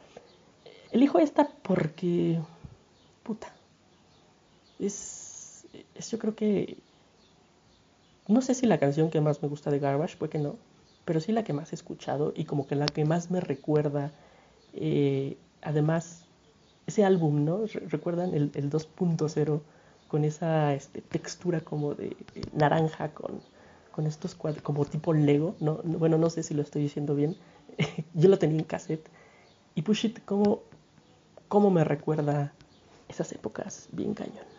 elijo 0.92 1.20
esta 1.20 1.50
porque, 1.64 2.40
puta, 3.24 3.54
es, 4.80 5.66
es 5.96 6.12
yo 6.12 6.20
creo 6.20 6.36
que, 6.36 6.78
no 8.28 8.42
sé 8.42 8.54
si 8.54 8.66
la 8.66 8.78
canción 8.78 9.10
que 9.10 9.22
más 9.22 9.42
me 9.42 9.48
gusta 9.48 9.72
de 9.72 9.80
Garbage, 9.80 10.18
puede 10.18 10.32
que 10.32 10.40
no, 10.40 10.56
pero 11.06 11.20
sí 11.20 11.32
la 11.32 11.44
que 11.44 11.54
más 11.54 11.72
he 11.72 11.76
escuchado 11.76 12.34
y 12.36 12.46
como 12.46 12.68
que 12.68 12.76
la 12.76 12.88
que 12.88 13.06
más 13.06 13.32
me 13.32 13.40
recuerda, 13.40 14.12
eh, 14.74 15.38
además, 15.62 16.26
ese 16.86 17.06
álbum, 17.06 17.46
¿no? 17.46 17.62
¿Recuerdan 17.88 18.34
el, 18.34 18.52
el 18.56 18.70
2.0 18.70 19.62
con 20.08 20.26
esa 20.26 20.74
este, 20.74 21.02
textura 21.02 21.62
como 21.62 21.96
de 21.96 22.08
eh, 22.36 22.46
naranja 22.54 23.14
con, 23.14 23.42
con 23.92 24.08
estos 24.08 24.36
cuadros, 24.36 24.64
como 24.64 24.86
tipo 24.86 25.14
Lego? 25.14 25.56
¿no? 25.60 25.82
Bueno, 25.84 26.18
no 26.18 26.30
sé 26.30 26.44
si 26.44 26.54
lo 26.54 26.62
estoy 26.62 26.82
diciendo 26.82 27.16
bien. 27.16 27.38
Yo 28.14 28.30
lo 28.30 28.38
tenía 28.38 28.60
en 28.60 28.66
cassette. 28.66 29.08
Y 29.76 29.84
Push 29.84 30.06
It, 30.06 30.20
¿cómo, 30.26 30.64
cómo 31.48 31.70
me 31.70 31.84
recuerda 31.84 32.54
esas 33.08 33.32
épocas 33.32 33.88
bien 33.92 34.14
cañón? 34.14 34.57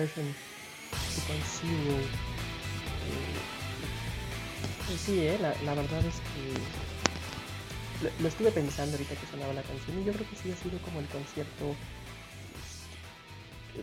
Version 0.00 0.26
2.0. 0.26 1.66
Eh, 4.88 4.94
y 4.94 4.98
sí, 4.98 5.20
eh, 5.20 5.38
la, 5.40 5.54
la 5.64 5.74
verdad 5.74 6.04
es 6.04 6.14
que 6.20 8.04
lo, 8.04 8.10
lo 8.22 8.28
estuve 8.28 8.50
pensando 8.52 8.92
ahorita 8.96 9.14
que 9.16 9.26
sonaba 9.26 9.52
la 9.52 9.62
canción 9.62 10.00
y 10.00 10.04
yo 10.04 10.12
creo 10.12 10.28
que 10.28 10.36
sí 10.36 10.50
ha 10.52 10.56
sido 10.56 10.78
como 10.80 11.00
el 11.00 11.06
concierto 11.06 11.74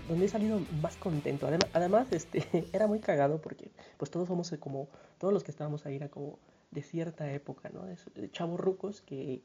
donde 0.07 0.25
he 0.25 0.29
salido 0.29 0.59
más 0.81 0.95
contento. 0.97 1.47
Adem- 1.47 1.67
además, 1.73 2.07
este, 2.11 2.47
era 2.73 2.87
muy 2.87 2.99
cagado 2.99 3.41
porque 3.41 3.69
pues 3.97 4.09
todos 4.11 4.27
somos 4.27 4.51
eh, 4.51 4.59
como, 4.59 4.87
todos 5.19 5.33
los 5.33 5.43
que 5.43 5.51
estábamos 5.51 5.85
ahí 5.85 5.95
era 5.95 6.09
como 6.09 6.39
de 6.71 6.81
cierta 6.81 7.31
época, 7.31 7.69
¿no? 7.73 7.83
De, 7.85 7.95
de 8.15 8.31
chavos 8.31 8.59
rucos 8.59 9.01
que, 9.01 9.41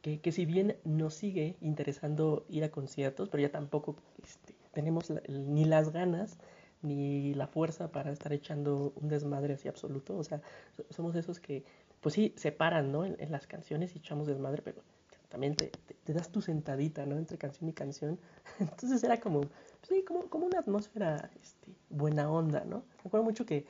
que, 0.00 0.20
que 0.20 0.32
si 0.32 0.46
bien 0.46 0.76
nos 0.84 1.14
sigue 1.14 1.56
interesando 1.60 2.44
ir 2.48 2.64
a 2.64 2.70
conciertos, 2.70 3.28
pero 3.28 3.42
ya 3.42 3.50
tampoco 3.50 3.96
este, 4.22 4.43
tenemos 4.74 5.12
ni 5.28 5.64
las 5.64 5.90
ganas 5.92 6.38
ni 6.82 7.32
la 7.34 7.46
fuerza 7.46 7.90
para 7.92 8.12
estar 8.12 8.32
echando 8.32 8.92
un 8.96 9.08
desmadre 9.08 9.54
así 9.54 9.68
absoluto. 9.68 10.16
O 10.18 10.24
sea, 10.24 10.42
so- 10.76 10.84
somos 10.90 11.14
esos 11.16 11.40
que, 11.40 11.64
pues 12.00 12.14
sí, 12.14 12.34
se 12.36 12.52
paran, 12.52 12.92
¿no? 12.92 13.04
En, 13.06 13.16
en 13.18 13.32
las 13.32 13.46
canciones 13.46 13.94
y 13.94 13.98
echamos 13.98 14.26
desmadre, 14.26 14.60
pero 14.62 14.82
también 15.30 15.56
te, 15.56 15.68
te- 15.68 15.94
te 15.94 16.12
das 16.12 16.30
tu 16.30 16.42
sentadita, 16.42 17.06
¿no? 17.06 17.16
Entre 17.16 17.38
canción 17.38 17.68
y 17.70 17.72
canción. 17.72 18.18
Entonces 18.60 19.02
era 19.02 19.18
como, 19.20 19.40
pues 19.40 19.88
sí, 19.88 20.02
como, 20.04 20.28
como 20.28 20.46
una 20.46 20.58
atmósfera 20.60 21.30
este, 21.42 21.72
buena 21.90 22.30
onda, 22.30 22.64
¿no? 22.64 22.84
Me 23.02 23.08
acuerdo 23.08 23.24
mucho 23.24 23.46
que 23.46 23.66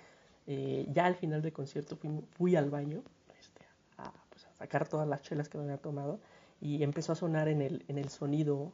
eh, 0.47 0.87
ya 0.93 1.07
al 1.07 1.15
final 1.15 1.41
del 1.43 1.53
concierto 1.53 1.97
fui, 1.97 2.11
fui 2.37 2.57
al 2.57 2.71
baño 2.71 3.03
este, 3.41 3.63
a, 3.99 4.13
pues, 4.31 4.45
a 4.47 4.53
sacar 4.55 4.89
todas 4.89 5.09
las 5.09 5.23
chelas 5.23 5.49
que 5.49 5.57
me 5.59 5.65
había 5.65 5.79
tomado 5.79 6.21
y 6.61 6.83
empezó 6.83 7.13
a 7.13 7.17
sonar 7.17 7.49
en 7.49 7.63
el, 7.63 7.85
en 7.89 7.99
el 7.99 8.09
sonido 8.09 8.73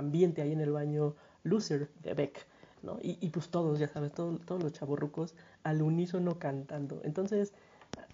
ambiente 0.00 0.42
ahí 0.42 0.52
en 0.52 0.60
el 0.60 0.72
baño 0.72 1.14
Loser 1.44 1.90
de 2.02 2.14
Beck, 2.14 2.46
¿no? 2.82 2.98
Y, 3.02 3.18
y 3.20 3.30
pues 3.30 3.48
todos, 3.50 3.78
ya 3.78 3.88
sabes, 3.88 4.12
todo- 4.12 4.38
todos 4.40 4.62
los 4.62 4.72
chavorrucos 4.72 5.34
al 5.64 5.82
unísono 5.82 6.38
cantando. 6.38 7.00
Entonces, 7.04 7.52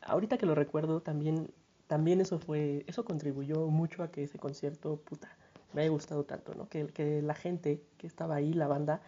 ahorita 0.02 0.38
que 0.38 0.46
lo 0.46 0.54
recuerdo, 0.54 1.00
también, 1.02 1.50
también 1.86 2.20
eso 2.20 2.38
fue, 2.38 2.84
eso 2.86 3.04
contribuyó 3.04 3.66
mucho 3.68 4.02
a 4.02 4.10
que 4.10 4.24
ese 4.24 4.38
concierto, 4.38 4.96
puta, 4.98 5.28
me 5.72 5.82
haya 5.82 5.90
gustado 5.90 6.24
tanto, 6.24 6.54
¿no? 6.54 6.68
Que, 6.68 6.86
que 6.88 7.22
la 7.22 7.34
gente 7.34 7.82
que 7.98 8.06
estaba 8.06 8.36
ahí, 8.36 8.52
la 8.54 8.66
banda, 8.68 9.00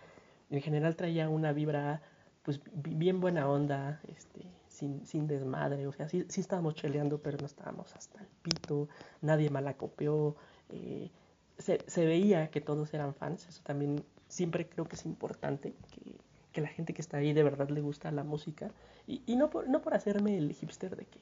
en 0.50 0.62
general 0.62 0.96
traía 0.96 1.28
una 1.28 1.52
vibra, 1.52 2.02
pues, 2.42 2.60
bi- 2.74 2.94
bien 2.94 3.20
buena 3.20 3.48
onda, 3.48 4.00
este, 4.08 4.46
sin, 4.68 5.06
sin 5.06 5.26
desmadre, 5.26 5.86
o 5.86 5.92
sea, 5.92 6.08
sí, 6.08 6.24
sí 6.28 6.40
estábamos 6.40 6.74
cheleando, 6.74 7.18
pero 7.22 7.38
no 7.38 7.46
estábamos 7.46 7.94
hasta 7.96 8.20
el 8.20 8.28
pito, 8.42 8.88
nadie 9.22 9.50
malacopeó, 9.50 10.36
eh, 10.70 11.10
se, 11.58 11.78
se 11.86 12.06
veía 12.06 12.50
que 12.50 12.60
todos 12.60 12.94
eran 12.94 13.14
fans, 13.14 13.46
eso 13.48 13.62
también 13.62 14.04
siempre 14.28 14.68
creo 14.68 14.86
que 14.86 14.96
es 14.96 15.04
importante, 15.04 15.74
que, 15.90 16.14
que 16.52 16.60
la 16.60 16.68
gente 16.68 16.94
que 16.94 17.02
está 17.02 17.18
ahí 17.18 17.32
de 17.32 17.42
verdad 17.42 17.68
le 17.68 17.80
gusta 17.80 18.10
la 18.12 18.24
música, 18.24 18.70
y, 19.06 19.22
y 19.26 19.36
no, 19.36 19.50
por, 19.50 19.68
no 19.68 19.82
por 19.82 19.94
hacerme 19.94 20.38
el 20.38 20.52
hipster 20.54 20.96
de 20.96 21.04
que, 21.06 21.20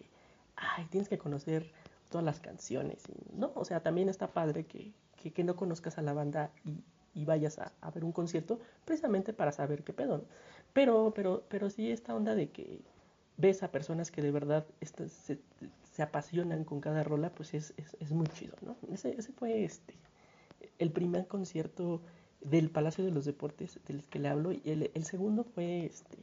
ay, 0.57 0.87
tienes 0.91 1.09
que 1.09 1.19
conocer 1.19 1.71
todas 2.11 2.25
las 2.25 2.41
canciones, 2.41 3.03
y, 3.09 3.39
no, 3.39 3.53
o 3.55 3.65
sea, 3.65 3.81
también 3.81 4.09
está 4.09 4.29
padre 4.29 4.67
que, 4.67 4.93
que, 5.17 5.45
no 5.45 5.57
conozcas 5.57 5.99
a 5.99 6.03
la 6.03 6.13
banda 6.13 6.51
y, 6.65 7.21
y 7.21 7.25
vayas 7.25 7.59
a, 7.59 7.73
a 7.81 7.91
ver 7.91 8.05
un 8.05 8.13
concierto 8.13 8.61
precisamente 8.85 9.33
para 9.33 9.51
saber 9.51 9.83
qué 9.83 9.93
pedo. 9.93 10.25
Pero, 10.73 11.13
pero, 11.15 11.43
pero 11.49 11.69
sí 11.71 11.91
esta 11.91 12.15
onda 12.15 12.37
de 12.37 12.51
que 12.51 12.81
ves 13.39 13.63
a 13.63 13.73
personas 13.73 14.11
que 14.11 14.23
de 14.23 14.31
verdad 14.31 14.65
estas 14.81 15.11
se, 15.11 15.41
se 15.93 16.03
apasionan 16.03 16.65
con 16.65 16.81
cada 16.81 17.03
rola, 17.03 17.31
pues 17.31 17.55
es, 17.55 17.75
es, 17.77 17.97
es 17.99 18.13
muy 18.13 18.27
chido, 18.29 18.55
¿no? 18.61 18.77
Ese, 18.93 19.19
ese 19.19 19.33
fue 19.33 19.65
este 19.65 19.95
el 20.79 20.91
primer 20.91 21.27
concierto 21.27 22.01
del 22.41 22.71
Palacio 22.71 23.05
de 23.05 23.11
los 23.11 23.25
Deportes 23.25 23.81
del 23.87 24.05
que 24.05 24.19
le 24.19 24.29
hablo 24.29 24.53
y 24.53 24.63
el, 24.65 25.05
segundo 25.05 25.45
fue 25.45 25.87
este 25.87 26.19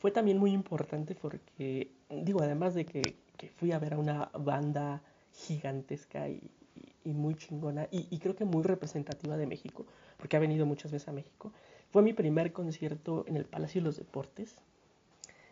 fue 0.00 0.10
también 0.10 0.38
muy 0.38 0.52
importante 0.52 1.14
porque 1.14 1.90
digo 2.10 2.42
además 2.42 2.74
de 2.74 2.86
que, 2.86 3.16
fui 3.56 3.72
a 3.72 3.78
ver 3.80 3.94
a 3.94 3.98
una 3.98 4.30
banda 4.38 5.02
gigantesca 5.32 6.28
y, 6.28 6.40
muy 7.04 7.34
chingona 7.34 7.88
y, 7.90 8.16
creo 8.18 8.36
que 8.36 8.44
muy 8.44 8.62
representativa 8.62 9.36
de 9.36 9.46
México 9.46 9.84
porque 10.16 10.36
ha 10.36 10.40
venido 10.40 10.64
muchas 10.64 10.92
veces 10.92 11.08
a 11.08 11.12
México 11.12 11.52
fue 11.90 12.02
mi 12.02 12.12
primer 12.12 12.52
concierto 12.52 13.24
en 13.26 13.36
el 13.36 13.44
Palacio 13.44 13.80
de 13.80 13.86
los 13.86 13.96
Deportes. 13.96 14.54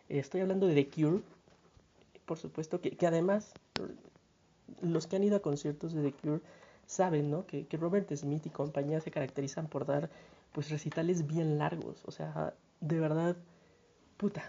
Eh, 0.09 0.17
estoy 0.19 0.41
hablando 0.41 0.67
de 0.67 0.75
The 0.75 0.89
Cure 0.89 1.21
por 2.25 2.37
supuesto 2.37 2.79
que 2.79 3.05
además 3.05 3.53
los 4.81 5.07
que 5.07 5.15
han 5.15 5.23
ido 5.23 5.35
a 5.35 5.41
conciertos 5.41 5.93
de 5.93 6.01
The 6.01 6.13
Cure 6.13 6.41
saben, 6.91 7.31
¿no? 7.31 7.45
Que, 7.45 7.65
que 7.67 7.77
Robert 7.77 8.13
Smith 8.13 8.45
y 8.45 8.49
compañía 8.49 8.99
se 8.99 9.11
caracterizan 9.11 9.67
por 9.67 9.85
dar, 9.85 10.09
pues, 10.51 10.69
recitales 10.69 11.25
bien 11.25 11.57
largos. 11.57 12.03
O 12.05 12.11
sea, 12.11 12.53
de 12.81 12.99
verdad, 12.99 13.37
puta, 14.17 14.43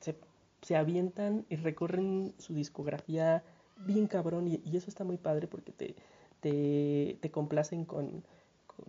se, 0.00 0.16
se 0.62 0.76
avientan 0.76 1.44
y 1.50 1.56
recorren 1.56 2.32
su 2.38 2.54
discografía 2.54 3.42
bien 3.84 4.06
cabrón 4.06 4.48
y, 4.48 4.76
eso 4.76 4.88
está 4.88 5.04
muy 5.04 5.18
padre 5.18 5.46
porque 5.46 5.72
te, 5.72 5.94
te, 6.40 7.18
te 7.20 7.30
complacen 7.30 7.84
con, 7.84 8.24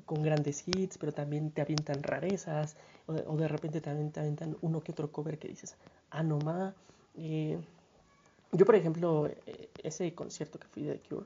con, 0.06 0.24
grandes 0.24 0.64
hits, 0.68 0.98
pero 0.98 1.12
también 1.12 1.52
te 1.52 1.62
avientan 1.62 2.02
rarezas 2.02 2.78
o 3.08 3.36
de, 3.38 3.48
repente 3.48 3.82
también 3.82 4.12
te 4.12 4.20
avientan 4.20 4.56
uno 4.62 4.82
que 4.82 4.92
otro 4.92 5.12
cover 5.12 5.38
que 5.38 5.48
dices, 5.48 5.76
ah, 6.12 6.24
no 6.24 6.38
ma, 6.40 6.76
eh, 7.18 7.58
yo, 8.52 8.66
por 8.66 8.76
ejemplo, 8.76 9.28
eh, 9.28 9.70
ese 9.84 10.14
concierto 10.14 10.60
que 10.60 10.68
fui 10.68 10.84
de 10.84 10.96
The 10.96 11.10
Cure, 11.10 11.26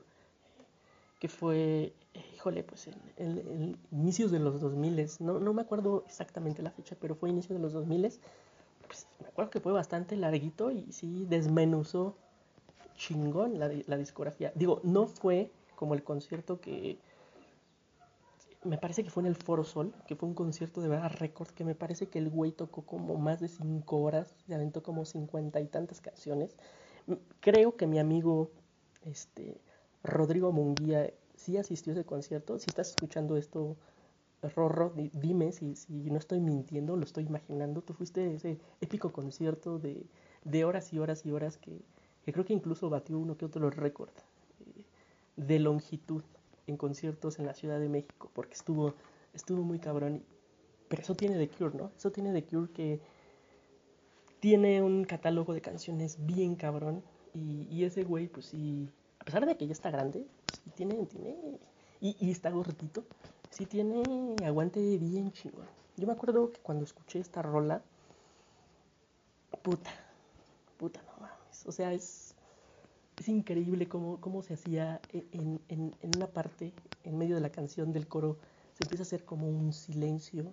que 1.24 1.28
fue, 1.30 1.94
híjole, 2.34 2.62
pues 2.64 2.86
en, 3.16 3.78
inicios 3.90 4.30
de 4.30 4.40
los 4.40 4.60
2000, 4.60 5.08
no, 5.20 5.40
no 5.40 5.54
me 5.54 5.62
acuerdo 5.62 6.04
exactamente 6.06 6.62
la 6.62 6.70
fecha, 6.70 6.96
pero 7.00 7.14
fue 7.14 7.30
inicios 7.30 7.56
de 7.56 7.62
los 7.62 7.72
2000, 7.72 8.02
pues 8.86 9.06
me 9.22 9.28
acuerdo 9.28 9.50
que 9.50 9.60
fue 9.60 9.72
bastante 9.72 10.16
larguito 10.16 10.70
y 10.70 10.92
sí 10.92 11.24
desmenuzó 11.30 12.14
chingón 12.98 13.58
la, 13.58 13.70
di- 13.70 13.84
la 13.86 13.96
discografía. 13.96 14.52
Digo, 14.54 14.82
no 14.84 15.06
fue 15.06 15.50
como 15.76 15.94
el 15.94 16.04
concierto 16.04 16.60
que 16.60 16.98
me 18.64 18.78
parece 18.78 19.04
que 19.04 19.10
fue 19.10 19.22
en 19.22 19.26
el 19.26 19.36
Foro 19.36 19.64
Sol, 19.64 19.92
que 20.06 20.16
fue 20.16 20.28
un 20.28 20.34
concierto 20.34 20.80
de 20.80 20.88
verdad 20.88 21.12
récord, 21.18 21.48
que 21.48 21.64
me 21.64 21.74
parece 21.74 22.08
que 22.08 22.18
el 22.18 22.30
güey 22.30 22.52
tocó 22.52 22.82
como 22.82 23.16
más 23.16 23.40
de 23.40 23.48
cinco 23.48 23.98
horas, 23.98 24.34
se 24.46 24.54
aventó 24.54 24.82
como 24.82 25.04
cincuenta 25.04 25.60
y 25.60 25.66
tantas 25.66 26.00
canciones. 26.00 26.56
M- 27.06 27.18
Creo 27.40 27.76
que 27.76 27.86
mi 27.86 27.98
amigo 27.98 28.50
este, 29.04 29.60
Rodrigo 30.04 30.52
Munguía 30.52 31.12
sí 31.36 31.56
asistió 31.58 31.92
a 31.92 31.96
ese 31.96 32.04
concierto. 32.06 32.58
Si 32.58 32.70
estás 32.70 32.90
escuchando 32.90 33.36
esto, 33.36 33.76
Rorro, 34.42 34.92
di- 34.96 35.10
dime 35.14 35.52
si, 35.52 35.74
si 35.76 35.92
no 36.10 36.18
estoy 36.18 36.40
mintiendo, 36.40 36.96
lo 36.96 37.04
estoy 37.04 37.24
imaginando. 37.26 37.82
Tú 37.82 37.94
fuiste 37.94 38.22
a 38.22 38.30
ese 38.32 38.58
épico 38.80 39.12
concierto 39.12 39.78
de, 39.78 40.06
de 40.44 40.64
horas 40.64 40.92
y 40.92 40.98
horas 40.98 41.24
y 41.26 41.32
horas 41.32 41.58
que, 41.58 41.80
que 42.24 42.32
creo 42.32 42.44
que 42.44 42.52
incluso 42.52 42.90
batió 42.90 43.18
uno 43.18 43.36
que 43.38 43.46
otro 43.46 43.70
récord 43.70 44.10
eh, 44.60 44.84
de 45.36 45.58
longitud 45.58 46.22
en 46.66 46.76
conciertos 46.76 47.38
en 47.38 47.46
la 47.46 47.54
Ciudad 47.54 47.80
de 47.80 47.88
México, 47.88 48.30
porque 48.34 48.54
estuvo, 48.54 48.94
estuvo 49.34 49.62
muy 49.62 49.78
cabrón. 49.78 50.22
Pero 50.88 51.02
eso 51.02 51.14
tiene 51.16 51.36
The 51.38 51.48
Cure, 51.48 51.76
¿no? 51.76 51.92
Eso 51.96 52.12
tiene 52.12 52.32
The 52.32 52.44
Cure 52.44 52.72
que 52.72 53.00
tiene 54.40 54.82
un 54.82 55.04
catálogo 55.04 55.54
de 55.54 55.60
canciones 55.60 56.24
bien 56.26 56.54
cabrón. 56.56 57.02
Y, 57.32 57.66
y 57.70 57.84
ese 57.84 58.04
güey, 58.04 58.28
pues 58.28 58.46
sí, 58.46 58.88
a 59.24 59.32
pesar 59.32 59.46
de 59.46 59.56
que 59.56 59.66
ya 59.66 59.72
está 59.72 59.90
grande, 59.90 60.26
tiene, 60.74 61.08
y, 61.98 62.30
está 62.30 62.50
gordito, 62.50 63.04
sí 63.48 63.64
tiene 63.64 64.44
aguante 64.44 64.98
bien 64.98 65.32
chingón. 65.32 65.64
Yo 65.96 66.06
me 66.06 66.12
acuerdo 66.12 66.52
que 66.52 66.60
cuando 66.60 66.84
escuché 66.84 67.20
esta 67.20 67.40
rola, 67.40 67.80
puta, 69.62 69.90
puta, 70.76 71.00
no 71.06 71.22
mames. 71.22 71.64
O 71.64 71.72
sea, 71.72 71.94
es, 71.94 72.34
es 73.18 73.28
increíble 73.28 73.88
cómo, 73.88 74.20
cómo 74.20 74.42
se 74.42 74.52
hacía 74.52 75.00
e- 75.08 75.26
en, 75.32 75.58
en, 75.68 75.94
en 76.02 76.14
una 76.14 76.26
parte, 76.26 76.74
en 77.02 77.16
medio 77.16 77.34
de 77.34 77.40
la 77.40 77.50
canción 77.50 77.94
del 77.94 78.06
coro, 78.06 78.36
se 78.74 78.84
empieza 78.84 79.04
a 79.04 79.06
hacer 79.06 79.24
como 79.24 79.48
un 79.48 79.72
silencio 79.72 80.52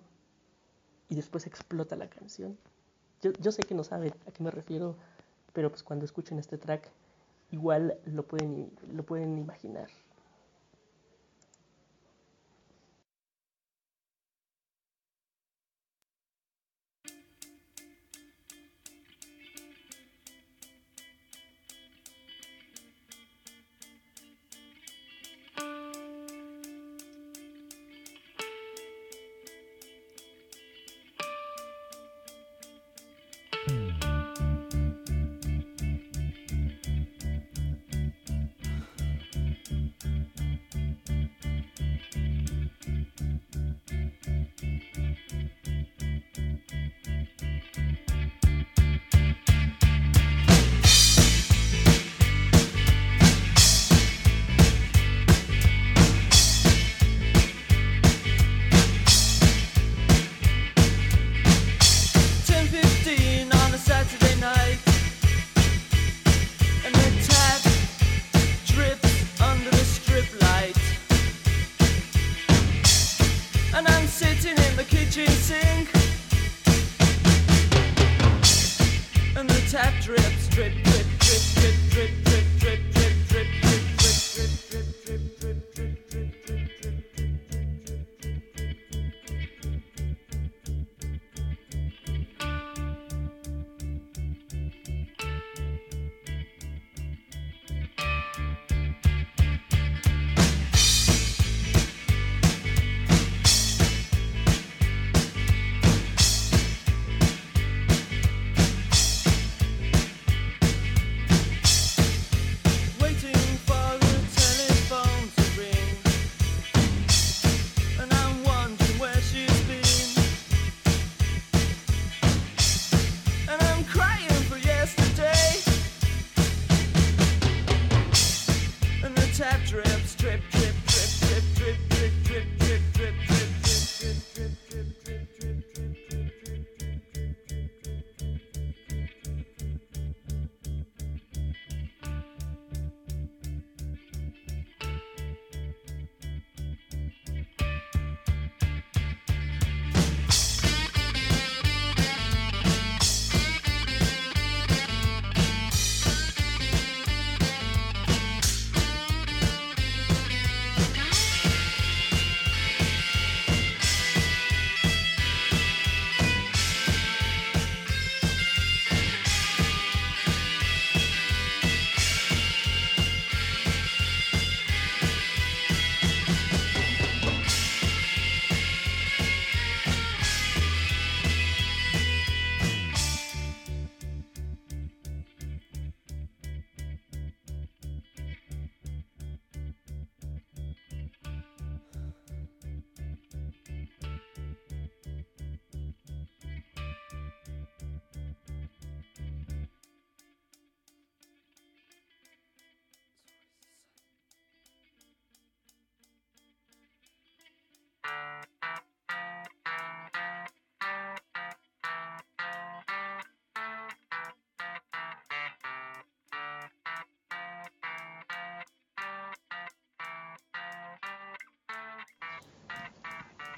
y 1.10 1.14
después 1.14 1.46
explota 1.46 1.94
la 1.94 2.08
canción. 2.08 2.56
Yo, 3.20 3.32
yo 3.38 3.52
sé 3.52 3.66
que 3.66 3.74
no 3.74 3.84
saben 3.84 4.14
a 4.26 4.30
qué 4.30 4.42
me 4.42 4.50
refiero, 4.50 4.96
pero 5.52 5.68
pues 5.68 5.82
cuando 5.82 6.06
escuchen 6.06 6.38
este 6.38 6.56
track, 6.56 6.88
igual 7.52 7.98
lo 8.06 8.26
pueden, 8.26 8.72
lo 8.92 9.04
pueden 9.04 9.38
imaginar. 9.38 9.88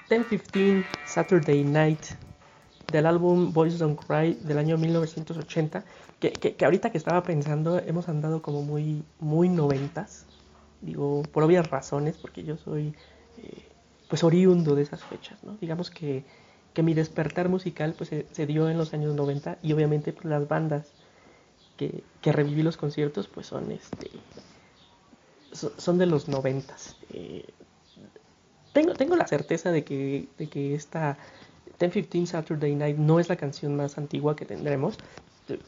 1015 0.09 0.85
Saturday 1.05 1.63
Night 1.63 1.99
del 2.91 3.05
álbum 3.07 3.51
Boys 3.51 3.79
Don't 3.79 3.99
Cry 3.99 4.35
del 4.35 4.59
año 4.59 4.77
1980, 4.77 5.83
que, 6.19 6.31
que, 6.31 6.65
ahorita 6.65 6.91
que 6.91 6.97
estaba 6.97 7.23
pensando 7.23 7.79
hemos 7.79 8.07
andado 8.07 8.41
como 8.41 8.61
muy, 8.61 9.03
muy 9.19 9.49
noventas, 9.49 10.25
digo, 10.81 11.23
por 11.31 11.43
obvias 11.43 11.69
razones, 11.69 12.17
porque 12.17 12.43
yo 12.43 12.57
soy 12.57 12.93
eh, 13.39 13.67
pues 14.07 14.23
oriundo 14.23 14.75
de 14.75 14.83
esas 14.83 15.03
fechas, 15.03 15.43
¿no? 15.43 15.57
Digamos 15.59 15.89
que, 15.89 16.23
que 16.73 16.83
mi 16.83 16.93
despertar 16.93 17.49
musical 17.49 17.95
pues 17.97 18.09
se, 18.09 18.45
dio 18.45 18.69
en 18.69 18.77
los 18.77 18.93
años 18.93 19.15
90 19.15 19.57
y 19.63 19.73
obviamente 19.73 20.13
pues, 20.13 20.25
las 20.25 20.47
bandas 20.47 20.87
que, 21.77 22.03
que 22.21 22.31
reviví 22.31 22.61
los 22.61 22.77
conciertos 22.77 23.27
pues 23.27 23.47
son 23.47 23.71
este 23.71 24.11
son 25.55 25.97
de 25.97 26.05
los 26.05 26.27
noventas. 26.27 26.97
Eh, 27.13 27.45
tengo, 29.05 29.15
la 29.15 29.27
certeza 29.27 29.71
de 29.71 29.83
que, 29.83 30.27
de 30.37 30.47
que 30.47 30.73
esta 30.73 31.17
10-15 31.79 32.25
Saturday 32.25 32.75
Night 32.75 32.97
no 32.97 33.19
es 33.19 33.29
la 33.29 33.35
canción 33.35 33.75
más 33.75 33.97
antigua 33.97 34.35
que 34.35 34.45
tendremos. 34.45 34.97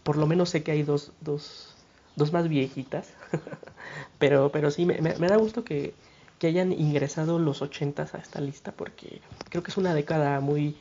Por 0.04 0.18
lo 0.18 0.26
menos 0.26 0.50
sé 0.50 0.64
que 0.64 0.72
hay 0.72 0.82
dos, 0.82 1.12
dos, 1.22 1.76
dos 2.16 2.34
más 2.34 2.48
viejitas. 2.48 3.14
pero, 4.20 4.52
pero 4.52 4.72
sí, 4.72 4.86
me, 4.86 5.00
me, 5.02 5.16
me 5.18 5.28
da 5.28 5.38
gusto 5.38 5.64
que, 5.64 5.94
que, 6.40 6.48
hayan 6.48 6.72
ingresado 6.72 7.38
los 7.38 7.62
80s 7.62 8.16
a 8.16 8.18
esta 8.18 8.42
lista 8.42 8.72
porque 8.72 9.22
creo 9.50 9.62
que 9.62 9.70
es 9.70 9.78
una 9.78 9.94
década 9.94 10.40
muy 10.40 10.76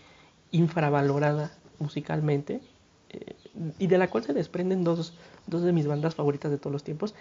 infravalorada 0.51 1.53
musicalmente 1.79 2.61
eh, 3.11 3.35
y 3.79 3.87
de 3.87 3.99
la 3.99 4.09
cual 4.09 4.25
se 4.25 4.33
desprenden 4.33 4.83
dos, 4.83 5.13
dos 5.47 5.63
de 5.63 5.73
mis 5.73 5.87
bandas 5.87 6.15
favoritas 6.15 6.51
de 6.51 6.57
todos 6.57 6.73
los 6.73 6.85
tiempos. 6.85 7.15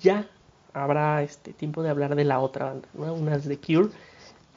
Ya 0.00 0.28
habrá 0.74 1.22
este 1.22 1.54
tiempo 1.54 1.82
de 1.82 1.88
hablar 1.88 2.14
de 2.14 2.24
la 2.24 2.40
otra 2.40 2.66
banda, 2.66 2.88
¿no? 2.92 3.14
Una 3.14 3.36
es 3.36 3.48
The 3.48 3.56
Cure 3.56 3.88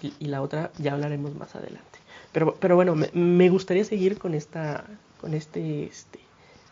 y, 0.02 0.26
la 0.26 0.42
otra 0.42 0.72
ya 0.78 0.94
hablaremos 0.94 1.36
más 1.36 1.56
adelante. 1.56 2.00
Pero, 2.32 2.56
pero 2.56 2.76
bueno, 2.76 2.96
me, 2.96 3.10
me, 3.14 3.50
gustaría 3.50 3.84
seguir 3.84 4.18
con 4.18 4.34
esta, 4.34 4.86
con 5.20 5.34
este, 5.34 5.86
este, 5.86 6.20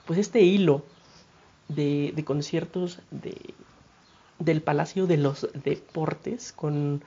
pues 0.06 0.20
este 0.20 0.42
hilo 0.42 0.84
de, 1.68 2.14
de 2.16 2.24
conciertos 2.24 3.00
de, 3.12 3.36
del 4.40 4.62
Palacio 4.62 5.08
de 5.08 5.18
los 5.18 5.50
Deportes 5.64 6.54
con, 6.54 7.04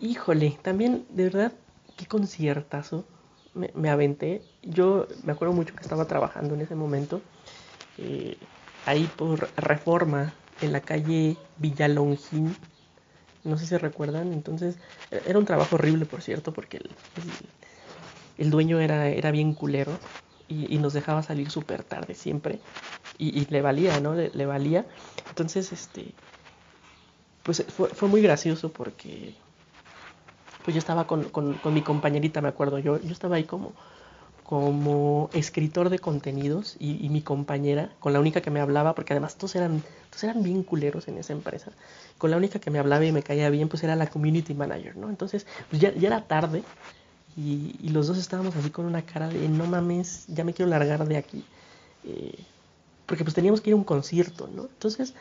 híjole, 0.00 0.58
también 0.62 1.06
de 1.10 1.24
verdad, 1.24 1.52
qué 1.96 2.06
conciertazo 2.06 3.04
me, 3.54 3.70
me 3.74 3.90
aventé. 3.90 4.42
Yo 4.62 5.06
me 5.22 5.32
acuerdo 5.32 5.54
mucho 5.54 5.74
que 5.74 5.82
estaba 5.82 6.06
trabajando 6.06 6.54
en 6.54 6.62
ese 6.62 6.74
momento, 6.74 7.20
eh, 7.98 8.36
ahí 8.86 9.08
por 9.16 9.48
Reforma, 9.56 10.34
en 10.60 10.72
la 10.72 10.80
calle 10.80 11.36
Villalongín, 11.58 12.56
no 13.44 13.58
sé 13.58 13.66
si 13.66 13.76
recuerdan, 13.76 14.32
entonces 14.32 14.76
era 15.10 15.38
un 15.38 15.44
trabajo 15.44 15.76
horrible, 15.76 16.06
por 16.06 16.22
cierto, 16.22 16.52
porque 16.52 16.78
el, 16.78 16.90
el, 18.38 18.50
dueño 18.50 18.80
era, 18.80 19.08
era 19.08 19.30
bien 19.30 19.54
culero 19.54 19.98
y, 20.48 20.78
nos 20.78 20.92
dejaba 20.92 21.22
salir 21.22 21.50
súper 21.50 21.84
tarde 21.84 22.14
siempre 22.14 22.58
y, 23.18 23.44
le 23.46 23.62
valía, 23.62 24.00
¿no? 24.00 24.14
Le, 24.14 24.30
le, 24.34 24.46
valía. 24.46 24.86
Entonces, 25.28 25.72
este, 25.72 26.12
pues 27.42 27.64
fue, 27.68 27.88
fue, 27.90 28.08
muy 28.08 28.22
gracioso 28.22 28.72
porque 28.72 29.34
pues 30.64 30.74
yo 30.74 30.78
estaba 30.78 31.06
con, 31.06 31.24
con, 31.28 31.54
con 31.54 31.74
mi 31.74 31.82
compañerita, 31.82 32.40
me 32.40 32.48
acuerdo, 32.48 32.78
yo, 32.78 33.00
yo 33.00 33.12
estaba 33.12 33.36
ahí 33.36 33.44
como, 33.44 33.74
como 34.44 35.30
escritor 35.32 35.88
de 35.88 35.98
contenidos 35.98 36.76
y, 36.78 37.08
mi 37.08 37.22
compañera, 37.22 37.90
con 37.98 38.12
la 38.12 38.20
única 38.20 38.42
que 38.42 38.50
me 38.50 38.60
hablaba, 38.60 38.94
porque 38.94 39.14
además 39.14 39.36
todos 39.36 39.56
eran, 39.56 39.82
todos 40.10 40.22
eran 40.22 40.42
bien 40.42 40.62
culeros 40.62 41.08
en 41.08 41.16
esa 41.16 41.32
empresa, 41.32 41.72
con 42.18 42.30
la 42.30 42.36
única 42.36 42.58
que 42.58 42.70
me 42.70 42.78
hablaba 42.78 43.04
y 43.06 43.10
me 43.10 43.22
caía 43.22 43.48
bien, 43.48 43.68
pues 43.68 43.82
era 43.82 43.96
la 43.96 44.06
community 44.06 44.52
manager, 44.52 44.96
¿no? 44.96 45.08
Entonces, 45.08 45.46
pues 45.70 45.80
ya, 45.80 45.94
ya 45.94 46.08
era 46.08 46.24
tarde 46.24 46.62
y, 47.38 47.74
y, 47.82 47.88
los 47.88 48.06
dos 48.06 48.18
estábamos 48.18 48.54
así 48.54 48.68
con 48.68 48.84
una 48.84 49.02
cara 49.02 49.28
de, 49.28 49.48
no 49.48 49.64
mames, 49.66 50.26
ya 50.28 50.44
me 50.44 50.52
quiero 50.52 50.70
largar 50.70 51.08
de 51.08 51.16
aquí, 51.16 51.42
eh, 52.04 52.38
porque 53.06 53.24
pues 53.24 53.34
teníamos 53.34 53.62
que 53.62 53.70
ir 53.70 53.74
a 53.74 53.76
un 53.76 53.84
concierto, 53.84 54.48
¿no? 54.54 54.64
Entonces, 54.64 55.14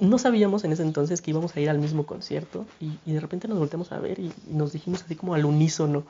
no 0.00 0.18
sabíamos 0.18 0.64
en 0.64 0.72
ese 0.72 0.82
entonces 0.82 1.20
que 1.20 1.30
íbamos 1.30 1.54
a 1.54 1.60
ir 1.60 1.70
al 1.70 1.78
mismo 1.78 2.04
concierto 2.04 2.66
y, 2.80 2.98
y 3.06 3.12
de 3.12 3.20
repente 3.20 3.46
nos 3.46 3.58
volteamos 3.58 3.92
a 3.92 4.00
ver 4.00 4.18
y, 4.18 4.32
y 4.50 4.54
nos 4.54 4.72
dijimos 4.72 5.04
así 5.04 5.14
como 5.14 5.34
al 5.34 5.44
unísono, 5.44 6.04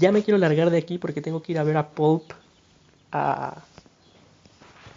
ya 0.00 0.12
me 0.12 0.22
quiero 0.22 0.38
largar 0.38 0.70
de 0.70 0.78
aquí 0.78 0.98
porque 0.98 1.20
tengo 1.20 1.42
que 1.42 1.52
ir 1.52 1.58
a 1.58 1.64
ver 1.64 1.76
a 1.76 1.90
Pulp 1.90 2.24
a, 3.12 3.62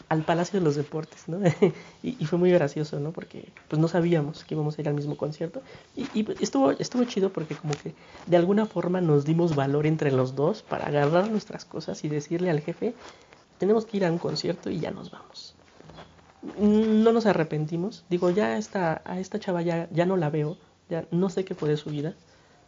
al 0.10 0.24
Palacio 0.24 0.60
de 0.60 0.66
los 0.66 0.76
Deportes, 0.76 1.28
¿no? 1.28 1.40
y, 2.04 2.16
y, 2.20 2.26
fue 2.26 2.40
muy 2.40 2.52
gracioso, 2.52 3.00
¿no? 3.00 3.12
Porque 3.12 3.50
pues 3.68 3.80
no 3.80 3.88
sabíamos 3.88 4.44
que 4.44 4.56
íbamos 4.56 4.78
a 4.78 4.82
ir 4.82 4.90
al 4.90 4.96
mismo 4.96 5.16
concierto 5.16 5.62
y, 5.96 6.04
y, 6.20 6.28
estuvo, 6.42 6.72
estuvo 6.72 7.04
chido 7.06 7.32
porque 7.32 7.56
como 7.56 7.74
que 7.76 7.94
de 8.26 8.38
alguna 8.38 8.66
forma 8.66 9.02
nos 9.02 9.26
dimos 9.26 9.56
valor 9.56 9.86
entre 9.86 10.12
los 10.12 10.36
dos 10.36 10.64
para 10.64 10.88
agarrar 10.88 11.30
nuestras 11.30 11.64
cosas 11.66 12.04
y 12.04 12.10
decirle 12.10 12.50
al 12.50 12.62
jefe, 12.62 12.96
tenemos 13.60 13.86
que 13.86 13.98
ir 13.98 14.06
a 14.06 14.12
un 14.12 14.18
concierto 14.18 14.70
y 14.70 14.80
ya 14.80 14.92
nos 14.92 15.12
vamos. 15.12 15.56
No 16.58 17.12
nos 17.12 17.26
arrepentimos. 17.26 18.06
Digo, 18.10 18.32
ya 18.32 18.58
esta, 18.58 19.02
a 19.06 19.20
esta 19.20 19.40
chava 19.40 19.62
ya, 19.62 19.90
ya 19.92 20.06
no 20.06 20.16
la 20.16 20.30
veo, 20.30 20.58
ya 20.90 21.06
no 21.12 21.30
sé 21.30 21.44
qué 21.46 21.54
fue 21.54 21.70
de 21.70 21.78
su 21.78 21.90
vida. 21.90 22.16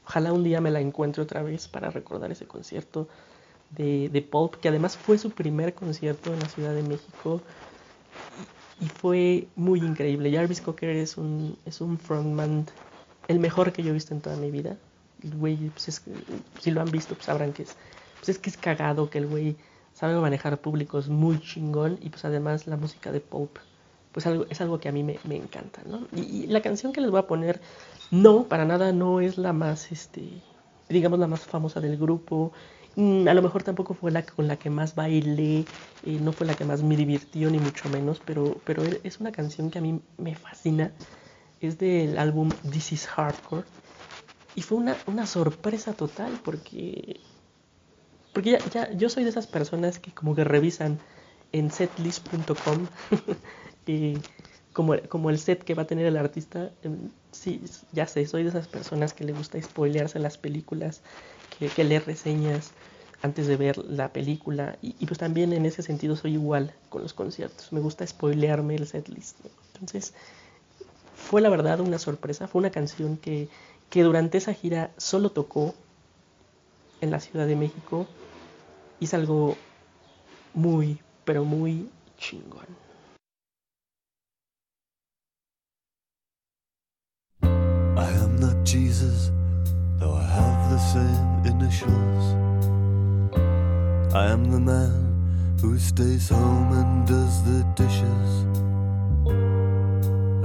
Ojalá 0.05 0.33
un 0.33 0.43
día 0.43 0.61
me 0.61 0.71
la 0.71 0.81
encuentre 0.81 1.21
otra 1.21 1.41
vez 1.43 1.67
para 1.67 1.89
recordar 1.89 2.31
ese 2.31 2.47
concierto 2.47 3.07
de, 3.71 4.09
de 4.09 4.21
Pulp, 4.21 4.55
que 4.55 4.69
además 4.69 4.97
fue 4.97 5.17
su 5.17 5.31
primer 5.31 5.73
concierto 5.73 6.33
en 6.33 6.39
la 6.39 6.47
Ciudad 6.47 6.73
de 6.73 6.83
México 6.83 7.41
y 8.81 8.87
fue 8.87 9.47
muy 9.55 9.79
increíble. 9.79 10.31
Jarvis 10.31 10.61
Cocker 10.61 10.89
es 10.89 11.17
un, 11.17 11.57
es 11.65 11.81
un 11.81 11.97
frontman, 11.97 12.65
el 13.27 13.39
mejor 13.39 13.71
que 13.71 13.83
yo 13.83 13.91
he 13.91 13.93
visto 13.93 14.13
en 14.13 14.21
toda 14.21 14.35
mi 14.35 14.51
vida. 14.51 14.75
El 15.23 15.35
güey, 15.35 15.69
pues 15.69 15.87
es, 15.87 16.01
si 16.59 16.71
lo 16.71 16.81
han 16.81 16.89
visto, 16.89 17.13
pues 17.13 17.25
sabrán 17.25 17.53
que 17.53 17.63
es, 17.63 17.75
pues 18.17 18.29
es 18.29 18.39
que 18.39 18.49
es 18.49 18.57
cagado, 18.57 19.09
que 19.09 19.19
el 19.19 19.27
güey 19.27 19.55
sabe 19.93 20.19
manejar 20.19 20.59
públicos 20.59 21.09
muy 21.09 21.39
chingón 21.39 21.99
y 22.01 22.09
pues 22.09 22.25
además 22.25 22.65
la 22.65 22.75
música 22.75 23.11
de 23.11 23.19
Pulp, 23.19 23.57
pues 24.11 24.25
algo, 24.27 24.45
es 24.49 24.61
algo 24.61 24.79
que 24.79 24.89
a 24.89 24.91
mí 24.91 25.03
me, 25.03 25.21
me 25.23 25.35
encanta, 25.37 25.83
y 26.13 26.47
la 26.47 26.61
canción 26.61 26.93
que 26.93 27.01
les 27.01 27.11
voy 27.11 27.19
a 27.19 27.27
poner, 27.27 27.61
no, 28.09 28.47
para 28.47 28.65
nada 28.65 28.91
no 28.93 29.21
es 29.21 29.37
la 29.37 29.53
más, 29.53 29.91
este, 29.91 30.43
digamos, 30.89 31.19
la 31.19 31.27
más 31.27 31.45
famosa 31.47 31.79
del 31.81 31.97
grupo. 31.97 32.51
Mm, 32.95 33.27
A 33.27 33.33
lo 33.33 33.41
mejor 33.41 33.63
tampoco 33.63 33.93
fue 33.93 34.11
la 34.11 34.25
con 34.25 34.47
la 34.47 34.57
que 34.59 34.69
más 34.69 34.95
bailé, 34.95 35.67
eh, 36.01 36.19
no 36.19 36.33
fue 36.33 36.45
la 36.47 36.55
que 36.55 36.65
más 36.65 36.83
me 36.83 36.97
divirtió, 36.97 37.49
ni 37.49 37.59
mucho 37.59 37.89
menos, 37.89 38.19
pero, 38.21 38.61
pero 38.65 38.85
e- 38.85 39.01
es 39.03 39.19
una 39.19 39.31
canción 39.31 39.69
que 39.71 39.79
a 39.79 39.81
mí 39.81 40.01
me 40.17 40.35
fascina. 40.35 40.93
Es 41.61 41.77
del 41.79 42.17
álbum 42.19 42.57
This 42.69 42.93
is 42.93 43.07
Hardcore. 43.07 43.67
Y 44.55 44.61
fue 44.63 44.77
una, 44.79 45.03
una 45.07 45.25
sorpresa 45.27 45.95
total 45.95 46.39
porque, 46.39 47.21
porque 48.33 48.51
ya, 48.51 48.63
ya- 48.65 48.91
yo 48.93 49.09
soy 49.09 49.23
de 49.23 49.29
esas 49.29 49.47
personas 49.47 49.99
que 49.99 50.13
como 50.13 50.35
que 50.35 50.43
revisan 50.43 51.01
en 51.51 51.71
setlist.com 51.71 52.87
como, 54.73 54.95
como 55.09 55.29
el 55.29 55.39
set 55.39 55.63
que 55.63 55.73
va 55.75 55.83
a 55.83 55.87
tener 55.87 56.05
el 56.05 56.17
artista. 56.17 56.71
em, 56.83 57.11
sí, 57.31 57.63
ya 57.91 58.07
sé, 58.07 58.25
soy 58.27 58.43
de 58.43 58.49
esas 58.49 58.67
personas 58.67 59.13
que 59.13 59.23
le 59.25 59.33
gusta 59.33 59.61
spoilearse 59.61 60.19
las 60.19 60.37
películas, 60.37 61.01
que, 61.49 61.67
que 61.69 61.83
reseñas 61.99 62.73
antes 63.21 63.47
de 63.47 63.57
ver 63.57 63.77
la 63.77 64.13
película. 64.13 64.77
Y, 64.81 64.95
y 64.99 65.05
pues 65.05 65.19
también 65.19 65.53
en 65.53 65.65
ese 65.65 65.83
sentido 65.83 66.15
soy 66.15 66.33
igual 66.33 66.73
con 66.89 67.01
los 67.01 67.13
conciertos. 67.13 67.71
Me 67.73 67.79
gusta 67.79 68.05
spoilearme 68.07 68.75
el 68.75 68.87
setlist. 68.87 69.39
¿no? 69.43 69.51
Entonces, 69.73 70.13
fue 71.13 71.41
la 71.41 71.49
verdad 71.49 71.79
una 71.79 71.99
sorpresa. 71.99 72.47
Fue 72.47 72.59
una 72.59 72.71
canción 72.71 73.17
que, 73.17 73.49
que 73.89 74.03
durante 74.03 74.37
esa 74.37 74.53
gira 74.53 74.91
solo 74.97 75.31
tocó 75.31 75.75
en 77.01 77.11
la 77.11 77.19
Ciudad 77.19 77.47
de 77.47 77.55
México. 77.55 78.07
Y 78.99 79.05
es 79.05 79.13
algo 79.13 79.57
muy, 80.53 81.01
pero 81.25 81.45
muy 81.45 81.89
chingón. 82.17 82.67
Not 88.41 88.63
Jesus, 88.63 89.29
though 89.99 90.15
I 90.15 90.23
have 90.23 90.71
the 90.71 90.79
same 90.79 91.53
initials. 91.53 92.23
I 94.15 94.25
am 94.25 94.49
the 94.49 94.59
man 94.59 95.55
who 95.61 95.77
stays 95.77 96.29
home 96.29 96.73
and 96.73 97.07
does 97.07 97.43
the 97.43 97.63
dishes. 97.75 98.29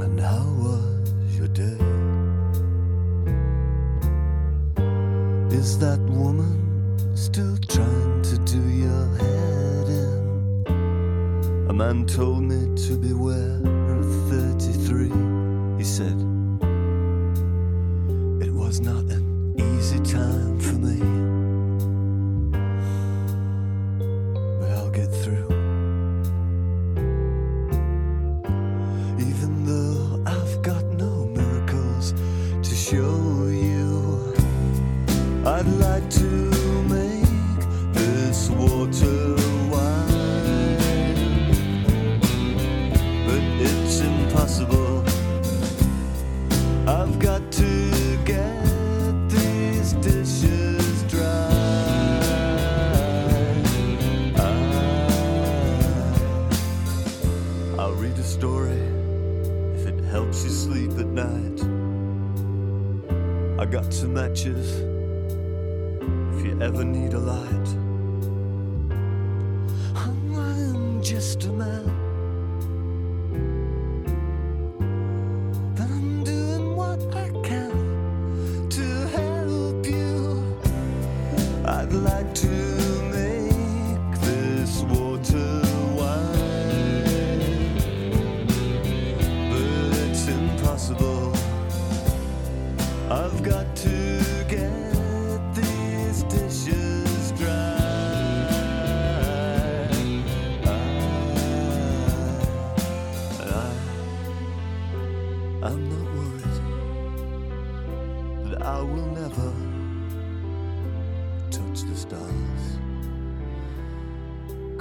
And 0.04 0.20
how 0.20 0.44
was 0.64 1.38
your 1.38 1.48
day? 1.48 1.80
Is 5.56 5.78
that 5.78 6.00
woman 6.00 7.16
still 7.16 7.56
trying 7.66 8.20
to 8.30 8.36
do 8.44 8.60
your 8.84 9.06
head 9.16 9.88
in? 9.88 11.66
A 11.70 11.72
man 11.72 12.04
told 12.04 12.42
me 12.42 12.60
to 12.84 12.98
beware 12.98 13.56
of 13.96 14.04
33. 14.28 15.78
He 15.78 15.84
said, 15.84 16.35
was 18.78 18.86
not 18.86 19.04
an 19.10 19.54
easy 19.58 19.98
time 20.00 20.60
for 20.60 20.74
me. 20.74 21.35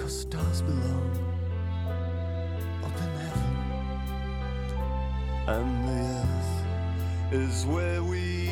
Cause 0.06 0.20
stars 0.22 0.62
belong 0.62 1.12
up 2.84 2.96
in 2.96 3.12
heaven, 3.26 3.56
and 5.48 5.70
the 5.90 5.94
earth 6.22 6.54
is 7.34 7.66
where 7.66 8.04
we 8.04 8.45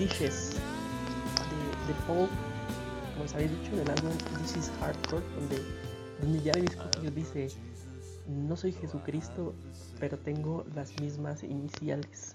Dishes 0.00 0.52
de, 0.54 1.92
de 1.92 2.00
Paul, 2.06 2.26
como 3.12 3.24
les 3.24 3.34
había 3.34 3.48
dicho, 3.48 3.76
del 3.76 3.90
álbum 3.90 4.10
This 4.40 4.56
is 4.56 4.72
Hardcore, 4.80 5.22
donde, 5.34 5.62
donde 6.22 6.40
Jarvis 6.40 6.74
Cocker 6.74 7.12
dice: 7.12 7.48
No 8.26 8.56
soy 8.56 8.72
Jesucristo, 8.72 9.54
pero 9.98 10.16
tengo 10.16 10.64
las 10.74 10.98
mismas 11.02 11.42
iniciales. 11.42 12.34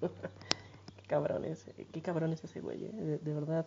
qué 0.00 1.06
cabrón 1.06 1.44
es, 1.44 1.68
eh, 1.76 1.86
qué 1.92 2.00
cabrón 2.00 2.32
es 2.32 2.44
ese 2.44 2.62
güey, 2.62 2.86
eh, 2.86 2.92
de, 2.92 3.18
de 3.18 3.34
verdad. 3.34 3.66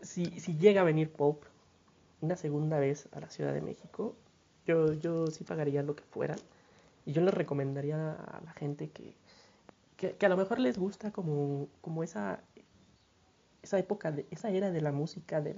Si, 0.00 0.24
si 0.40 0.56
llega 0.56 0.80
a 0.80 0.84
venir 0.84 1.12
Pop 1.12 1.42
una 2.22 2.36
segunda 2.36 2.78
vez 2.78 3.06
a 3.12 3.20
la 3.20 3.28
Ciudad 3.28 3.52
de 3.52 3.60
México, 3.60 4.16
yo, 4.64 4.94
yo 4.94 5.26
sí 5.26 5.44
pagaría 5.44 5.82
lo 5.82 5.94
que 5.94 6.04
fuera. 6.04 6.36
Y 7.04 7.12
yo 7.12 7.20
les 7.20 7.34
recomendaría 7.34 8.12
a 8.12 8.40
la 8.42 8.52
gente 8.52 8.88
que, 8.88 9.14
que, 9.98 10.24
a 10.24 10.28
lo 10.28 10.36
mejor 10.36 10.60
les 10.60 10.78
gusta 10.78 11.10
como, 11.10 11.68
como 11.80 12.02
esa, 12.04 12.40
esa 13.62 13.78
época, 13.78 14.12
de, 14.12 14.26
esa 14.30 14.48
era 14.50 14.70
de 14.70 14.80
la 14.80 14.92
música, 14.92 15.40
de, 15.40 15.54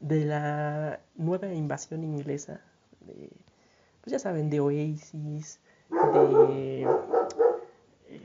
de 0.00 0.24
la 0.26 1.00
nueva 1.14 1.52
invasión 1.52 2.02
inglesa, 2.02 2.60
de, 3.00 3.30
pues 4.00 4.12
ya 4.12 4.18
saben, 4.18 4.50
de 4.50 4.60
Oasis, 4.60 5.60
de, 5.90 6.86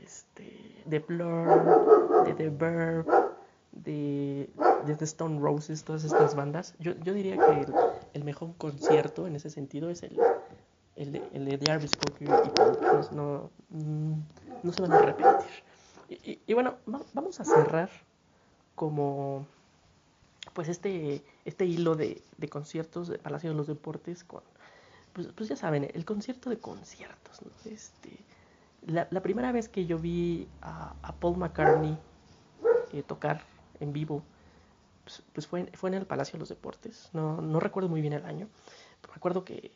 este, 0.02 0.82
de 0.84 0.98
Blur, 0.98 2.24
de 2.26 2.34
The 2.34 2.50
Verb, 2.50 3.06
de, 3.72 4.50
de 4.86 4.96
The 4.96 5.04
Stone 5.04 5.40
Roses, 5.40 5.84
todas 5.84 6.04
estas 6.04 6.34
bandas. 6.34 6.74
Yo, 6.80 6.92
yo 6.96 7.14
diría 7.14 7.36
que 7.36 7.66
el 8.12 8.24
mejor 8.24 8.56
concierto 8.58 9.26
en 9.28 9.36
ese 9.36 9.50
sentido 9.50 9.88
es 9.88 10.02
el, 10.02 10.18
el, 11.00 11.12
de, 11.12 11.22
el 11.32 11.44
de 11.46 11.66
Jarvis 11.66 11.96
Cocker 11.96 12.28
y 12.44 12.48
Paul. 12.50 12.78
No, 13.12 13.16
no, 13.16 13.50
mm, 13.70 14.20
no 14.62 14.72
se 14.72 14.82
van 14.82 14.92
a 14.92 14.98
arrepentir. 14.98 15.46
Y, 16.08 16.14
y- 16.14 16.42
y 16.46 16.54
bueno, 16.54 16.76
va- 16.92 17.00
vamos 17.14 17.40
a 17.40 17.44
cerrar 17.44 17.88
como 18.74 19.46
pues 20.54 20.68
este, 20.68 21.22
este 21.44 21.64
hilo 21.64 21.94
de, 21.96 22.22
de 22.36 22.48
conciertos 22.48 23.08
de 23.08 23.18
Palacio 23.18 23.50
de 23.50 23.56
los 23.56 23.66
Deportes 23.66 24.24
con, 24.24 24.42
pues, 25.12 25.28
pues 25.28 25.48
ya 25.48 25.56
saben, 25.56 25.88
el 25.94 26.04
concierto 26.04 26.50
de 26.50 26.58
conciertos, 26.58 27.40
¿no? 27.42 27.50
Este, 27.70 28.10
la, 28.86 29.06
la 29.10 29.22
primera 29.22 29.52
vez 29.52 29.68
que 29.68 29.86
yo 29.86 29.98
vi 29.98 30.48
a, 30.60 30.94
a 31.02 31.12
Paul 31.14 31.36
McCartney 31.38 31.96
eh, 32.92 33.02
tocar 33.02 33.42
en 33.78 33.92
vivo, 33.92 34.22
pues, 35.04 35.22
pues 35.32 35.46
fue, 35.46 35.66
fue 35.74 35.90
en 35.90 35.94
el 35.94 36.06
Palacio 36.06 36.32
de 36.32 36.40
los 36.40 36.48
Deportes, 36.48 37.10
no, 37.12 37.40
no 37.40 37.60
recuerdo 37.60 37.88
muy 37.88 38.00
bien 38.00 38.14
el 38.14 38.24
año, 38.24 38.48
acuerdo 39.20 39.44
que, 39.44 39.70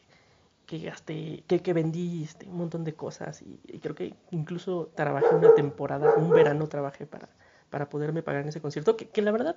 que 0.66 0.78
gasté, 0.78 1.44
que, 1.46 1.60
que 1.60 1.72
vendí 1.72 2.24
este, 2.24 2.46
un 2.48 2.56
montón 2.56 2.84
de 2.84 2.94
cosas 2.94 3.42
y, 3.42 3.78
creo 3.80 3.94
que 3.94 4.14
incluso 4.30 4.90
trabajé 4.94 5.34
una 5.34 5.54
temporada, 5.54 6.14
un 6.16 6.30
verano 6.30 6.66
trabajé 6.68 7.06
para, 7.06 7.28
para 7.70 7.88
poderme 7.88 8.22
pagar 8.22 8.42
en 8.42 8.48
ese 8.48 8.60
concierto, 8.60 8.96
que, 8.96 9.06
que 9.08 9.22
la 9.22 9.30
verdad 9.32 9.56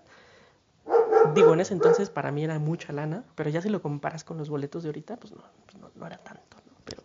digo, 1.34 1.54
en 1.54 1.60
ese 1.60 1.74
entonces 1.74 2.10
para 2.10 2.32
mí 2.32 2.44
era 2.44 2.60
mucha 2.60 2.94
lana, 2.94 3.24
pero 3.36 3.50
ya 3.50 3.62
si 3.62 3.70
lo 3.70 3.82
comparas 3.82 4.24
con 4.24 4.38
los 4.38 4.50
boletos 4.50 4.84
de 4.84 4.90
ahorita, 4.90 5.18
pues 5.18 5.34
no, 5.34 5.44
pues 5.66 5.78
no, 5.82 5.90
no 5.96 6.08
era 6.08 6.18
tanto, 6.18 6.58
¿no? 6.66 6.74
Pero, 6.86 7.04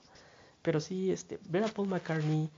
pero 0.63 0.81
sí, 0.81 1.11
este, 1.13 1.39
ver 1.49 1.65
a 1.65 1.69
Paul 1.69 1.89
McCartney, 1.89 2.49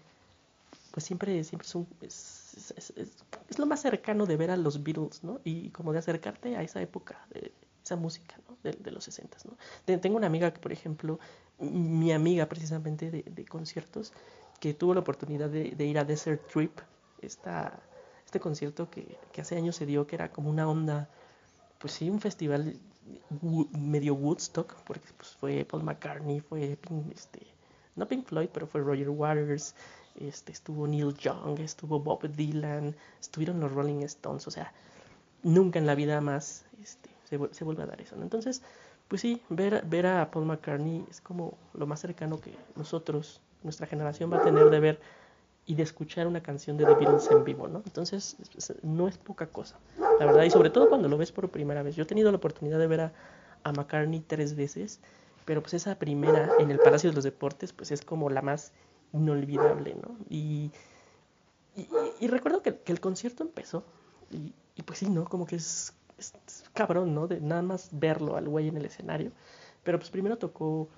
pues 0.92 1.04
siempre, 1.04 1.42
siempre 1.44 1.66
es, 1.66 1.74
un, 1.74 1.86
es, 2.00 2.72
es- 2.76 2.92
es- 2.96 3.58
lo 3.58 3.66
más 3.66 3.80
cercano 3.82 4.26
de 4.26 4.36
ver 4.36 4.50
a 4.50 4.56
los 4.56 4.82
Beatles, 4.82 5.22
¿no? 5.24 5.40
Y 5.44 5.70
como 5.70 5.92
de 5.92 5.98
acercarte 6.00 6.56
a 6.56 6.62
esa 6.62 6.80
época, 6.82 7.26
esa 7.84 7.96
música, 7.96 8.36
¿no? 8.48 8.56
De, 8.62 8.72
de 8.72 8.90
los 8.90 9.04
60, 9.04 9.36
¿no? 9.44 9.56
Te- 9.84 9.98
Tengo 9.98 10.16
una 10.16 10.26
amiga 10.26 10.52
que, 10.52 10.60
por 10.60 10.72
ejemplo, 10.72 11.18
mi 11.58 12.12
amiga 12.12 12.46
precisamente 12.46 13.10
de, 13.10 13.22
de 13.22 13.44
conciertos, 13.44 14.12
que 14.60 14.74
tuvo 14.74 14.94
la 14.94 15.00
oportunidad 15.00 15.50
de, 15.50 15.84
ir 15.84 15.98
a 15.98 16.04
Desert 16.04 16.46
Trip, 16.52 16.78
esta, 17.20 17.78
este 18.24 18.40
concierto 18.40 18.90
que, 18.90 19.18
que 19.32 19.40
hace 19.42 19.56
años 19.56 19.76
se 19.76 19.86
dio, 19.86 20.06
que 20.06 20.16
era 20.16 20.30
como 20.32 20.50
una 20.50 20.68
onda 20.68 21.08
pues 21.78 21.94
sí, 21.94 22.10
un 22.10 22.20
festival 22.20 22.76
medio 23.72 24.14
Woodstock, 24.14 24.74
porque 24.84 25.08
pues, 25.16 25.30
fue 25.30 25.64
Paul 25.64 25.82
McCartney, 25.84 26.40
fue 26.40 26.76
Pink- 26.80 27.12
este, 27.14 27.40
no 27.96 28.06
Pink 28.06 28.26
Floyd, 28.26 28.48
pero 28.52 28.66
fue 28.66 28.80
Roger 28.80 29.10
Waters, 29.10 29.74
este, 30.16 30.52
estuvo 30.52 30.86
Neil 30.86 31.14
Young, 31.14 31.58
estuvo 31.60 32.00
Bob 32.00 32.26
Dylan, 32.28 32.94
estuvieron 33.20 33.60
los 33.60 33.72
Rolling 33.72 34.02
Stones, 34.04 34.46
o 34.46 34.50
sea, 34.50 34.72
nunca 35.42 35.78
en 35.78 35.86
la 35.86 35.94
vida 35.94 36.20
más 36.20 36.64
este, 36.82 37.10
se, 37.24 37.38
se 37.52 37.64
vuelve 37.64 37.82
a 37.82 37.86
dar 37.86 38.00
eso, 38.00 38.16
¿no? 38.16 38.22
Entonces, 38.22 38.62
pues 39.08 39.20
sí, 39.20 39.42
ver, 39.48 39.84
ver 39.86 40.06
a 40.06 40.30
Paul 40.30 40.46
McCartney 40.46 41.04
es 41.10 41.20
como 41.20 41.56
lo 41.74 41.86
más 41.86 42.00
cercano 42.00 42.40
que 42.40 42.54
nosotros, 42.76 43.40
nuestra 43.62 43.86
generación 43.86 44.32
va 44.32 44.38
a 44.38 44.42
tener 44.42 44.70
de 44.70 44.80
ver 44.80 45.00
y 45.66 45.74
de 45.74 45.82
escuchar 45.82 46.26
una 46.26 46.42
canción 46.42 46.76
de 46.76 46.84
The 46.84 46.94
Beatles 46.94 47.30
en 47.30 47.42
vivo, 47.44 47.68
¿no? 47.68 47.82
Entonces, 47.86 48.36
es- 48.40 48.70
es- 48.70 48.84
no 48.84 49.08
es 49.08 49.16
poca 49.18 49.46
cosa, 49.46 49.78
la 50.18 50.26
verdad, 50.26 50.44
y 50.44 50.50
sobre 50.50 50.68
todo 50.70 50.88
cuando 50.88 51.08
lo 51.08 51.16
ves 51.16 51.32
por 51.32 51.48
primera 51.50 51.82
vez. 51.82 51.96
Yo 51.96 52.02
he 52.02 52.06
tenido 52.06 52.30
la 52.30 52.36
oportunidad 52.36 52.78
de 52.78 52.86
ver 52.86 53.00
a, 53.00 53.12
a 53.62 53.72
McCartney 53.72 54.20
tres 54.20 54.54
veces, 54.56 55.00
pero 55.46 55.62
pues 55.62 55.72
esa 55.74 55.94
primera 55.98 56.50
en 56.58 56.70
el 56.70 56.78
Palacio 56.78 57.08
de 57.10 57.14
los 57.16 57.24
Deportes, 57.24 57.72
pues 57.72 57.90
es 57.92 58.02
como 58.02 58.28
la 58.30 58.42
más 58.42 58.72
inolvidable, 59.14 59.94
¿no? 60.02 60.16
Y, 60.28 60.70
y- 61.76 61.88
y 62.20 62.26
recuerdo 62.28 62.62
que, 62.62 62.76
que 62.78 62.92
el 62.92 63.00
concierto 63.00 63.42
empezó, 63.42 63.84
y, 64.30 64.52
y 64.76 64.82
pues 64.82 64.98
sí, 64.98 65.08
¿no? 65.08 65.24
Como 65.24 65.46
que 65.46 65.56
es, 65.56 65.92
es- 66.18 66.32
cabrón, 66.72 67.14
¿no? 67.14 67.26
De 67.26 67.40
nada 67.40 67.62
más 67.62 67.90
verlo 67.92 68.36
al 68.36 68.48
güey 68.48 68.68
en 68.68 68.76
el 68.76 68.84
escenario, 68.84 69.32
pero 69.82 69.98
pues 69.98 70.10
primero 70.10 70.38
tocó 70.38 70.88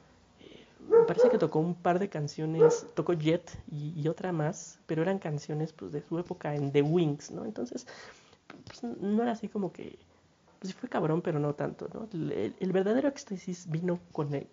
me 0.88 1.04
parece 1.04 1.28
que 1.28 1.38
tocó 1.38 1.58
un 1.58 1.74
par 1.74 1.98
de 1.98 2.08
canciones, 2.08 2.86
tocó 2.94 3.12
Jet 3.12 3.50
y, 3.70 4.06
otra 4.08 4.32
más, 4.32 4.78
pero 4.86 5.02
eran 5.02 5.18
canciones 5.18 5.72
pues 5.72 5.92
de 5.92 6.02
su 6.02 6.18
época 6.18 6.54
en 6.54 6.72
The 6.72 6.82
Wings, 6.82 7.30
¿no? 7.30 7.44
Entonces, 7.44 7.86
pues, 8.66 8.82
no 8.82 9.22
era 9.22 9.32
así 9.32 9.48
como 9.48 9.72
que, 9.72 9.98
pues 10.60 10.72
sí 10.72 10.78
fue 10.78 10.88
cabrón, 10.88 11.22
pero 11.22 11.38
no 11.38 11.54
tanto, 11.54 11.88
¿no? 11.92 12.08
El, 12.12 12.72
verdadero 12.72 13.08
éxtasis 13.08 13.68
vino 13.68 13.98
con 14.12 14.32
el, 14.34 14.46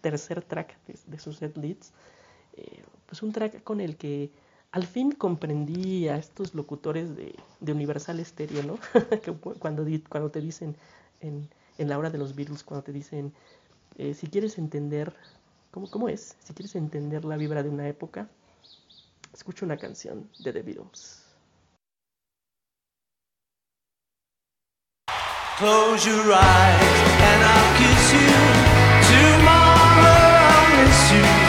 tercer 0.00 0.42
track 0.42 0.76
de, 0.86 0.98
de 1.06 1.18
sus 1.18 1.36
set 1.36 1.56
leads, 1.56 1.92
eh, 2.56 2.82
pues 3.06 3.22
un 3.22 3.32
track 3.32 3.62
con 3.62 3.80
el 3.80 3.96
que 3.96 4.30
al 4.72 4.86
fin 4.86 5.12
comprendí 5.12 6.08
a 6.08 6.16
estos 6.16 6.54
locutores 6.54 7.14
de, 7.16 7.34
Universal 7.72 8.24
Stereo, 8.24 8.62
¿no? 8.62 8.78
que 9.22 9.32
cu- 9.32 9.54
cuando, 9.58 9.84
cuando 10.08 10.30
te 10.30 10.40
dicen 10.40 10.76
en, 11.20 11.48
en 11.78 11.88
la 11.88 11.98
hora 11.98 12.10
de 12.10 12.18
los 12.18 12.34
Beatles, 12.34 12.64
cuando 12.64 12.84
te 12.84 12.92
dicen, 12.92 13.32
eh, 13.96 14.14
si 14.14 14.26
quieres 14.28 14.58
entender, 14.58 15.14
¿cómo, 15.70 15.90
¿cómo 15.90 16.08
es? 16.08 16.36
Si 16.44 16.52
quieres 16.54 16.74
entender 16.76 17.24
la 17.24 17.36
vibra 17.36 17.62
de 17.62 17.70
una 17.70 17.88
época, 17.88 18.28
escucha 19.32 19.64
una 19.64 19.76
canción 19.78 20.28
de 20.40 20.52
The 20.52 20.62
Beatles. 20.62 21.24
Close 25.58 26.06
your 26.06 26.32
eyes 26.32 27.00
and 27.30 27.78
kiss 27.78 28.12
you. 28.12 28.30
Tomorrow 29.10 30.84
miss 30.84 31.12
you. 31.12 31.47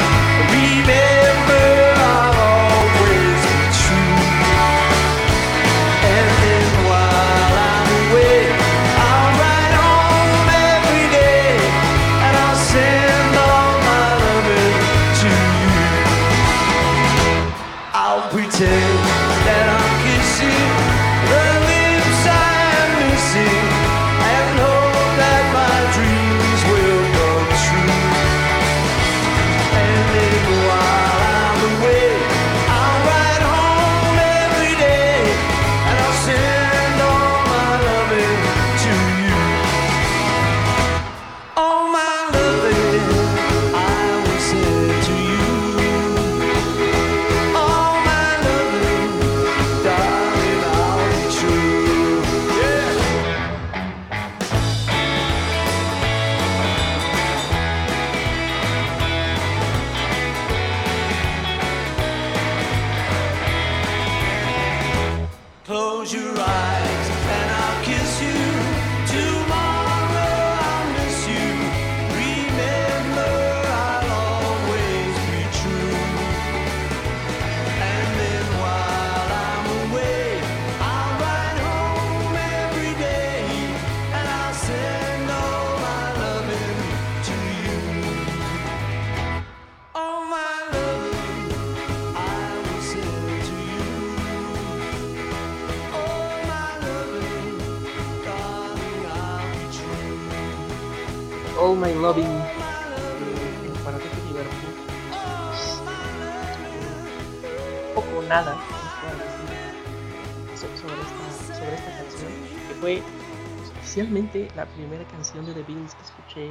Oficialmente 114.00 114.48
la 114.56 114.66
primera 114.66 115.04
canción 115.06 115.46
de 115.46 115.54
The 115.54 115.64
Beatles 115.64 115.94
que 115.94 116.04
escuché, 116.04 116.48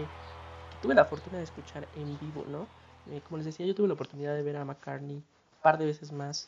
que 0.70 0.78
tuve 0.82 0.94
la 0.94 1.04
fortuna 1.06 1.38
de 1.38 1.44
escuchar 1.44 1.88
en 1.94 2.18
vivo, 2.18 2.44
¿no? 2.46 2.66
Eh, 3.10 3.20
como 3.24 3.38
les 3.38 3.46
decía, 3.46 3.64
yo 3.64 3.74
tuve 3.74 3.88
la 3.88 3.94
oportunidad 3.94 4.34
de 4.34 4.42
ver 4.42 4.56
a 4.56 4.64
McCartney 4.66 5.16
un 5.16 5.62
par 5.62 5.78
de 5.78 5.86
veces 5.86 6.12
más 6.12 6.46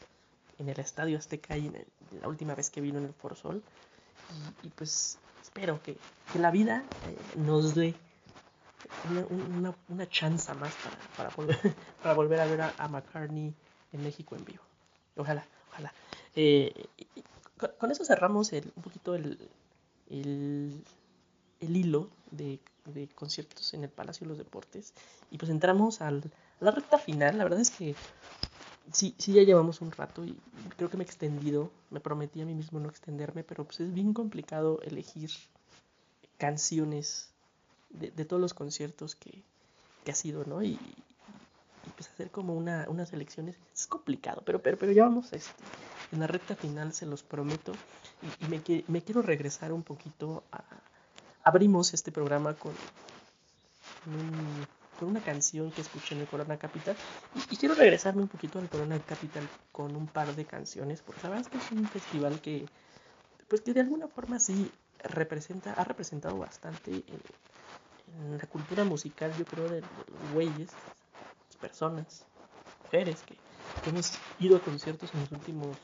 en 0.58 0.68
el 0.68 0.78
Estadio 0.78 1.16
Azteca 1.16 1.56
y 1.56 1.68
en 1.68 1.76
el- 1.76 1.86
la 2.20 2.28
última 2.28 2.54
vez 2.54 2.68
que 2.68 2.82
vino 2.82 2.98
en 2.98 3.04
el 3.06 3.14
Foro 3.14 3.34
Sol. 3.34 3.62
Y, 4.62 4.66
y 4.66 4.70
pues 4.70 5.16
espero 5.42 5.80
que, 5.82 5.96
que 6.32 6.38
la 6.38 6.50
vida 6.50 6.84
eh, 7.08 7.38
nos 7.38 7.74
dé 7.74 7.94
una, 9.10 9.24
una, 9.58 9.74
una 9.88 10.08
chance 10.10 10.52
más 10.54 10.74
para, 11.16 11.30
para, 11.30 11.36
volver, 11.36 11.56
para 12.02 12.14
volver 12.14 12.40
a 12.40 12.44
ver 12.44 12.60
a, 12.60 12.74
a 12.76 12.88
McCartney 12.88 13.54
en 13.94 14.02
México 14.02 14.36
en 14.36 14.44
vivo. 14.44 14.62
Ojalá, 15.16 15.44
ojalá. 15.70 15.92
Eh, 16.36 16.72
con, 17.56 17.70
con 17.78 17.90
eso 17.90 18.04
cerramos 18.04 18.52
el, 18.52 18.70
un 18.76 18.82
poquito 18.82 19.14
el, 19.14 19.38
el, 20.10 20.82
el 21.60 21.76
hilo 21.76 22.10
de, 22.30 22.60
de 22.86 23.08
conciertos 23.08 23.72
en 23.74 23.84
el 23.84 23.90
Palacio 23.90 24.24
de 24.24 24.28
los 24.30 24.38
Deportes. 24.38 24.92
Y 25.30 25.38
pues 25.38 25.50
entramos 25.50 26.00
al, 26.00 26.30
a 26.60 26.64
la 26.64 26.70
recta 26.70 26.98
final. 26.98 27.38
La 27.38 27.44
verdad 27.44 27.60
es 27.60 27.70
que 27.70 27.94
sí, 28.92 29.14
sí 29.18 29.32
ya 29.32 29.42
llevamos 29.42 29.80
un 29.80 29.92
rato 29.92 30.24
y 30.24 30.36
creo 30.76 30.90
que 30.90 30.96
me 30.96 31.04
he 31.04 31.06
extendido. 31.06 31.70
Me 31.90 32.00
prometí 32.00 32.40
a 32.40 32.46
mí 32.46 32.54
mismo 32.54 32.80
no 32.80 32.88
extenderme, 32.88 33.44
pero 33.44 33.64
pues 33.64 33.80
es 33.80 33.92
bien 33.92 34.12
complicado 34.12 34.80
elegir 34.82 35.30
canciones 36.38 37.30
de, 37.90 38.10
de 38.10 38.24
todos 38.24 38.40
los 38.40 38.54
conciertos 38.54 39.14
que, 39.14 39.42
que 40.04 40.12
ha 40.12 40.14
sido, 40.14 40.44
¿no? 40.44 40.62
Y, 40.62 40.72
y, 40.72 41.04
pues 41.96 42.08
hacer 42.08 42.30
como 42.30 42.54
una, 42.54 42.86
unas 42.88 43.12
elecciones 43.12 43.56
es 43.74 43.86
complicado, 43.86 44.42
pero, 44.44 44.62
pero, 44.62 44.78
pero 44.78 44.92
ya 44.92 45.04
vamos 45.04 45.32
este, 45.32 45.52
en 46.12 46.20
la 46.20 46.26
recta 46.26 46.54
final, 46.54 46.92
se 46.92 47.06
los 47.06 47.22
prometo. 47.22 47.72
Y, 48.40 48.44
y 48.44 48.48
me, 48.48 48.84
me 48.88 49.02
quiero 49.02 49.22
regresar 49.22 49.72
un 49.72 49.82
poquito 49.82 50.42
a... 50.52 50.62
Abrimos 51.44 51.94
este 51.94 52.12
programa 52.12 52.54
con, 52.54 52.72
con, 54.04 54.14
un- 54.14 54.66
con 54.98 55.08
una 55.08 55.20
canción 55.20 55.70
que 55.70 55.80
escuché 55.80 56.14
en 56.14 56.20
el 56.20 56.26
Corona 56.26 56.58
Capital 56.58 56.94
y, 57.50 57.56
quiero 57.56 57.74
regresarme 57.74 58.22
un 58.22 58.28
poquito 58.28 58.58
al 58.58 58.68
Corona 58.68 58.98
Capital 58.98 59.48
con 59.72 59.96
un 59.96 60.06
par 60.06 60.34
de 60.36 60.44
canciones, 60.44 61.00
porque 61.00 61.22
la 61.22 61.30
verdad 61.30 61.46
es 61.46 61.50
que 61.50 61.58
es 61.64 61.72
un 61.72 61.86
festival 61.88 62.40
que, 62.40 62.66
pues 63.48 63.62
que 63.62 63.72
de 63.72 63.80
alguna 63.80 64.06
forma 64.08 64.38
sí 64.38 64.70
representa, 65.02 65.72
ha 65.72 65.84
representado 65.84 66.36
bastante 66.38 66.90
en, 66.90 68.38
la 68.38 68.46
cultura 68.46 68.84
musical, 68.84 69.32
yo 69.38 69.44
creo, 69.44 69.68
de 69.68 69.80
los 69.80 70.32
güeyes, 70.34 70.68
personas, 71.60 72.24
mujeres 72.84 73.22
que 73.22 73.34
hemos 73.88 74.12
ido 74.40 74.56
a 74.56 74.60
conciertos 74.60 75.10
en 75.14 75.20
los 75.20 75.32
últimos, 75.32 75.76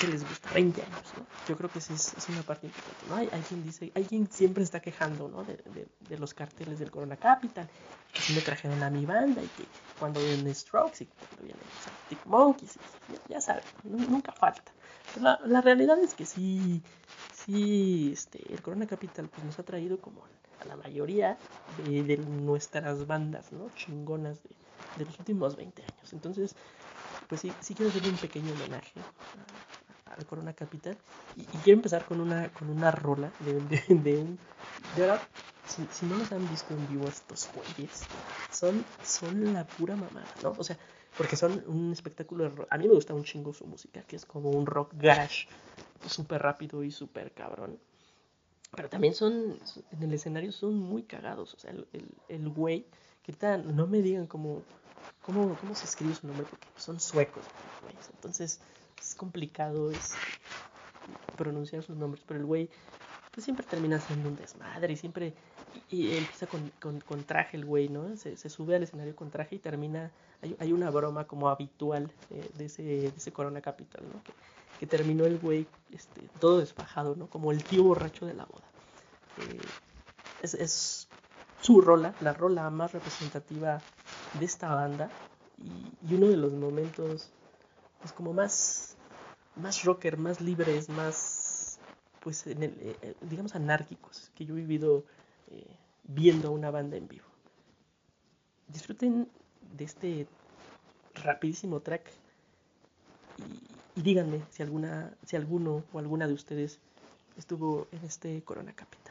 que 0.00 0.08
les 0.08 0.24
gusta, 0.30 0.50
20 0.52 0.82
años, 0.82 1.14
¿no? 1.16 1.28
Yo 1.44 1.56
creo 1.56 1.70
que 1.70 1.78
es, 1.80 1.90
es 1.90 2.28
una 2.28 2.44
parte 2.46 2.66
importante, 2.66 3.06
¿no? 3.06 3.14
Hay, 3.16 3.28
hay 3.32 3.44
quien 3.44 3.62
dice, 3.62 3.92
hay 3.94 4.06
quien 4.06 4.30
siempre 4.30 4.64
está 4.64 4.80
quejando, 4.80 5.28
¿no? 5.28 5.44
De, 5.44 5.58
de, 5.76 5.88
de 6.00 6.18
los 6.18 6.34
carteles 6.34 6.78
del 6.78 6.90
Corona 6.90 7.18
Capital, 7.18 7.70
que 8.12 8.22
si 8.22 8.32
me 8.32 8.42
trajeron 8.42 8.82
a 8.82 8.90
mi 8.90 9.06
banda 9.06 9.42
y 9.44 9.50
que 9.50 9.72
cuando 9.96 10.22
vienen 10.22 10.54
Strokes 10.54 11.04
y 11.04 11.06
cuando 11.08 11.42
vienen 11.42 11.70
Arctic 11.86 12.24
Monkeys, 12.26 12.76
y- 12.78 12.86
ya, 13.12 13.20
ya 13.28 13.40
saben, 13.40 13.64
nu- 13.82 14.06
nunca 14.08 14.32
falta. 14.32 14.74
Pero 15.12 15.24
la, 15.24 15.40
la 15.46 15.60
realidad 15.60 15.98
es 16.02 16.14
que 16.14 16.26
sí, 16.26 16.82
sí, 17.30 18.10
este, 18.12 18.52
el 18.54 18.62
Corona 18.62 18.86
Capital 18.86 19.28
pues, 19.28 19.44
nos 19.44 19.58
ha 19.58 19.64
traído 19.64 20.00
como 20.00 20.26
a 20.58 20.64
la 20.64 20.76
mayoría 20.76 21.40
de, 21.68 22.04
de 22.04 22.18
nuestras 22.18 23.06
bandas, 23.06 23.52
¿no? 23.52 23.70
Chingonas 23.70 24.42
de, 24.42 24.56
de 24.94 25.04
los 25.04 25.18
últimos 25.18 25.56
20 25.56 25.82
años. 25.84 26.12
Entonces, 26.12 26.56
pues 27.28 27.40
sí, 27.42 27.56
sí 27.60 27.74
quiero 27.74 27.90
hacerle 27.90 28.10
un 28.10 28.18
pequeño 28.18 28.54
homenaje 28.54 29.06
Corona 30.24 30.52
Capital 30.52 30.96
y, 31.36 31.42
y 31.42 31.60
quiero 31.64 31.78
empezar 31.78 32.04
con 32.04 32.20
una, 32.20 32.52
con 32.52 32.70
una 32.70 32.90
rola 32.90 33.30
de, 33.40 33.60
de, 33.60 33.94
de 33.94 34.18
un... 34.18 34.38
De 34.96 35.02
verdad, 35.02 35.20
si, 35.66 35.86
si 35.92 36.06
no 36.06 36.16
los 36.16 36.32
han 36.32 36.48
visto 36.50 36.74
en 36.74 36.88
vivo 36.88 37.06
estos 37.06 37.48
güeyes, 37.54 38.02
son, 38.50 38.84
son 39.04 39.52
la 39.54 39.66
pura 39.66 39.94
mamada, 39.94 40.26
¿no? 40.42 40.54
O 40.58 40.64
sea, 40.64 40.76
porque 41.16 41.36
son 41.36 41.62
un 41.66 41.92
espectáculo 41.92 42.44
de 42.44 42.50
rock. 42.50 42.66
A 42.70 42.78
mí 42.78 42.88
me 42.88 42.94
gusta 42.94 43.14
un 43.14 43.24
chingo 43.24 43.52
su 43.52 43.66
música, 43.66 44.02
que 44.02 44.16
es 44.16 44.24
como 44.24 44.50
un 44.50 44.66
rock 44.66 44.92
garage, 44.94 45.48
súper 46.06 46.42
rápido 46.42 46.82
y 46.82 46.90
súper 46.90 47.32
cabrón. 47.32 47.78
Pero 48.74 48.88
también 48.88 49.14
son, 49.14 49.58
en 49.92 50.02
el 50.02 50.12
escenario 50.12 50.52
son 50.52 50.78
muy 50.78 51.02
cagados. 51.02 51.54
O 51.54 51.58
sea, 51.58 51.72
el, 51.72 51.86
el, 51.92 52.08
el 52.28 52.48
güey, 52.48 52.86
que 53.22 53.32
ahorita 53.32 53.58
no 53.58 53.86
me 53.86 54.00
digan 54.02 54.26
cómo, 54.26 54.62
cómo, 55.22 55.56
cómo 55.60 55.74
se 55.74 55.84
escribe 55.84 56.14
su 56.14 56.26
nombre, 56.26 56.46
porque 56.48 56.66
son 56.76 57.00
suecos, 57.00 57.44
güeyes. 57.82 58.10
Entonces 58.14 58.60
es 59.00 59.14
complicado 59.14 59.90
es 59.90 60.12
pronunciar 61.36 61.82
sus 61.82 61.96
nombres, 61.96 62.22
pero 62.26 62.38
el 62.38 62.46
güey 62.46 62.68
pues 63.30 63.44
siempre 63.44 63.64
termina 63.64 64.00
siendo 64.00 64.28
un 64.28 64.36
desmadre 64.36 64.92
y 64.92 64.96
siempre 64.96 65.34
y, 65.88 66.16
empieza 66.16 66.46
con, 66.46 66.70
con, 66.80 67.00
con 67.00 67.24
traje 67.24 67.56
el 67.56 67.64
güey, 67.64 67.88
¿no? 67.88 68.16
Se, 68.16 68.36
sube 68.48 68.74
al 68.74 68.82
escenario 68.82 69.14
con 69.14 69.30
traje 69.30 69.56
y 69.56 69.58
termina, 69.58 70.10
hay, 70.58 70.72
una 70.72 70.90
broma 70.90 71.26
como 71.26 71.48
habitual 71.48 72.12
de, 72.58 72.64
ese, 72.64 72.82
de 72.82 73.06
ese 73.06 73.32
Corona 73.32 73.60
Capital, 73.60 74.02
¿no? 74.12 74.20
Que, 74.78 74.86
terminó 74.86 75.26
el 75.26 75.38
güey 75.38 75.66
este, 75.92 76.22
todo 76.40 76.58
desfajado, 76.58 77.14
¿no? 77.14 77.28
Como 77.28 77.52
el 77.52 77.62
tío 77.62 77.84
borracho 77.84 78.26
de 78.26 78.34
la 78.34 78.46
boda. 78.46 78.64
Eh, 79.38 79.60
es, 80.42 81.06
su 81.60 81.80
rola, 81.82 82.14
la 82.20 82.32
rola 82.32 82.68
más 82.70 82.92
representativa 82.92 83.80
de 84.38 84.44
esta 84.44 84.74
banda 84.74 85.10
y, 85.58 86.10
y 86.10 86.14
uno 86.14 86.28
de 86.28 86.36
los 86.36 86.52
momentos 86.54 87.30
pues 88.00 88.12
como 88.12 88.32
más 88.32 88.89
más 89.56 89.84
rocker, 89.84 90.16
más 90.16 90.40
libres, 90.40 90.88
más 90.88 91.78
pues 92.20 92.46
en 92.46 92.62
el, 92.62 92.70
eh, 92.80 92.96
eh, 93.02 93.14
digamos 93.22 93.54
anárquicos 93.54 94.30
que 94.34 94.44
yo 94.44 94.54
he 94.54 94.60
vivido 94.60 95.04
eh, 95.50 95.66
viendo 96.04 96.52
una 96.52 96.70
banda 96.70 96.96
en 96.96 97.08
vivo. 97.08 97.24
Disfruten 98.68 99.28
de 99.76 99.84
este 99.84 100.26
rapidísimo 101.14 101.80
track 101.80 102.10
y, 103.38 103.98
y 103.98 104.02
díganme 104.02 104.42
si 104.50 104.62
alguna 104.62 105.12
si 105.24 105.36
alguno 105.36 105.84
o 105.92 105.98
alguna 105.98 106.26
de 106.26 106.34
ustedes 106.34 106.78
estuvo 107.36 107.88
en 107.92 108.04
este 108.04 108.42
Corona 108.42 108.72
Capital. 108.74 109.09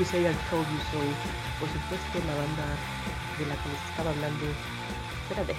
To 0.00 0.04
Say 0.06 0.26
I 0.26 0.34
Told 0.34 0.70
You 0.70 0.80
So. 0.80 1.18
Por 1.58 1.68
supuesto, 1.68 2.22
la 2.22 2.34
banda 2.34 2.80
de 3.36 3.44
la 3.44 3.58
que 3.58 3.68
les 3.68 3.84
estaba 3.84 4.08
hablando 4.10 4.56
era 5.28 5.44
de 5.44 5.54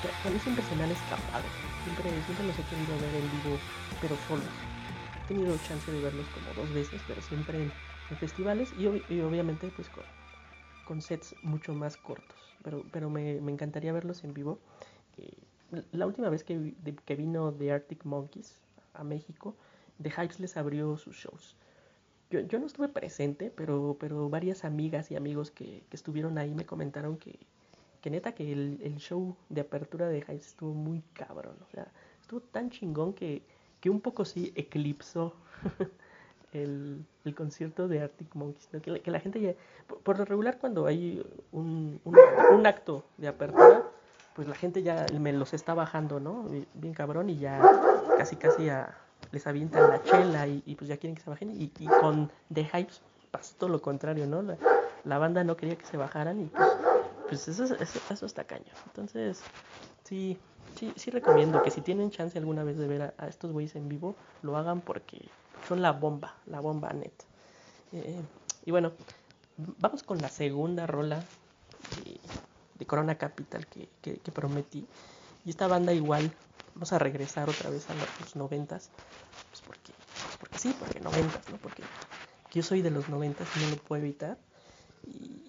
que 0.00 0.16
A 0.22 0.30
mí 0.30 0.38
siempre 0.40 0.64
se 0.64 0.74
me 0.74 0.84
han 0.84 0.90
escapado. 0.90 1.52
Siempre, 1.82 2.22
siempre 2.22 2.46
los 2.46 2.58
he 2.58 2.64
querido 2.64 2.98
ver 2.98 3.14
en 3.16 3.28
vivo, 3.28 3.62
pero 3.98 4.16
solos. 4.16 4.64
He 5.14 5.20
tenido 5.26 5.58
chance 5.58 5.92
de 5.92 6.00
verlos 6.00 6.30
como 6.30 6.54
dos 6.54 6.72
veces, 6.72 7.02
pero 7.04 7.20
siempre 7.20 7.60
en, 7.60 7.74
en 8.08 8.16
festivales 8.16 8.72
y, 8.72 8.86
y 9.08 9.20
obviamente 9.20 9.70
pues 9.70 9.90
con, 9.90 10.06
con 10.84 11.02
sets 11.02 11.36
mucho 11.42 11.74
más 11.74 11.98
cortos. 11.98 12.56
Pero, 12.62 12.86
pero 12.90 13.10
me, 13.10 13.40
me 13.42 13.52
encantaría 13.52 13.92
verlos 13.92 14.24
en 14.24 14.32
vivo. 14.32 14.58
Eh, 15.18 15.36
la 15.92 16.06
última 16.06 16.30
vez 16.30 16.44
que, 16.44 16.56
de- 16.58 16.96
que 16.96 17.14
vino 17.16 17.52
The 17.52 17.72
Arctic 17.72 18.04
Monkeys 18.04 18.58
a 18.94 19.04
México, 19.04 19.54
The 20.02 20.10
Hypes 20.10 20.40
les 20.40 20.56
abrió 20.56 20.96
sus 20.96 21.16
shows. 21.16 21.56
Yo, 22.30 22.40
yo 22.40 22.58
no 22.58 22.66
estuve 22.66 22.88
presente, 22.88 23.52
pero, 23.54 23.96
pero 24.00 24.28
varias 24.28 24.64
amigas 24.64 25.10
y 25.10 25.16
amigos 25.16 25.50
que, 25.50 25.84
que 25.88 25.96
estuvieron 25.96 26.38
ahí 26.38 26.54
me 26.54 26.64
comentaron 26.66 27.16
que, 27.16 27.38
que 28.00 28.10
neta 28.10 28.32
que 28.32 28.52
el, 28.52 28.80
el 28.82 28.96
show 28.96 29.36
de 29.48 29.60
apertura 29.60 30.08
de 30.08 30.18
Hypes 30.20 30.48
estuvo 30.48 30.72
muy 30.74 31.02
cabrón. 31.12 31.56
O 31.66 31.70
sea, 31.70 31.86
estuvo 32.20 32.40
tan 32.40 32.70
chingón 32.70 33.12
que, 33.12 33.42
que 33.80 33.90
un 33.90 34.00
poco 34.00 34.24
sí 34.24 34.52
eclipsó 34.56 35.34
el, 36.52 37.04
el 37.24 37.34
concierto 37.34 37.88
de 37.88 38.00
Arctic 38.00 38.34
Monkeys. 38.34 38.68
¿no? 38.72 38.80
Que, 38.80 38.90
la, 38.90 38.98
que 38.98 39.10
la 39.10 39.20
gente 39.20 39.40
ya... 39.40 39.54
Por, 40.02 40.18
lo 40.18 40.24
regular 40.24 40.58
cuando 40.58 40.86
hay 40.86 41.24
un, 41.52 42.00
un, 42.04 42.16
un 42.52 42.66
acto 42.66 43.04
de 43.18 43.28
apertura, 43.28 43.82
pues 44.34 44.48
la 44.48 44.54
gente 44.54 44.82
ya 44.82 45.06
me 45.20 45.32
los 45.32 45.54
está 45.54 45.74
bajando, 45.74 46.18
¿no? 46.20 46.46
Bien 46.74 46.94
cabrón 46.94 47.30
y 47.30 47.36
ya 47.38 47.60
casi 48.16 48.36
casi 48.36 48.68
a- 48.68 48.96
les 49.32 49.46
avientan 49.46 49.90
la 49.90 50.02
chela 50.02 50.46
y, 50.46 50.62
y 50.66 50.74
pues 50.74 50.88
ya 50.88 50.96
quieren 50.96 51.14
que 51.16 51.22
se 51.22 51.30
bajen. 51.30 51.50
Y, 51.60 51.72
y 51.78 51.86
con 52.00 52.30
The 52.52 52.62
Hypes 52.64 53.00
pasó 53.30 53.54
todo 53.58 53.70
lo 53.70 53.82
contrario, 53.82 54.26
¿no? 54.26 54.42
La, 54.42 54.56
la 55.04 55.18
banda 55.18 55.44
no 55.44 55.56
quería 55.56 55.76
que 55.76 55.84
se 55.86 55.96
bajaran 55.96 56.40
y 56.40 56.44
pues, 56.46 56.68
pues 57.28 57.48
eso, 57.48 57.64
es- 57.64 57.72
eso, 57.80 58.00
eso 58.10 58.26
está 58.26 58.44
caño. 58.44 58.72
Entonces, 58.86 59.42
sí, 60.04 60.38
sí, 60.78 60.92
sí 60.96 61.10
recomiendo 61.10 61.62
que 61.62 61.70
si 61.70 61.80
tienen 61.80 62.10
chance 62.10 62.38
alguna 62.38 62.64
vez 62.64 62.78
de 62.78 62.86
ver 62.86 63.02
a, 63.02 63.14
a 63.18 63.28
estos 63.28 63.52
güeyes 63.52 63.74
en 63.76 63.88
vivo, 63.88 64.14
lo 64.42 64.56
hagan 64.56 64.80
porque 64.80 65.20
son 65.68 65.82
la 65.82 65.92
bomba, 65.92 66.34
la 66.46 66.60
bomba 66.60 66.92
net. 66.92 67.12
Eh, 67.92 68.22
y 68.66 68.70
bueno, 68.70 68.92
vamos 69.78 70.02
con 70.02 70.18
la 70.20 70.28
segunda 70.28 70.86
rola 70.86 71.16
de, 71.16 72.18
de 72.78 72.86
Corona 72.86 73.16
Capital 73.16 73.66
que, 73.66 73.88
que, 74.02 74.18
que 74.18 74.32
prometí. 74.32 74.86
Y 75.44 75.50
esta 75.50 75.66
banda 75.68 75.92
igual, 75.92 76.32
vamos 76.74 76.92
a 76.92 76.98
regresar 76.98 77.48
otra 77.48 77.70
vez 77.70 77.88
a 77.88 77.94
los 78.20 78.36
noventas, 78.36 78.90
pues 79.50 79.62
porque, 79.62 79.92
pues 79.92 80.36
porque 80.38 80.58
sí, 80.58 80.74
porque 80.78 81.00
noventas, 81.00 81.48
¿no? 81.48 81.56
Porque 81.58 81.82
yo 82.52 82.62
soy 82.62 82.82
de 82.82 82.90
los 82.90 83.08
noventas 83.08 83.48
y 83.56 83.60
no 83.60 83.70
lo 83.70 83.76
puedo 83.76 84.02
evitar. 84.02 84.38
Y, 85.06 85.42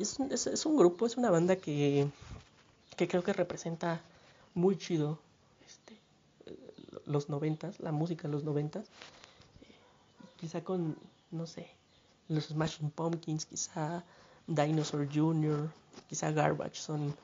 es, 0.00 0.18
es, 0.20 0.46
es 0.46 0.66
un 0.66 0.76
grupo, 0.76 1.06
es 1.06 1.16
una 1.16 1.30
banda 1.30 1.56
que, 1.56 2.08
que 2.96 3.08
creo 3.08 3.22
que 3.22 3.32
representa 3.32 4.00
muy 4.54 4.76
chido 4.78 5.18
este, 5.66 5.98
eh, 6.46 6.74
los 7.06 7.28
noventas, 7.28 7.80
la 7.80 7.92
música 7.92 8.28
de 8.28 8.32
los 8.32 8.44
noventas. 8.44 8.86
Eh, 9.62 9.74
quizá 10.38 10.62
con, 10.62 10.96
no 11.30 11.46
sé, 11.46 11.68
los 12.28 12.46
Smashing 12.46 12.90
Pumpkins, 12.90 13.44
quizá 13.44 14.04
Dinosaur 14.46 15.08
Jr., 15.12 15.70
quizá 16.08 16.30
Garbage, 16.30 16.80
son, 16.80 17.14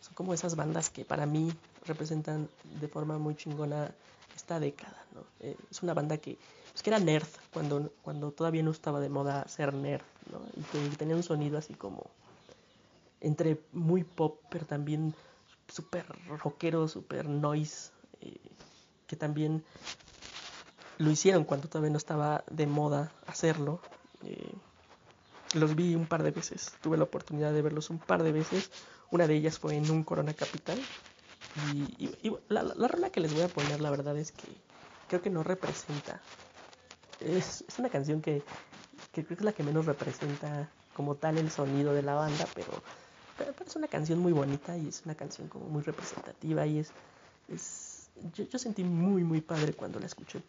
son 0.00 0.14
como 0.14 0.34
esas 0.34 0.54
bandas 0.56 0.90
que 0.90 1.04
para 1.04 1.26
mí 1.26 1.52
representan 1.86 2.48
de 2.80 2.88
forma 2.88 3.18
muy 3.18 3.34
chingona 3.34 3.92
esta 4.34 4.58
década, 4.58 5.04
¿no? 5.14 5.22
Eh, 5.40 5.56
es 5.70 5.82
una 5.82 5.94
banda 5.94 6.18
que, 6.18 6.38
pues, 6.72 6.82
que 6.82 6.90
era 6.90 6.98
nerd 6.98 7.28
cuando, 7.52 7.92
cuando 8.02 8.30
todavía 8.32 8.62
no 8.62 8.70
estaba 8.70 9.00
de 9.00 9.08
moda 9.08 9.46
ser 9.48 9.74
nerd, 9.74 10.02
¿no? 10.30 10.40
Y 10.56 10.62
que 10.62 10.96
tenía 10.96 11.16
un 11.16 11.22
sonido 11.22 11.58
así 11.58 11.74
como 11.74 12.10
entre 13.20 13.60
muy 13.72 14.04
pop, 14.04 14.40
pero 14.50 14.66
también 14.66 15.14
súper 15.68 16.04
rockero, 16.42 16.88
súper 16.88 17.26
noise, 17.26 17.90
eh, 18.20 18.36
que 19.06 19.16
también 19.16 19.64
lo 20.98 21.10
hicieron 21.10 21.44
cuando 21.44 21.68
todavía 21.68 21.90
no 21.90 21.98
estaba 21.98 22.44
de 22.50 22.66
moda 22.66 23.12
hacerlo. 23.26 23.80
Eh, 24.24 24.52
los 25.54 25.74
vi 25.74 25.94
un 25.94 26.06
par 26.06 26.22
de 26.22 26.32
veces, 26.32 26.72
tuve 26.82 26.96
la 26.96 27.04
oportunidad 27.04 27.52
de 27.52 27.62
verlos 27.62 27.90
un 27.90 27.98
par 27.98 28.22
de 28.22 28.32
veces. 28.32 28.70
Una 29.10 29.26
de 29.26 29.36
ellas 29.36 29.58
fue 29.58 29.76
en 29.76 29.90
un 29.90 30.02
Corona 30.02 30.34
Capital. 30.34 30.78
Y, 31.72 32.30
la, 32.48 32.62
la, 32.62 32.74
la 32.74 32.88
rola 32.88 33.10
que 33.10 33.20
les 33.20 33.32
voy 33.32 33.42
a 33.42 33.48
poner, 33.48 33.80
la 33.80 33.90
verdad 33.90 34.16
es 34.16 34.32
que 34.32 34.48
creo 35.08 35.22
que 35.22 35.30
no 35.30 35.42
representa. 35.42 36.20
Es, 37.20 37.64
es 37.68 37.78
una 37.78 37.88
canción 37.88 38.20
que, 38.20 38.42
que 39.12 39.24
creo 39.24 39.36
que 39.36 39.42
es 39.42 39.44
la 39.44 39.52
que 39.52 39.62
menos 39.62 39.86
representa 39.86 40.68
como 40.94 41.14
tal 41.14 41.38
el 41.38 41.50
sonido 41.50 41.92
de 41.92 42.02
la 42.02 42.14
banda, 42.14 42.46
pero, 42.54 42.70
pero, 43.38 43.54
es 43.64 43.76
una 43.76 43.88
canción 43.88 44.18
muy 44.18 44.32
bonita 44.32 44.76
y 44.76 44.88
es 44.88 45.02
una 45.04 45.14
canción 45.14 45.48
como 45.48 45.66
muy 45.66 45.82
representativa 45.82 46.66
y 46.66 46.80
es, 46.80 46.90
es 47.48 48.10
yo, 48.34 48.44
yo 48.44 48.58
sentí 48.58 48.84
muy 48.84 49.24
muy 49.24 49.40
padre 49.40 49.72
cuando 49.72 49.98
la 49.98 50.06
escuché 50.06 50.40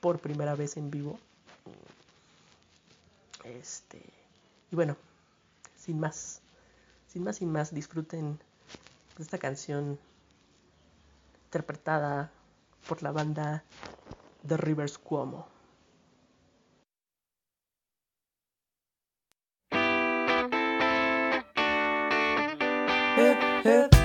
por 0.00 0.18
primera 0.18 0.54
vez 0.54 0.76
en 0.76 0.90
vivo. 0.90 1.18
Este, 3.44 4.02
y 4.70 4.76
bueno, 4.76 4.96
sin 5.76 5.98
más, 5.98 6.40
sin 7.08 7.24
más, 7.24 7.36
sin 7.36 7.50
más, 7.50 7.74
disfruten 7.74 8.38
esta 9.18 9.38
canción 9.38 9.98
interpretada 11.52 12.30
por 12.88 13.02
la 13.02 13.12
banda 13.12 13.62
The 14.46 14.56
Rivers 14.56 14.96
Cuomo. 14.96 15.46
hip. 23.14 23.38
Hip, 23.64 24.01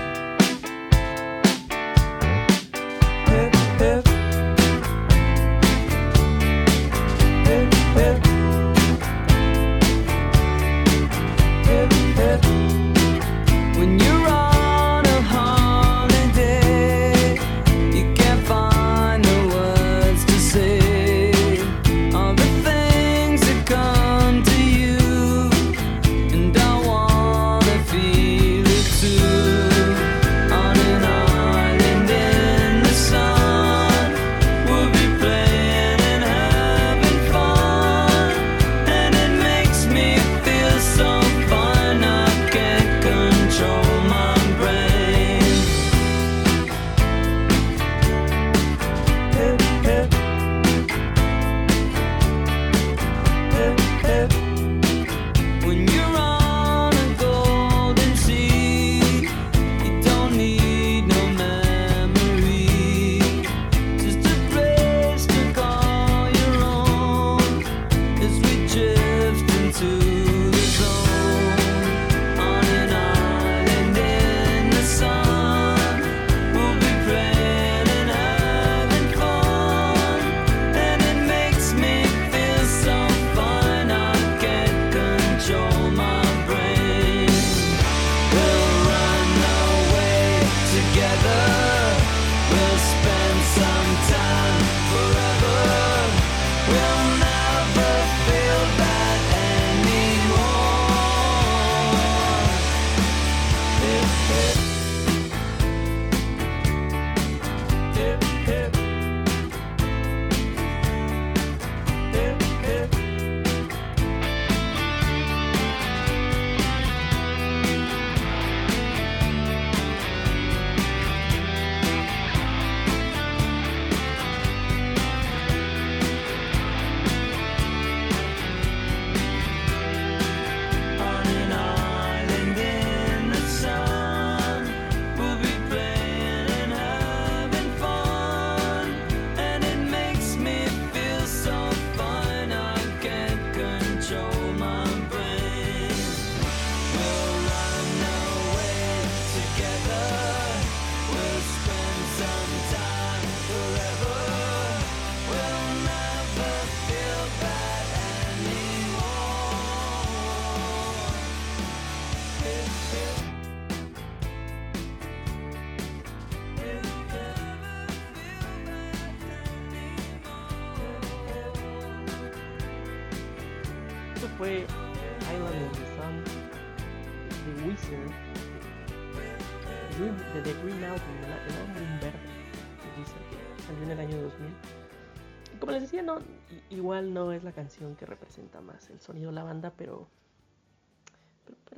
que 187.98 188.06
representa 188.06 188.60
más 188.62 188.90
el 188.90 189.00
sonido 189.00 189.30
de 189.30 189.36
la 189.36 189.44
banda, 189.44 189.74
pero 189.78 190.08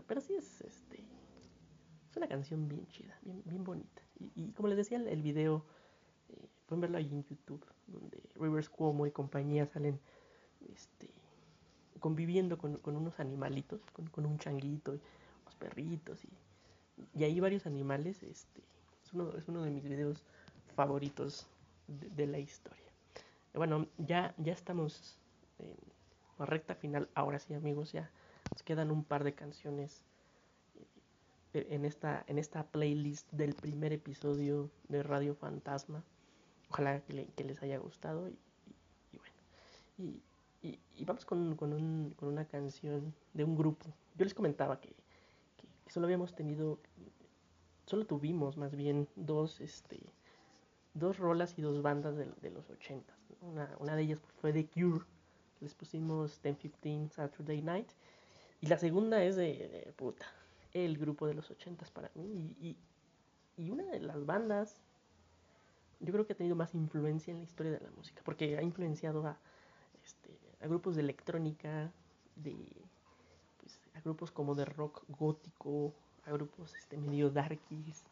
pero, 0.07 0.21
sí 0.21 0.33
es 0.33 0.61
este 0.61 1.03
es 2.09 2.17
una 2.17 2.27
canción 2.27 2.67
bien 2.67 2.87
chida, 2.87 3.15
bien, 3.21 3.63
bonita. 3.63 4.01
Y, 4.35 4.51
como 4.53 4.67
les 4.67 4.77
decía, 4.77 4.97
el, 4.97 5.21
video 5.21 5.63
eh, 6.29 6.47
pueden 6.65 6.81
verlo 6.81 6.97
ahí 6.97 7.07
en 7.07 7.23
YouTube, 7.23 7.63
donde 7.85 8.19
Rivers 8.35 8.67
Cuomo 8.67 9.05
y 9.05 9.11
compañía 9.11 9.67
salen 9.67 9.99
este, 10.73 11.07
conviviendo 11.99 12.57
con, 12.57 12.79
unos 12.83 13.19
animalitos, 13.19 13.79
con, 14.11 14.25
un 14.25 14.39
changuito 14.39 14.95
y 14.95 15.01
unos 15.43 15.55
perritos 15.59 16.25
y, 16.25 16.29
y 17.19 17.23
ahí 17.25 17.39
varios 17.39 17.67
animales. 17.67 18.23
Este, 18.23 18.63
es, 19.03 19.13
uno, 19.13 19.31
es 19.37 19.45
de 19.45 19.69
mis 19.69 19.83
videos 19.83 20.23
favoritos 20.75 21.45
de, 21.87 22.09
de 22.09 22.25
la 22.25 22.39
historia. 22.39 22.89
Bueno, 23.53 23.85
ya, 23.99 24.33
ya 24.37 24.53
estamos 24.53 25.18
la 26.37 26.45
recta 26.45 26.75
final. 26.75 27.09
Ahora 27.15 27.39
sí, 27.39 27.53
amigos, 27.53 27.91
ya 27.91 28.09
nos 28.51 28.63
quedan 28.63 28.91
un 28.91 29.03
par 29.03 29.23
de 29.23 29.33
canciones 29.33 30.03
eh, 31.53 31.67
en 31.71 31.85
esta, 31.85 32.23
en 32.27 32.37
esta 32.37 32.63
playlist 32.63 33.31
del 33.31 33.53
primer 33.53 33.93
episodio 33.93 34.69
de 34.87 35.03
Radio 35.03 35.35
Fantasma. 35.35 36.03
Ojalá 36.69 37.01
que, 37.01 37.13
le- 37.13 37.27
que 37.35 37.43
les 37.43 37.61
haya 37.63 37.77
gustado 37.79 38.29
y, 38.29 38.31
y- 38.31 38.75
y 39.13 39.17
bueno. 39.17 39.33
Y, 39.97 40.21
y- 40.97 41.05
vamos 41.05 41.25
con, 41.25 41.55
con 41.55 41.73
un- 41.73 42.13
con 42.17 42.29
una 42.29 42.45
canción 42.45 43.13
de 43.33 43.43
un 43.43 43.55
grupo. 43.57 43.85
Yo 44.15 44.23
les 44.25 44.33
comentaba 44.33 44.79
que, 44.79 44.89
que- 44.89 45.67
que 45.85 45.91
solo 45.91 46.05
habíamos 46.05 46.35
tenido, 46.35 46.79
solo 47.85 48.05
tuvimos 48.05 48.55
más 48.57 48.75
bien 48.75 49.07
dos, 49.15 49.59
este, 49.61 49.99
dos 50.93 51.17
rolas 51.17 51.57
y 51.57 51.61
dos 51.61 51.81
bandas 51.81 52.15
de, 52.15 52.25
de 52.41 52.51
los 52.51 52.69
80. 52.69 53.13
Una, 53.41 53.75
una 53.79 53.95
de 53.95 54.03
ellas 54.03 54.19
fue 54.41 54.53
The 54.53 54.67
Cure, 54.67 55.05
les 55.61 55.73
pusimos 55.73 56.41
10-15 56.43 57.09
Saturday 57.11 57.61
Night. 57.61 57.89
Y 58.61 58.67
la 58.67 58.77
segunda 58.77 59.23
es 59.23 59.35
de, 59.35 59.67
de 59.85 59.93
puta, 59.95 60.25
el 60.73 60.97
grupo 60.97 61.27
de 61.27 61.33
los 61.33 61.49
80 61.49 61.85
para 61.93 62.09
mí. 62.15 62.55
Y, 62.61 62.67
y- 62.69 62.77
y 63.57 63.71
una 63.71 63.83
de 63.83 63.99
las 63.99 64.25
bandas, 64.25 64.77
yo 65.99 66.13
creo 66.13 66.25
que 66.25 66.33
ha 66.33 66.37
tenido 66.37 66.55
más 66.55 66.73
influencia 66.75 67.31
en 67.31 67.39
la 67.39 67.43
historia 67.43 67.73
de 67.73 67.79
la 67.81 67.91
música, 67.91 68.21
porque 68.23 68.57
ha 68.57 68.61
influenciado 68.63 69.25
a, 69.27 69.37
este, 70.05 70.29
a 70.61 70.67
grupos 70.67 70.95
de 70.95 71.01
electrónica, 71.01 71.91
de 72.37 72.55
pues, 73.59 73.77
a 73.95 74.01
grupos 74.01 74.31
como 74.31 74.55
de 74.55 74.63
rock 74.65 75.03
gótico, 75.09 75.93
a 76.25 76.31
grupos 76.31 76.73
este, 76.75 76.97
medio 76.97 77.29
darkies, 77.29 78.03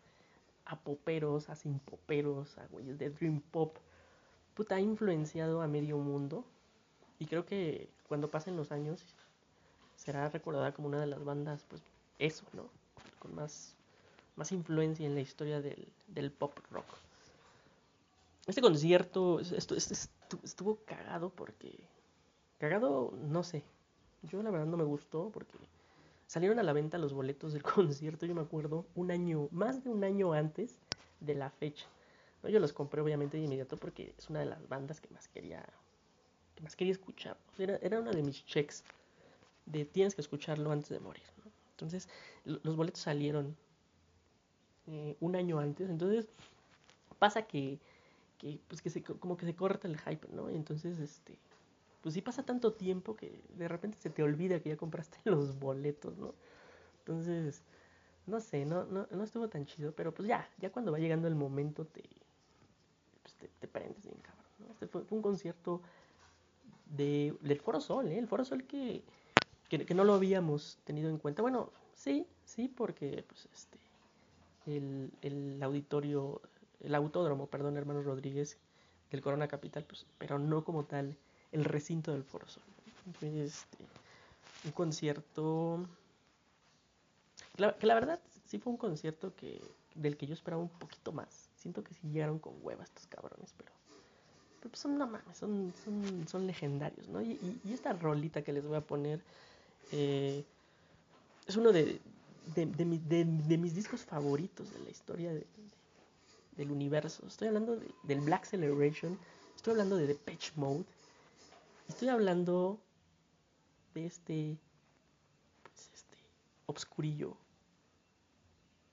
a 0.66 0.78
poperos, 0.78 1.50
a 1.50 1.56
sin 1.56 1.80
poperos, 1.80 2.58
a 2.58 2.66
güeyes 2.68 2.98
de 2.98 3.10
dream 3.10 3.40
pop. 3.40 3.78
Puta, 4.54 4.76
ha 4.76 4.82
influenciado 4.82 5.62
a 5.62 5.68
medio 5.68 5.98
mundo. 5.98 6.44
Y 7.20 7.26
creo 7.26 7.46
que 7.46 7.90
cuando 8.08 8.30
pasen 8.30 8.56
los 8.56 8.72
años 8.72 9.04
será 9.96 10.30
recordada 10.30 10.74
como 10.74 10.88
una 10.88 11.00
de 11.00 11.08
las 11.08 11.24
bandas, 11.24 11.66
pues 11.68 11.82
eso, 12.20 12.46
¿no? 12.54 12.70
Con 13.20 13.34
más, 13.36 13.74
más 14.36 14.52
influencia 14.52 15.06
en 15.06 15.16
la 15.16 15.22
historia 15.22 15.62
del, 15.62 15.88
del 16.08 16.32
pop 16.32 16.58
rock. 16.72 16.86
Este 18.46 18.62
concierto 18.62 19.40
es- 19.40 19.52
estu- 19.52 19.76
este 19.76 19.94
estu- 19.96 20.40
estuvo 20.44 20.78
cagado 20.86 21.30
porque... 21.30 21.78
Cagado, 22.60 23.14
no 23.18 23.44
sé. 23.44 23.64
Yo 24.24 24.42
la 24.42 24.50
verdad 24.50 24.66
no 24.68 24.78
me 24.78 24.84
gustó 24.84 25.30
porque 25.32 25.58
salieron 26.28 26.60
a 26.60 26.64
la 26.64 26.74
venta 26.74 26.98
los 26.98 27.14
boletos 27.14 27.54
del 27.54 27.64
concierto, 27.64 28.26
yo 28.26 28.36
me 28.36 28.42
acuerdo, 28.42 28.86
un 28.96 29.12
año, 29.12 29.48
más 29.52 29.84
de 29.84 29.90
un 29.90 30.04
año 30.04 30.34
antes 30.34 30.80
de 31.20 31.36
la 31.36 31.50
fecha. 31.50 31.86
Yo 32.44 32.60
los 32.60 32.72
compré 32.72 33.02
obviamente 33.02 33.36
de 33.38 33.44
inmediato 33.44 33.76
porque 33.76 34.14
es 34.18 34.30
una 34.30 34.40
de 34.40 34.46
las 34.46 34.70
bandas 34.70 35.02
que 35.02 35.10
más 35.10 35.28
quería, 35.28 35.66
más 36.62 36.76
quería 36.76 36.94
escuchar. 36.94 37.38
Sea, 37.56 37.66
era, 37.66 37.78
era 37.82 38.00
una 38.00 38.12
de 38.12 38.24
mis 38.24 38.46
checks 38.46 38.84
de 39.66 39.86
tienes 39.86 40.16
que 40.16 40.22
escucharlo 40.22 40.72
antes 40.72 40.90
de 40.90 41.00
morir. 41.02 41.24
¿no? 41.46 41.52
Entonces, 41.72 42.10
lo- 42.46 42.60
los 42.64 42.76
boletos 42.78 43.02
salieron 43.02 43.56
eh, 44.88 45.16
un 45.20 45.36
año 45.36 45.60
antes. 45.60 45.90
Entonces, 45.90 46.28
pasa 47.20 47.44
que, 47.44 47.80
que, 48.40 48.60
pues 48.70 48.82
que 48.82 48.90
se, 48.92 49.04
co- 49.04 49.18
como 49.20 49.38
que 49.38 49.46
se 49.46 49.56
corta 49.56 49.88
el 49.88 50.00
hype, 50.00 50.28
¿no? 50.34 50.52
Y 50.52 50.56
entonces, 50.56 51.00
este, 51.00 51.38
pues 52.02 52.16
sí 52.16 52.22
pasa 52.22 52.44
tanto 52.46 52.74
tiempo 52.74 53.16
que 53.16 53.42
de 53.58 53.68
repente 53.68 53.98
se 54.00 54.10
te 54.10 54.24
olvida 54.24 54.62
que 54.62 54.70
ya 54.72 54.78
compraste 54.78 55.20
los 55.26 55.60
boletos, 55.60 56.18
¿no? 56.18 56.34
Entonces, 57.00 57.64
no 58.28 58.40
sé, 58.42 58.66
no, 58.66 58.86
no, 58.86 59.08
no 59.12 59.24
estuvo 59.24 59.50
tan 59.50 59.66
chido, 59.66 59.94
pero 59.94 60.14
pues 60.14 60.30
ya, 60.30 60.50
ya 60.60 60.72
cuando 60.72 60.92
va 60.94 61.00
llegando 61.00 61.28
el 61.30 61.36
momento 61.36 61.86
te, 61.86 62.04
pues 63.22 63.34
te, 63.36 63.48
te 63.60 63.68
prendes 63.68 64.04
bien 64.04 64.18
cabrón, 64.22 64.46
¿no? 64.60 64.72
Este 64.72 64.88
fue, 64.88 65.04
fue 65.04 65.18
un 65.18 65.22
concierto 65.22 65.82
de, 66.90 67.36
del 67.42 67.60
Foro 67.60 67.82
Sol, 67.82 68.08
¿eh? 68.08 68.18
El 68.18 68.28
Foro 68.28 68.46
Sol 68.46 68.64
que, 68.64 69.04
que, 69.70 69.94
no 69.94 70.04
lo 70.04 70.14
habíamos 70.14 70.78
tenido 70.84 71.10
en 71.10 71.18
cuenta. 71.18 71.42
Bueno, 71.42 71.72
sí, 71.96 72.26
sí, 72.46 72.68
porque 72.68 73.24
pues 73.28 73.48
este 73.54 73.78
el, 74.66 75.12
el 75.22 75.64
auditorio, 75.64 76.42
el 76.82 76.96
autódromo, 76.96 77.48
perdón, 77.48 77.78
hermano 77.78 78.02
Rodríguez, 78.02 78.58
del 79.12 79.22
Corona 79.22 79.48
Capital, 79.48 79.84
pues, 79.86 80.06
pero 80.18 80.38
no 80.40 80.64
como 80.64 80.84
tal 80.84 81.18
el 81.52 81.64
recinto 81.64 82.12
del 82.12 82.24
Foro 82.24 82.48
Sol. 82.48 82.64
este, 83.22 83.78
un 84.66 84.72
concierto 84.72 85.88
que 87.56 87.62
la, 87.62 87.78
que 87.78 87.88
la 87.88 87.94
verdad 87.94 88.20
sí 88.46 88.60
fue 88.60 88.72
un 88.72 88.78
concierto 88.78 89.34
que 89.36 89.62
del 89.96 90.16
que 90.18 90.28
yo 90.28 90.34
esperaba 90.34 90.62
un 90.62 90.70
poquito 90.70 91.12
más. 91.12 91.50
Siento 91.56 91.84
que 91.84 91.94
sí 91.94 92.08
llegaron 92.08 92.40
con 92.40 92.54
hueva 92.62 92.84
estos 92.84 93.08
cabrones, 93.08 93.54
pero, 93.58 93.72
pues 94.62 94.80
son 94.80 94.98
no 94.98 95.08
mames, 95.08 95.38
son, 95.38 95.74
son, 95.84 96.28
son 96.28 96.48
legendarios, 96.48 97.08
¿no? 97.08 97.22
Y, 97.22 97.40
esta 97.72 97.94
rolita 97.94 98.42
que 98.42 98.54
les 98.54 98.66
voy 98.68 98.78
a 98.78 98.82
poner 98.82 99.22
eh, 99.92 100.44
es 101.48 101.56
uno 101.56 101.72
de, 101.72 102.00
de, 102.56 102.66
de 102.66 102.86
mi- 102.86 102.98
de- 103.00 103.26
de 103.26 103.58
mis 103.58 103.74
discos 103.76 104.02
favoritos 104.02 104.72
de 104.74 104.80
la 104.80 104.90
historia 104.90 105.30
de- 105.32 105.40
de- 105.40 105.46
del 106.58 106.72
universo. 106.72 107.26
Estoy 107.28 107.48
hablando 107.50 107.76
de- 107.78 107.94
del 108.04 108.22
Black 108.22 108.46
Celebration, 108.46 109.18
estoy 109.56 109.72
hablando 109.72 109.96
de 109.98 110.08
Depeche 110.08 110.52
Mode, 110.56 110.86
estoy 111.88 112.10
hablando 112.10 112.80
de 113.94 114.06
este, 114.06 114.58
pues 115.64 115.90
este 115.94 116.18
obscurillo 116.66 117.38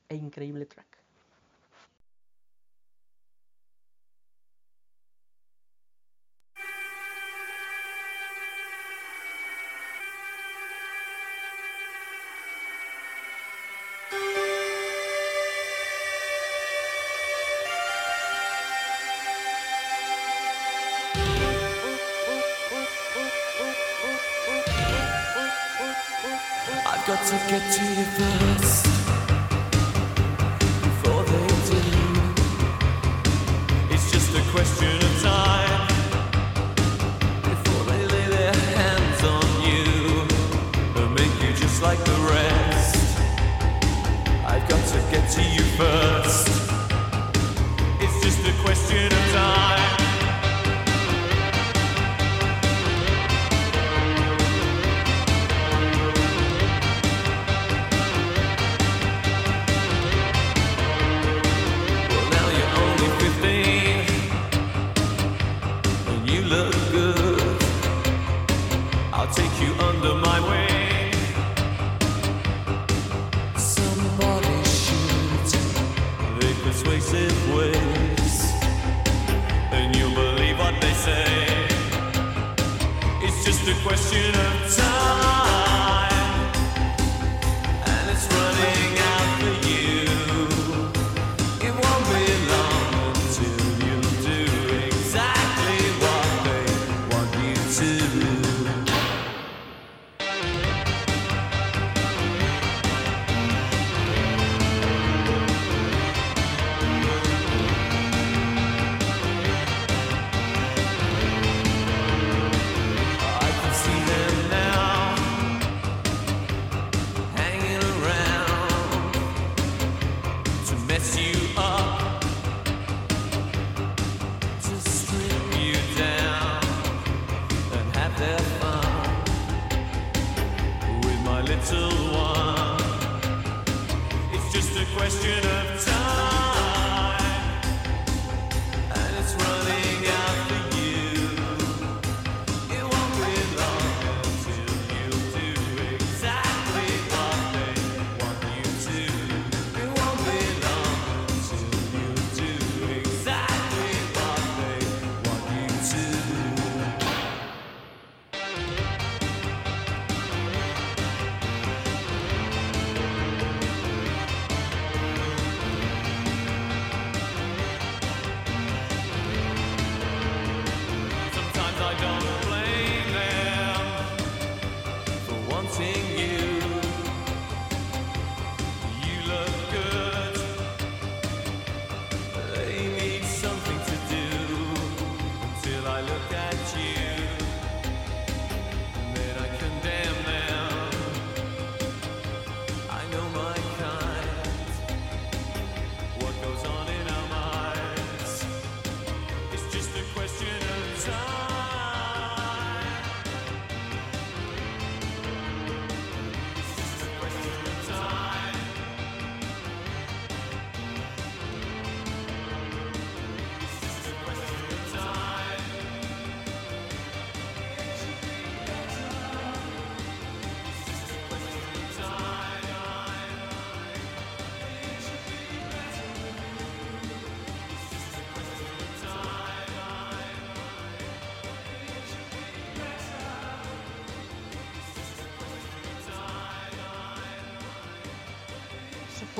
e 0.09 0.15
increíble 0.16 0.66
track. 0.66 0.93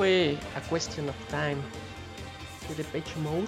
Fue 0.05 0.37
A 0.55 0.61
Question 0.69 1.09
of 1.09 1.15
Time 1.29 1.57
de 2.69 2.75
Depeche 2.75 3.15
Mode. 3.21 3.47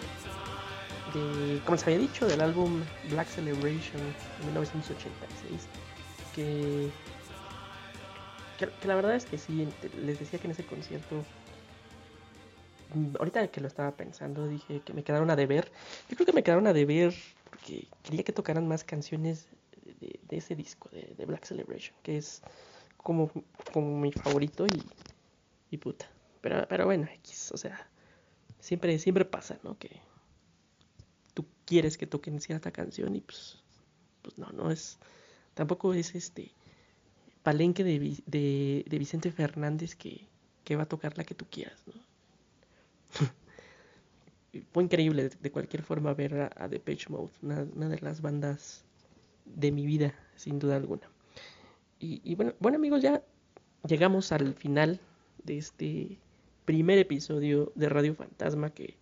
De, 1.13 1.61
como 1.61 1.75
les 1.75 1.83
había 1.83 1.99
dicho, 1.99 2.25
del 2.25 2.41
álbum 2.41 2.83
Black 3.11 3.27
Celebration 3.27 4.01
de 4.39 4.45
1986. 4.45 5.67
Que, 6.33 6.89
que, 8.57 8.69
que 8.71 8.87
la 8.87 8.95
verdad 8.95 9.15
es 9.15 9.25
que 9.25 9.37
sí, 9.37 9.67
les 10.03 10.17
decía 10.17 10.39
que 10.39 10.47
en 10.47 10.51
ese 10.51 10.65
concierto. 10.65 11.23
Ahorita 13.19 13.47
que 13.49 13.61
lo 13.61 13.67
estaba 13.67 13.91
pensando, 13.91 14.47
dije 14.47 14.81
que 14.83 14.93
me 14.93 15.03
quedaron 15.03 15.29
a 15.29 15.35
deber. 15.35 15.71
Yo 16.09 16.15
creo 16.15 16.25
que 16.25 16.33
me 16.33 16.41
quedaron 16.41 16.65
a 16.65 16.73
deber 16.73 17.13
porque 17.51 17.85
quería 18.01 18.23
que 18.23 18.33
tocaran 18.33 18.67
más 18.67 18.83
canciones 18.83 19.45
de, 20.01 20.19
de 20.27 20.37
ese 20.37 20.55
disco, 20.55 20.89
de, 20.91 21.13
de 21.15 21.25
Black 21.27 21.45
Celebration, 21.45 21.95
que 22.01 22.17
es 22.17 22.41
como, 22.97 23.29
como 23.71 23.99
mi 23.99 24.11
favorito 24.11 24.65
y, 24.65 24.83
y 25.69 25.77
puta. 25.77 26.07
Pero, 26.41 26.67
pero 26.67 26.85
bueno, 26.85 27.07
X, 27.11 27.51
o 27.51 27.57
sea, 27.57 27.89
siempre, 28.59 28.97
siempre 28.99 29.25
pasa, 29.25 29.59
¿no? 29.63 29.77
Que 29.77 30.01
tú 31.33 31.45
quieres 31.65 31.97
que 31.97 32.07
toquen 32.07 32.41
cierta 32.41 32.71
canción 32.71 33.15
y 33.15 33.21
pues, 33.21 33.59
pues 34.21 34.37
no, 34.37 34.49
no 34.51 34.71
es, 34.71 34.97
tampoco 35.53 35.93
es 35.93 36.15
este 36.15 36.51
palenque 37.43 37.83
de, 37.83 38.21
de, 38.25 38.85
de 38.87 38.99
Vicente 38.99 39.31
Fernández 39.31 39.95
que, 39.95 40.27
que 40.63 40.75
va 40.75 40.83
a 40.83 40.89
tocar 40.89 41.17
la 41.17 41.23
que 41.23 41.35
tú 41.35 41.45
quieras, 41.49 41.81
¿no? 41.87 41.93
Fue 44.73 44.83
increíble 44.83 45.29
de, 45.29 45.29
de 45.29 45.51
cualquier 45.51 45.83
forma 45.83 46.13
ver 46.13 46.41
a, 46.41 46.49
a 46.55 46.67
Depeche 46.67 47.09
Mode, 47.09 47.31
una, 47.41 47.67
una 47.75 47.89
de 47.89 47.99
las 47.99 48.21
bandas 48.21 48.83
de 49.45 49.71
mi 49.71 49.85
vida, 49.85 50.13
sin 50.35 50.59
duda 50.59 50.75
alguna. 50.75 51.09
Y, 51.99 52.21
y 52.23 52.35
bueno, 52.35 52.53
bueno 52.59 52.77
amigos, 52.77 53.01
ya 53.01 53.23
llegamos 53.87 54.31
al 54.31 54.53
final 54.53 54.99
de 55.43 55.57
este 55.57 56.19
primer 56.67 56.99
episodio 56.99 57.71
de 57.75 57.89
Radio 57.89 58.13
Fantasma 58.13 58.69
que, 58.71 58.95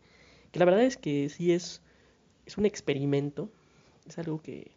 que 0.52 0.60
la 0.60 0.66
verdad 0.66 0.84
es 0.86 0.98
que 0.98 1.30
sí 1.30 1.52
es, 1.52 1.82
es 2.46 2.58
un 2.60 2.66
experimento, 2.66 3.50
es 4.08 4.18
algo 4.20 4.42
que, 4.42 4.72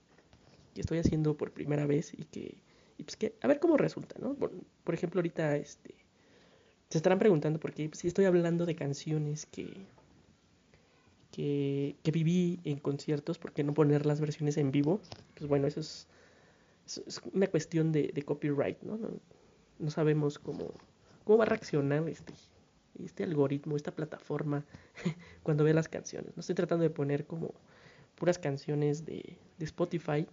estoy 0.74 0.98
haciendo 0.98 1.36
por 1.36 1.52
primera 1.52 1.86
vez 1.86 2.12
y 2.14 2.24
que, 2.24 2.56
y 2.98 3.02
pues 3.04 3.16
que 3.16 3.34
a 3.42 3.48
ver 3.48 3.60
cómo 3.60 3.76
resulta, 3.76 4.16
¿no? 4.20 4.34
Por, 4.34 4.52
por 4.84 4.94
ejemplo, 4.94 5.18
ahorita 5.18 5.56
este, 5.56 5.94
se 6.88 6.98
estarán 6.98 7.18
preguntando 7.18 7.60
por 7.60 7.74
qué 7.74 7.90
si 7.94 8.08
estoy 8.08 8.26
hablando 8.26 8.64
de 8.64 8.76
canciones 8.76 9.46
que, 9.46 9.68
que, 11.32 11.96
que 12.02 12.10
viví 12.10 12.60
en 12.64 12.78
conciertos, 12.78 13.38
¿por 13.38 13.52
qué 13.52 13.64
no 13.64 13.74
poner 13.74 14.06
las 14.06 14.20
versiones 14.20 14.56
en 14.56 14.70
vivo? 14.70 15.00
Pues 15.34 15.48
bueno, 15.48 15.66
eso 15.66 15.80
es, 15.80 16.06
es- 16.86 17.20
una 17.32 17.46
cuestión 17.48 17.92
de, 17.92 18.10
de 18.14 18.22
copyright, 18.22 18.80
¿no? 18.82 18.96
No, 18.96 19.08
no 19.78 19.90
sabemos 19.90 20.38
cómo, 20.38 20.70
cómo 21.24 21.38
va 21.38 21.44
a 21.44 21.48
reaccionar 21.48 22.08
este, 22.08 22.32
este 23.04 23.24
algoritmo, 23.24 23.76
esta 23.76 23.94
plataforma 23.94 24.64
cuando 25.42 25.64
ve 25.64 25.74
las 25.74 25.88
canciones. 25.88 26.36
No 26.36 26.40
estoy 26.40 26.54
tratando 26.54 26.82
de 26.82 26.90
poner 26.90 27.26
como 27.26 27.54
puras 28.14 28.38
canciones 28.38 29.04
de, 29.04 29.36
de 29.58 29.64
Spotify, 29.64 30.26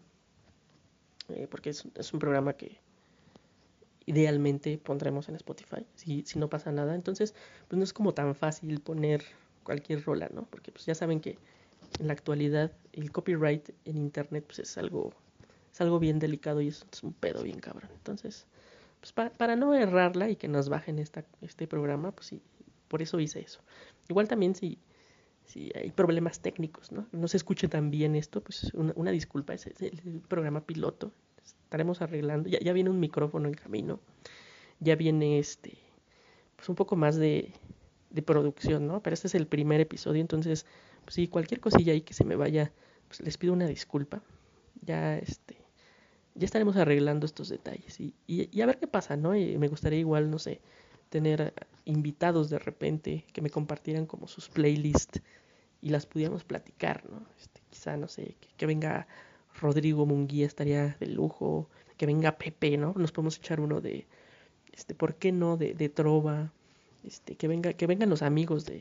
eh, 1.30 1.48
porque 1.50 1.70
es, 1.70 2.14
un 2.14 2.20
programa 2.20 2.54
que 2.54 2.80
idealmente 4.06 4.78
pondremos 4.78 5.30
en 5.30 5.36
Spotify, 5.36 5.86
si, 5.96 6.24
si 6.26 6.38
no 6.40 6.50
pasa 6.50 6.72
nada. 6.72 6.96
Entonces, 6.96 7.34
pues 7.68 7.78
no 7.78 7.84
es 7.84 7.94
como 7.94 8.14
tan 8.14 8.36
fácil 8.36 8.80
poner 8.82 9.24
cualquier 9.64 10.04
rola, 10.04 10.30
¿no? 10.34 10.46
Porque 10.46 10.72
pues 10.72 10.86
ya 10.86 10.96
saben 10.96 11.20
que 11.20 11.38
en 12.00 12.08
la 12.08 12.14
actualidad 12.14 12.72
el 12.94 13.12
copyright 13.12 13.70
en 13.86 13.98
internet 13.98 14.44
pues 14.46 14.60
es 14.60 14.78
algo, 14.78 15.14
es 15.74 15.82
algo 15.82 16.00
bien 16.00 16.20
delicado 16.20 16.62
y 16.62 16.68
es, 16.68 16.86
es 16.92 17.04
un 17.04 17.14
pedo 17.14 17.44
bien 17.44 17.60
cabrón. 17.60 17.90
Entonces, 17.96 18.46
pues 19.00 19.12
para, 19.12 19.32
para 19.32 19.56
no 19.56 19.74
errarla 19.74 20.30
y 20.30 20.36
que 20.36 20.48
nos 20.48 20.70
bajen 20.70 21.00
esta, 21.00 21.26
este 21.42 21.68
programa, 21.68 22.12
pues 22.12 22.28
sí, 22.28 22.42
por 22.88 23.02
eso 23.02 23.20
hice 23.20 23.42
eso. 23.42 23.62
Igual 24.10 24.28
también 24.28 24.56
si, 24.56 24.80
si 25.46 25.72
hay 25.76 25.92
problemas 25.92 26.40
técnicos, 26.40 26.92
¿no? 26.92 27.08
No 27.12 27.28
se 27.28 27.38
escuche 27.38 27.68
tan 27.68 27.92
bien 27.92 28.16
esto, 28.16 28.42
pues 28.42 28.74
una, 28.74 28.94
una 28.96 29.12
disculpa, 29.12 29.54
es, 29.54 29.68
es 29.68 29.82
el, 29.82 30.22
programa 30.28 30.66
piloto. 30.66 31.12
Estaremos 31.44 32.02
arreglando, 32.02 32.50
ya, 32.50 32.60
ya 32.60 32.74
viene 32.74 32.90
un 32.90 33.00
micrófono 33.00 33.48
en 33.48 33.54
camino, 33.54 34.00
ya 34.80 34.96
viene 34.96 35.40
este, 35.40 35.78
pues 36.56 36.70
un 36.70 36.76
poco 36.76 36.96
más 36.96 37.16
de, 37.16 37.54
de 38.10 38.22
producción, 38.22 38.88
¿no? 38.88 39.02
Pero 39.04 39.14
este 39.14 39.28
es 39.28 39.36
el 39.36 39.48
primer 39.48 39.82
episodio, 39.82 40.22
entonces, 40.22 40.66
pues 41.04 41.16
sí, 41.16 41.28
cualquier 41.28 41.60
cosilla 41.60 41.94
ahí 41.94 42.02
que 42.02 42.14
se 42.14 42.26
me 42.26 42.36
vaya, 42.36 42.72
pues 43.08 43.22
les 43.22 43.38
pido 43.38 43.54
una 43.54 43.68
disculpa. 43.68 44.24
Ya, 44.82 45.18
este, 45.18 45.58
ya 46.36 46.46
estaremos 46.46 46.76
arreglando 46.76 47.26
estos 47.26 47.50
detalles 47.50 48.00
y, 48.00 48.14
y, 48.28 48.50
y 48.56 48.62
a 48.62 48.66
ver 48.66 48.78
qué 48.78 48.88
pasa, 48.88 49.16
¿no? 49.18 49.36
Y 49.36 49.58
me 49.58 49.68
gustaría 49.68 50.00
igual, 50.00 50.30
no 50.30 50.40
sé, 50.40 50.62
tener 51.16 51.40
invitados 51.86 52.46
de 52.54 52.60
repente 52.70 53.12
que 53.34 53.42
me 53.46 53.50
compartieran 53.58 54.06
como 54.12 54.26
sus 54.28 54.46
playlists 54.50 55.22
y 55.82 55.90
las 55.96 56.06
pudiéramos 56.12 56.44
platicar, 56.52 56.98
¿no? 57.12 57.20
Este, 57.42 57.62
quizá, 57.72 57.92
no 57.98 58.08
sé, 58.16 58.24
que, 58.58 58.66
venga 58.74 59.08
Rodrigo 59.62 60.06
Munguía 60.12 60.46
estaría 60.48 60.84
de 61.02 61.08
lujo, 61.20 61.70
que 61.98 62.06
venga 62.12 62.38
Pepe, 62.44 62.78
¿no? 62.78 62.94
Nos 63.04 63.12
podemos 63.14 63.38
echar 63.38 63.60
uno 63.68 63.82
de, 63.88 63.96
este, 64.74 64.96
¿por 64.96 65.12
qué 65.22 65.32
no? 65.32 65.58
De, 65.58 65.74
de 65.82 65.90
Trova, 65.90 66.38
este, 67.12 67.36
que 67.40 67.48
venga, 67.54 67.74
que 67.74 67.88
vengan 67.88 68.10
los 68.10 68.24
amigos 68.24 68.66
de, 68.66 68.80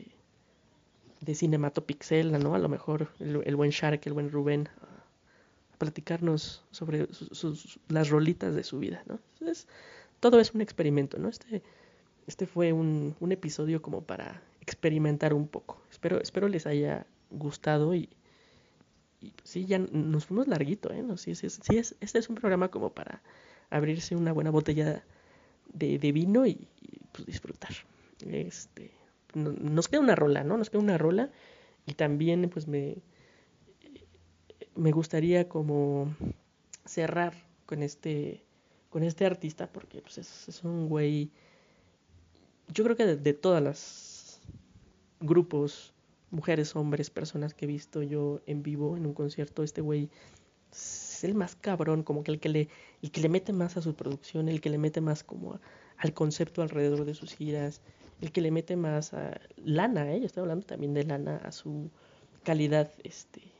de 1.21 1.35
Cinematopixel, 1.35 2.31
¿no? 2.43 2.55
A 2.55 2.59
lo 2.59 2.69
mejor 2.69 3.09
el, 3.19 3.41
el 3.45 3.55
buen 3.55 3.71
Shark, 3.71 4.01
el 4.05 4.13
buen 4.13 4.31
Rubén, 4.31 4.69
a 5.73 5.77
platicarnos 5.77 6.63
sobre 6.71 7.07
sus, 7.13 7.29
sus- 7.37 7.79
las 7.89 8.09
rolitas 8.09 8.55
de 8.55 8.63
su 8.63 8.79
vida, 8.79 9.03
¿no? 9.07 9.19
Entonces, 9.39 9.67
todo 10.19 10.39
es 10.39 10.53
un 10.53 10.61
experimento, 10.61 11.17
¿no? 11.19 11.29
Este, 11.29 11.63
este 12.27 12.45
fue 12.47 12.73
un, 12.73 13.15
un 13.19 13.31
episodio 13.31 13.81
como 13.81 14.01
para 14.03 14.41
experimentar 14.61 15.33
un 15.33 15.47
poco. 15.47 15.81
Espero, 15.91 16.21
espero 16.21 16.47
les 16.47 16.65
haya 16.67 17.05
gustado 17.31 17.95
y, 17.95 18.09
sí, 19.43 19.65
ya 19.65 19.79
nos 19.79 20.25
fuimos 20.25 20.47
larguito, 20.47 20.91
¿eh? 20.91 21.01
No, 21.03 21.17
sí, 21.17 21.35
sí, 21.35 21.49
sí, 21.49 21.77
es, 21.77 21.95
este 22.01 22.19
es 22.19 22.29
un 22.29 22.35
programa 22.35 22.69
como 22.69 22.91
para 22.93 23.21
abrirse 23.69 24.15
una 24.15 24.31
buena 24.33 24.51
botella 24.51 25.03
de, 25.73 25.99
de 25.99 26.13
vino 26.13 26.45
y, 26.47 26.67
pues, 27.13 27.25
disfrutar. 27.27 27.71
Este, 28.29 28.91
no- 29.35 29.53
nos 29.53 29.89
queda 29.89 30.01
una 30.01 30.15
rola, 30.15 30.43
¿no? 30.43 30.57
Nos 30.57 30.69
queda 30.71 30.81
una 30.83 30.97
rola 30.99 31.31
y 31.87 31.93
también 31.95 32.49
pues 32.49 32.67
me, 32.67 32.97
me 34.75 34.91
gustaría 34.91 35.47
como 35.49 36.15
cerrar 36.85 37.33
con 37.65 37.83
este 37.83 38.43
con 38.89 39.03
este 39.03 39.25
artista 39.25 39.67
porque 39.71 40.01
pues 40.01 40.17
es, 40.19 40.47
es 40.49 40.63
un 40.63 40.87
güey 40.89 41.31
yo 42.73 42.83
creo 42.83 42.95
que 42.95 43.05
de, 43.05 43.33
todas 43.33 43.61
las 43.61 44.41
grupos 45.19 45.93
mujeres 46.31 46.75
hombres 46.75 47.09
personas 47.09 47.53
que 47.53 47.65
he 47.65 47.67
visto 47.67 48.03
yo 48.03 48.41
en 48.45 48.63
vivo 48.63 48.97
en 48.97 49.05
un 49.05 49.13
concierto 49.13 49.63
este 49.63 49.81
güey 49.81 50.09
es 50.71 51.23
el 51.23 51.35
más 51.35 51.55
cabrón 51.55 52.03
como 52.03 52.23
que 52.23 52.31
el 52.31 52.39
que 52.39 52.49
le 52.49 52.69
el 53.01 53.11
que 53.11 53.21
le 53.21 53.29
mete 53.29 53.53
más 53.53 53.77
a 53.77 53.81
su 53.81 53.95
producción 53.95 54.49
el 54.49 54.59
que 54.59 54.69
le 54.69 54.77
mete 54.77 55.01
más 55.01 55.23
como 55.23 55.53
a- 55.53 55.61
al 55.97 56.13
concepto 56.13 56.61
alrededor 56.61 57.05
de 57.05 57.13
sus 57.13 57.33
giras 57.33 57.81
el 58.21 58.31
que 58.31 58.41
le 58.41 58.51
mete 58.51 58.75
más 58.75 59.13
a 59.13 59.39
lana 59.63 60.11
¿eh? 60.13 60.19
yo 60.19 60.25
estoy 60.25 60.41
hablando 60.41 60.65
también 60.65 60.93
de 60.93 61.03
lana 61.05 61.37
a 61.37 61.51
su 61.51 61.89
calidad 62.43 62.91
este 63.03 63.55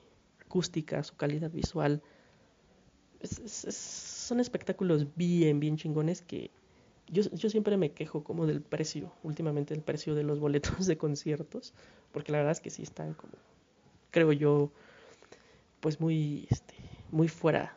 acústica, 0.55 1.03
su 1.03 1.15
calidad 1.15 1.51
visual. 1.51 2.01
Son 3.21 4.39
espectáculos 4.39 5.07
bien, 5.15 5.59
bien 5.59 5.75
chingones 5.75 6.21
que 6.21 6.49
yo, 7.07 7.23
yo 7.31 7.49
siempre 7.49 7.77
me 7.77 7.91
quejo 7.91 8.23
como 8.23 8.47
del 8.47 8.61
precio, 8.61 9.11
últimamente 9.23 9.73
el 9.73 9.81
precio 9.81 10.15
de 10.15 10.23
los 10.23 10.39
boletos 10.39 10.85
de 10.85 10.97
conciertos, 10.97 11.73
porque 12.11 12.31
la 12.31 12.39
verdad 12.39 12.53
es 12.53 12.61
que 12.61 12.69
sí 12.69 12.83
están 12.83 13.13
como, 13.13 13.33
creo 14.11 14.31
yo, 14.31 14.71
pues 15.79 15.99
muy, 15.99 16.47
este, 16.49 16.73
muy 17.11 17.27
fuera 17.27 17.75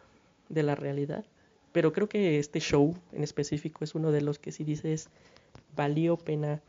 de 0.49 0.63
la 0.63 0.75
realidad. 0.75 1.25
Pero 1.73 1.93
creo 1.93 2.09
que 2.09 2.39
este 2.39 2.61
show 2.61 2.97
en 3.13 3.23
específico 3.23 3.85
es 3.85 3.95
uno 3.95 4.11
de 4.11 4.23
los 4.23 4.39
que 4.39 4.53
sí 4.53 4.65
dices, 4.65 5.11
valió 5.77 6.17
pena 6.17 6.63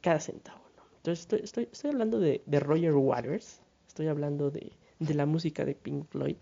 cada 0.00 0.20
centavo. 0.20 0.62
¿no? 0.76 0.82
Entonces 0.96 1.20
estoy, 1.20 1.40
estoy, 1.40 1.68
estoy 1.70 1.90
hablando 1.90 2.18
de, 2.18 2.42
de 2.46 2.60
Roger 2.60 2.94
Waters, 2.94 3.60
estoy 3.86 4.06
hablando 4.06 4.50
de, 4.50 4.72
de 4.98 5.14
la 5.14 5.26
música 5.26 5.64
de 5.64 5.74
Pink 5.74 6.06
Floyd. 6.06 6.36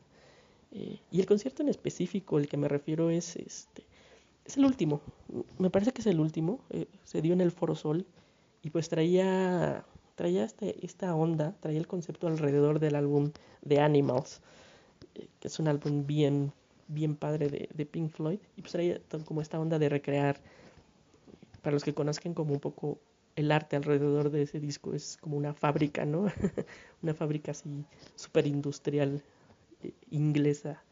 eh, 0.70 1.00
y 1.10 1.20
el 1.20 1.26
concierto 1.26 1.62
en 1.62 1.68
específico, 1.68 2.38
el 2.38 2.48
que 2.48 2.56
me 2.56 2.68
refiero 2.68 3.10
es 3.10 3.36
este 3.36 3.84
es 4.44 4.56
el 4.56 4.64
último. 4.64 5.00
Me 5.58 5.70
parece 5.70 5.92
que 5.92 6.00
es 6.00 6.06
el 6.06 6.20
último. 6.20 6.60
eh, 6.70 6.86
se 7.04 7.22
dio 7.22 7.32
en 7.32 7.40
el 7.40 7.50
Foro 7.50 7.74
Sol 7.74 8.06
y 8.62 8.70
pues 8.70 8.88
traía 8.88 9.84
traía 10.14 10.44
este, 10.44 10.84
esta 10.84 11.14
onda, 11.14 11.56
traía 11.60 11.78
el 11.78 11.86
concepto 11.86 12.26
alrededor 12.26 12.78
del 12.78 12.94
álbum 12.94 13.32
The 13.66 13.80
Animals, 13.80 14.40
eh, 15.14 15.26
que 15.40 15.48
es 15.48 15.58
un 15.58 15.68
álbum 15.68 16.06
bien 16.06 16.52
bien 16.88 17.16
padre 17.16 17.48
de, 17.48 17.68
de 17.72 17.86
Pink 17.86 18.10
Floyd 18.10 18.38
y 18.56 18.62
pues 18.62 18.72
traía 18.72 19.00
como 19.24 19.40
esta 19.40 19.58
onda 19.58 19.78
de 19.78 19.88
recrear 19.88 20.40
para 21.62 21.74
los 21.74 21.84
que 21.84 21.94
conozcan 21.94 22.34
como 22.34 22.52
un 22.52 22.60
poco 22.60 22.98
el 23.36 23.50
arte 23.50 23.76
alrededor 23.76 24.30
de 24.30 24.42
ese 24.42 24.60
disco 24.60 24.92
es 24.94 25.16
como 25.20 25.36
una 25.36 25.54
fábrica, 25.54 26.04
¿no? 26.04 26.26
una 27.02 27.14
fábrica 27.14 27.52
así 27.52 27.84
súper 28.14 28.46
industrial 28.46 29.22
eh, 29.82 29.92
inglesa, 30.10 30.82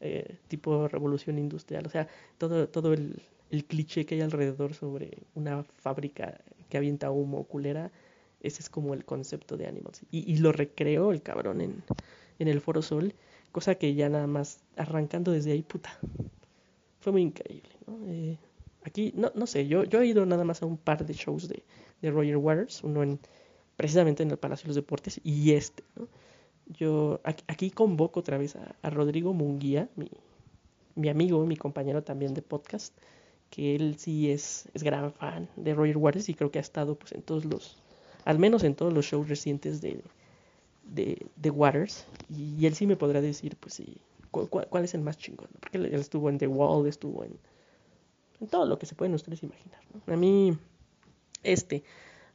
eh, 0.00 0.38
tipo 0.48 0.88
revolución 0.88 1.38
industrial. 1.38 1.86
O 1.86 1.90
sea, 1.90 2.08
todo, 2.38 2.68
todo 2.68 2.92
el, 2.92 3.22
el 3.50 3.64
cliché 3.64 4.06
que 4.06 4.16
hay 4.16 4.20
alrededor 4.22 4.74
sobre 4.74 5.18
una 5.34 5.64
fábrica 5.64 6.40
que 6.68 6.76
avienta 6.76 7.10
humo 7.10 7.44
culera, 7.44 7.90
ese 8.42 8.62
es 8.62 8.70
como 8.70 8.94
el 8.94 9.04
concepto 9.04 9.56
de 9.56 9.66
Animals. 9.66 10.02
Y, 10.10 10.32
y 10.32 10.38
lo 10.38 10.52
recreó 10.52 11.12
el 11.12 11.22
cabrón 11.22 11.60
en, 11.60 11.82
en 12.38 12.48
el 12.48 12.60
Foro 12.60 12.82
Sol, 12.82 13.14
cosa 13.52 13.74
que 13.74 13.94
ya 13.94 14.08
nada 14.08 14.26
más 14.26 14.60
arrancando 14.76 15.32
desde 15.32 15.52
ahí, 15.52 15.62
puta, 15.62 15.98
fue 17.00 17.12
muy 17.12 17.22
increíble. 17.22 17.70
Eh, 18.06 18.36
aquí, 18.84 19.12
no, 19.16 19.32
no 19.34 19.46
sé, 19.46 19.66
yo, 19.66 19.84
yo 19.84 20.00
he 20.00 20.06
ido 20.06 20.24
nada 20.24 20.44
más 20.44 20.62
a 20.62 20.66
un 20.66 20.76
par 20.76 21.04
de 21.04 21.12
shows 21.12 21.48
de, 21.48 21.62
de 22.00 22.10
Roger 22.10 22.36
Waters, 22.36 22.84
uno 22.84 23.02
en 23.02 23.18
precisamente 23.76 24.22
en 24.22 24.30
el 24.30 24.36
Palacio 24.36 24.64
de 24.64 24.68
los 24.68 24.76
Deportes 24.76 25.20
y 25.24 25.52
este, 25.52 25.82
¿no? 25.96 26.06
Yo 26.78 27.20
aquí, 27.24 27.70
convoco 27.70 28.20
otra 28.20 28.38
vez 28.38 28.56
a, 28.56 28.90
Rodrigo 28.90 29.32
Munguía, 29.32 29.88
mi, 29.96 30.08
mi 30.94 31.08
amigo, 31.08 31.44
mi 31.44 31.56
compañero 31.56 32.02
también 32.04 32.32
de 32.32 32.42
podcast, 32.42 32.96
que 33.50 33.74
él 33.74 33.96
sí 33.98 34.30
es, 34.30 34.68
es 34.72 34.82
gran 34.84 35.12
fan 35.12 35.48
de 35.56 35.74
Roger 35.74 35.96
Waters 35.96 36.28
y 36.28 36.34
creo 36.34 36.52
que 36.52 36.58
ha 36.58 36.62
estado 36.62 36.94
pues 36.94 37.12
en 37.12 37.22
todos 37.22 37.44
los, 37.44 37.82
al 38.24 38.38
menos 38.38 38.62
en 38.62 38.76
todos 38.76 38.92
los 38.92 39.04
shows 39.04 39.28
recientes 39.28 39.80
de, 39.80 40.04
de, 40.84 41.50
Waters 41.50 42.06
y, 42.28 42.64
él 42.64 42.74
sí 42.74 42.86
me 42.86 42.96
podrá 42.96 43.20
decir 43.20 43.56
pues 43.56 43.74
sí, 43.74 43.96
cu- 44.30 44.48
cu- 44.48 44.66
cuál, 44.70 44.84
es 44.84 44.94
el 44.94 45.00
más 45.00 45.18
chingón, 45.18 45.48
porque 45.58 45.78
él, 45.78 45.86
estuvo 45.86 46.28
en 46.28 46.38
The 46.38 46.46
Wall, 46.46 46.86
estuvo 46.86 47.24
en, 47.24 47.36
todo 48.48 48.64
lo 48.64 48.78
que 48.78 48.86
se 48.86 48.94
pueden 48.94 49.14
ustedes 49.14 49.42
imaginar. 49.42 49.80
A 50.06 50.16
mí 50.16 50.56
este 51.42 51.82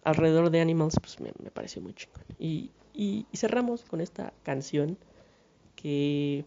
alrededor 0.03 0.49
de 0.49 0.59
Animals 0.59 0.95
pues 0.99 1.21
me, 1.21 1.31
me 1.41 1.51
pareció 1.51 1.81
muy 1.81 1.93
chingón. 1.93 2.21
Y, 2.37 2.71
y, 2.95 3.26
y 3.31 3.38
cerramos 3.38 3.84
con 3.84 4.01
esta 4.01 4.34
canción 4.43 4.97
que 5.76 6.45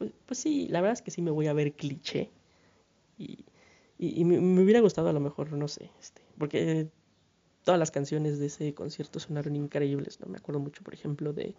pues, 0.00 0.12
pues 0.24 0.38
sí, 0.38 0.66
la 0.68 0.80
verdad 0.80 0.94
es 0.94 1.02
que 1.02 1.10
sí 1.10 1.20
me 1.20 1.30
voy 1.30 1.46
a 1.46 1.52
ver 1.52 1.74
cliché 1.74 2.30
y, 3.18 3.44
y, 3.98 4.24
me, 4.24 4.38
hubiera 4.62 4.80
gustado 4.80 5.10
a 5.10 5.12
lo 5.12 5.20
mejor, 5.20 5.52
no 5.52 5.68
sé, 5.68 5.90
este, 6.00 6.22
porque 6.38 6.88
todas 7.64 7.78
las 7.78 7.90
canciones 7.90 8.38
de 8.38 8.46
ese 8.46 8.72
concierto 8.72 9.20
sonaron 9.20 9.56
increíbles, 9.56 10.18
¿no? 10.20 10.26
Me 10.26 10.38
acuerdo 10.38 10.58
mucho, 10.58 10.82
por 10.82 10.94
ejemplo, 10.94 11.34
de, 11.34 11.54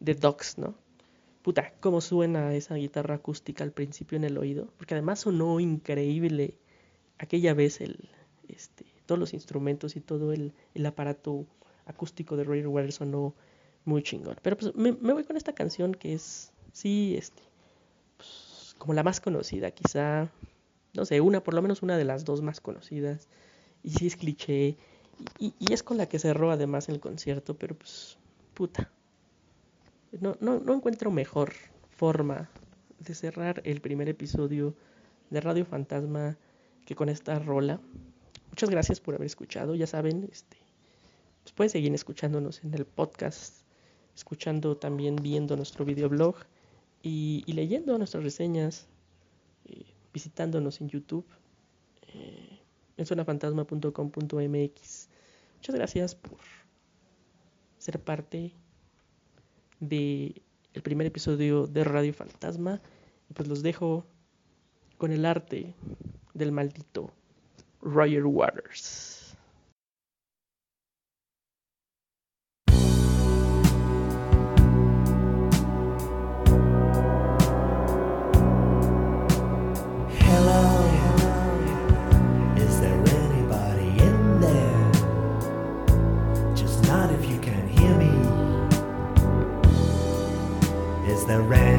de 0.00 0.14
Dogs, 0.14 0.58
¿no? 0.58 0.74
Puta, 1.40 1.72
cómo 1.80 2.02
suena 2.02 2.54
esa 2.54 2.74
guitarra 2.74 3.14
acústica 3.14 3.64
al 3.64 3.72
principio 3.72 4.16
en 4.16 4.24
el 4.24 4.36
oído, 4.36 4.68
porque 4.76 4.92
además 4.92 5.20
sonó 5.20 5.58
increíble 5.58 6.58
aquella 7.16 7.54
vez 7.54 7.80
el, 7.80 8.10
este, 8.48 8.84
todos 9.06 9.18
los 9.18 9.32
instrumentos 9.32 9.96
y 9.96 10.00
todo 10.02 10.34
el, 10.34 10.52
el 10.74 10.84
aparato 10.84 11.46
acústico 11.86 12.36
de 12.36 12.44
Roger 12.44 12.68
Waters 12.68 12.96
sonó 12.96 13.34
muy 13.84 14.02
chingón. 14.02 14.36
Pero 14.42 14.56
pues 14.56 14.74
me, 14.74 14.92
voy 14.92 15.24
con 15.24 15.36
esta 15.36 15.54
canción 15.54 15.94
que 15.94 16.14
es, 16.14 16.52
sí, 16.72 17.14
este, 17.18 17.42
pues, 18.16 18.74
como 18.78 18.94
la 18.94 19.02
más 19.02 19.20
conocida, 19.20 19.70
quizá, 19.70 20.30
no 20.94 21.04
sé, 21.04 21.20
una, 21.20 21.42
por 21.42 21.54
lo 21.54 21.62
menos 21.62 21.82
una 21.82 21.96
de 21.96 22.04
las 22.04 22.24
dos 22.24 22.42
más 22.42 22.60
conocidas. 22.60 23.28
Y 23.82 23.90
sí 23.90 24.06
es 24.06 24.16
cliché. 24.16 24.76
Y- 25.38 25.54
y 25.58 25.72
es 25.72 25.82
con 25.82 25.98
la 25.98 26.06
que 26.06 26.18
cerró 26.18 26.50
además 26.50 26.88
el 26.88 27.00
concierto, 27.00 27.56
pero 27.56 27.74
pues, 27.76 28.18
puta. 28.54 28.90
No, 30.20 30.36
no, 30.40 30.60
no 30.60 30.74
encuentro 30.74 31.10
mejor 31.10 31.52
forma 31.96 32.50
de 32.98 33.14
cerrar 33.14 33.62
el 33.64 33.80
primer 33.80 34.08
episodio 34.08 34.74
de 35.30 35.40
Radio 35.40 35.64
Fantasma 35.64 36.36
que 36.84 36.94
con 36.94 37.08
esta 37.08 37.38
rola. 37.38 37.80
Muchas 38.50 38.68
gracias 38.70 39.00
por 39.00 39.14
haber 39.14 39.26
escuchado. 39.26 39.74
Ya 39.74 39.86
saben, 39.86 40.28
este, 40.30 40.58
pues 41.42 41.52
pueden 41.52 41.70
seguir 41.70 41.94
escuchándonos 41.94 42.62
en 42.64 42.74
el 42.74 42.84
podcast, 42.84 43.62
escuchando 44.14 44.76
también, 44.76 45.16
viendo 45.16 45.56
nuestro 45.56 45.84
videoblog 45.84 46.36
y, 47.02 47.42
y 47.46 47.52
leyendo 47.52 47.96
nuestras 47.98 48.24
reseñas, 48.24 48.86
eh, 49.66 49.84
visitándonos 50.12 50.80
en 50.80 50.88
YouTube, 50.88 51.26
eh, 52.14 52.58
en 52.96 53.06
zonafantasma.com.mx. 53.06 55.08
Muchas 55.56 55.74
gracias 55.74 56.14
por 56.14 56.38
ser 57.78 57.98
parte 58.00 58.52
de 59.80 60.42
el 60.74 60.82
primer 60.82 61.06
episodio 61.06 61.66
de 61.66 61.84
Radio 61.84 62.12
Fantasma. 62.14 62.80
Y 63.30 63.34
pues 63.34 63.48
los 63.48 63.62
dejo 63.62 64.04
con 64.98 65.12
el 65.12 65.24
arte 65.24 65.74
del 66.34 66.52
maldito 66.52 67.10
Roger 67.80 68.26
Waters. 68.26 69.21
the 91.26 91.40
rain. 91.40 91.71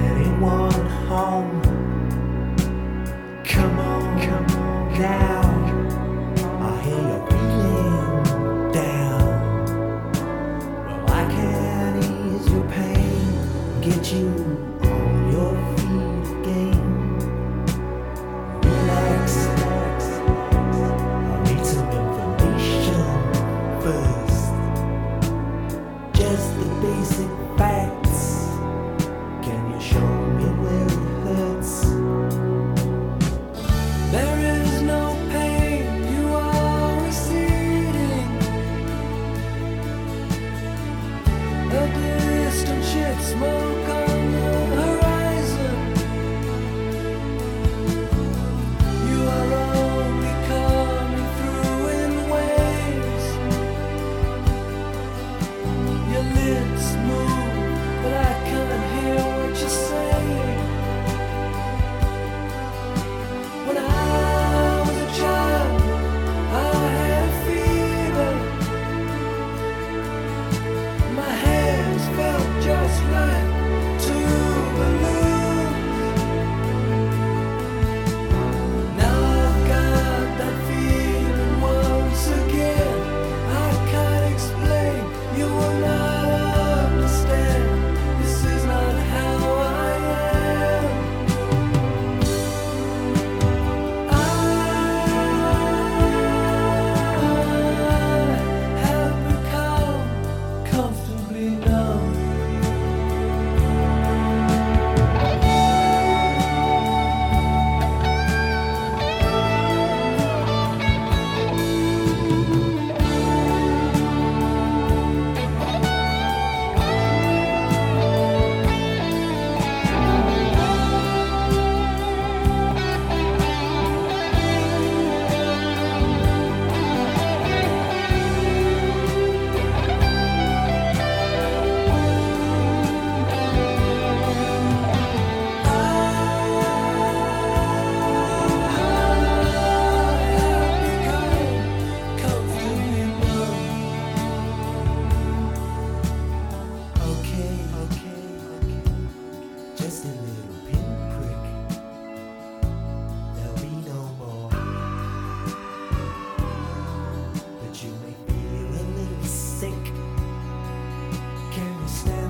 Stand? 161.87 162.22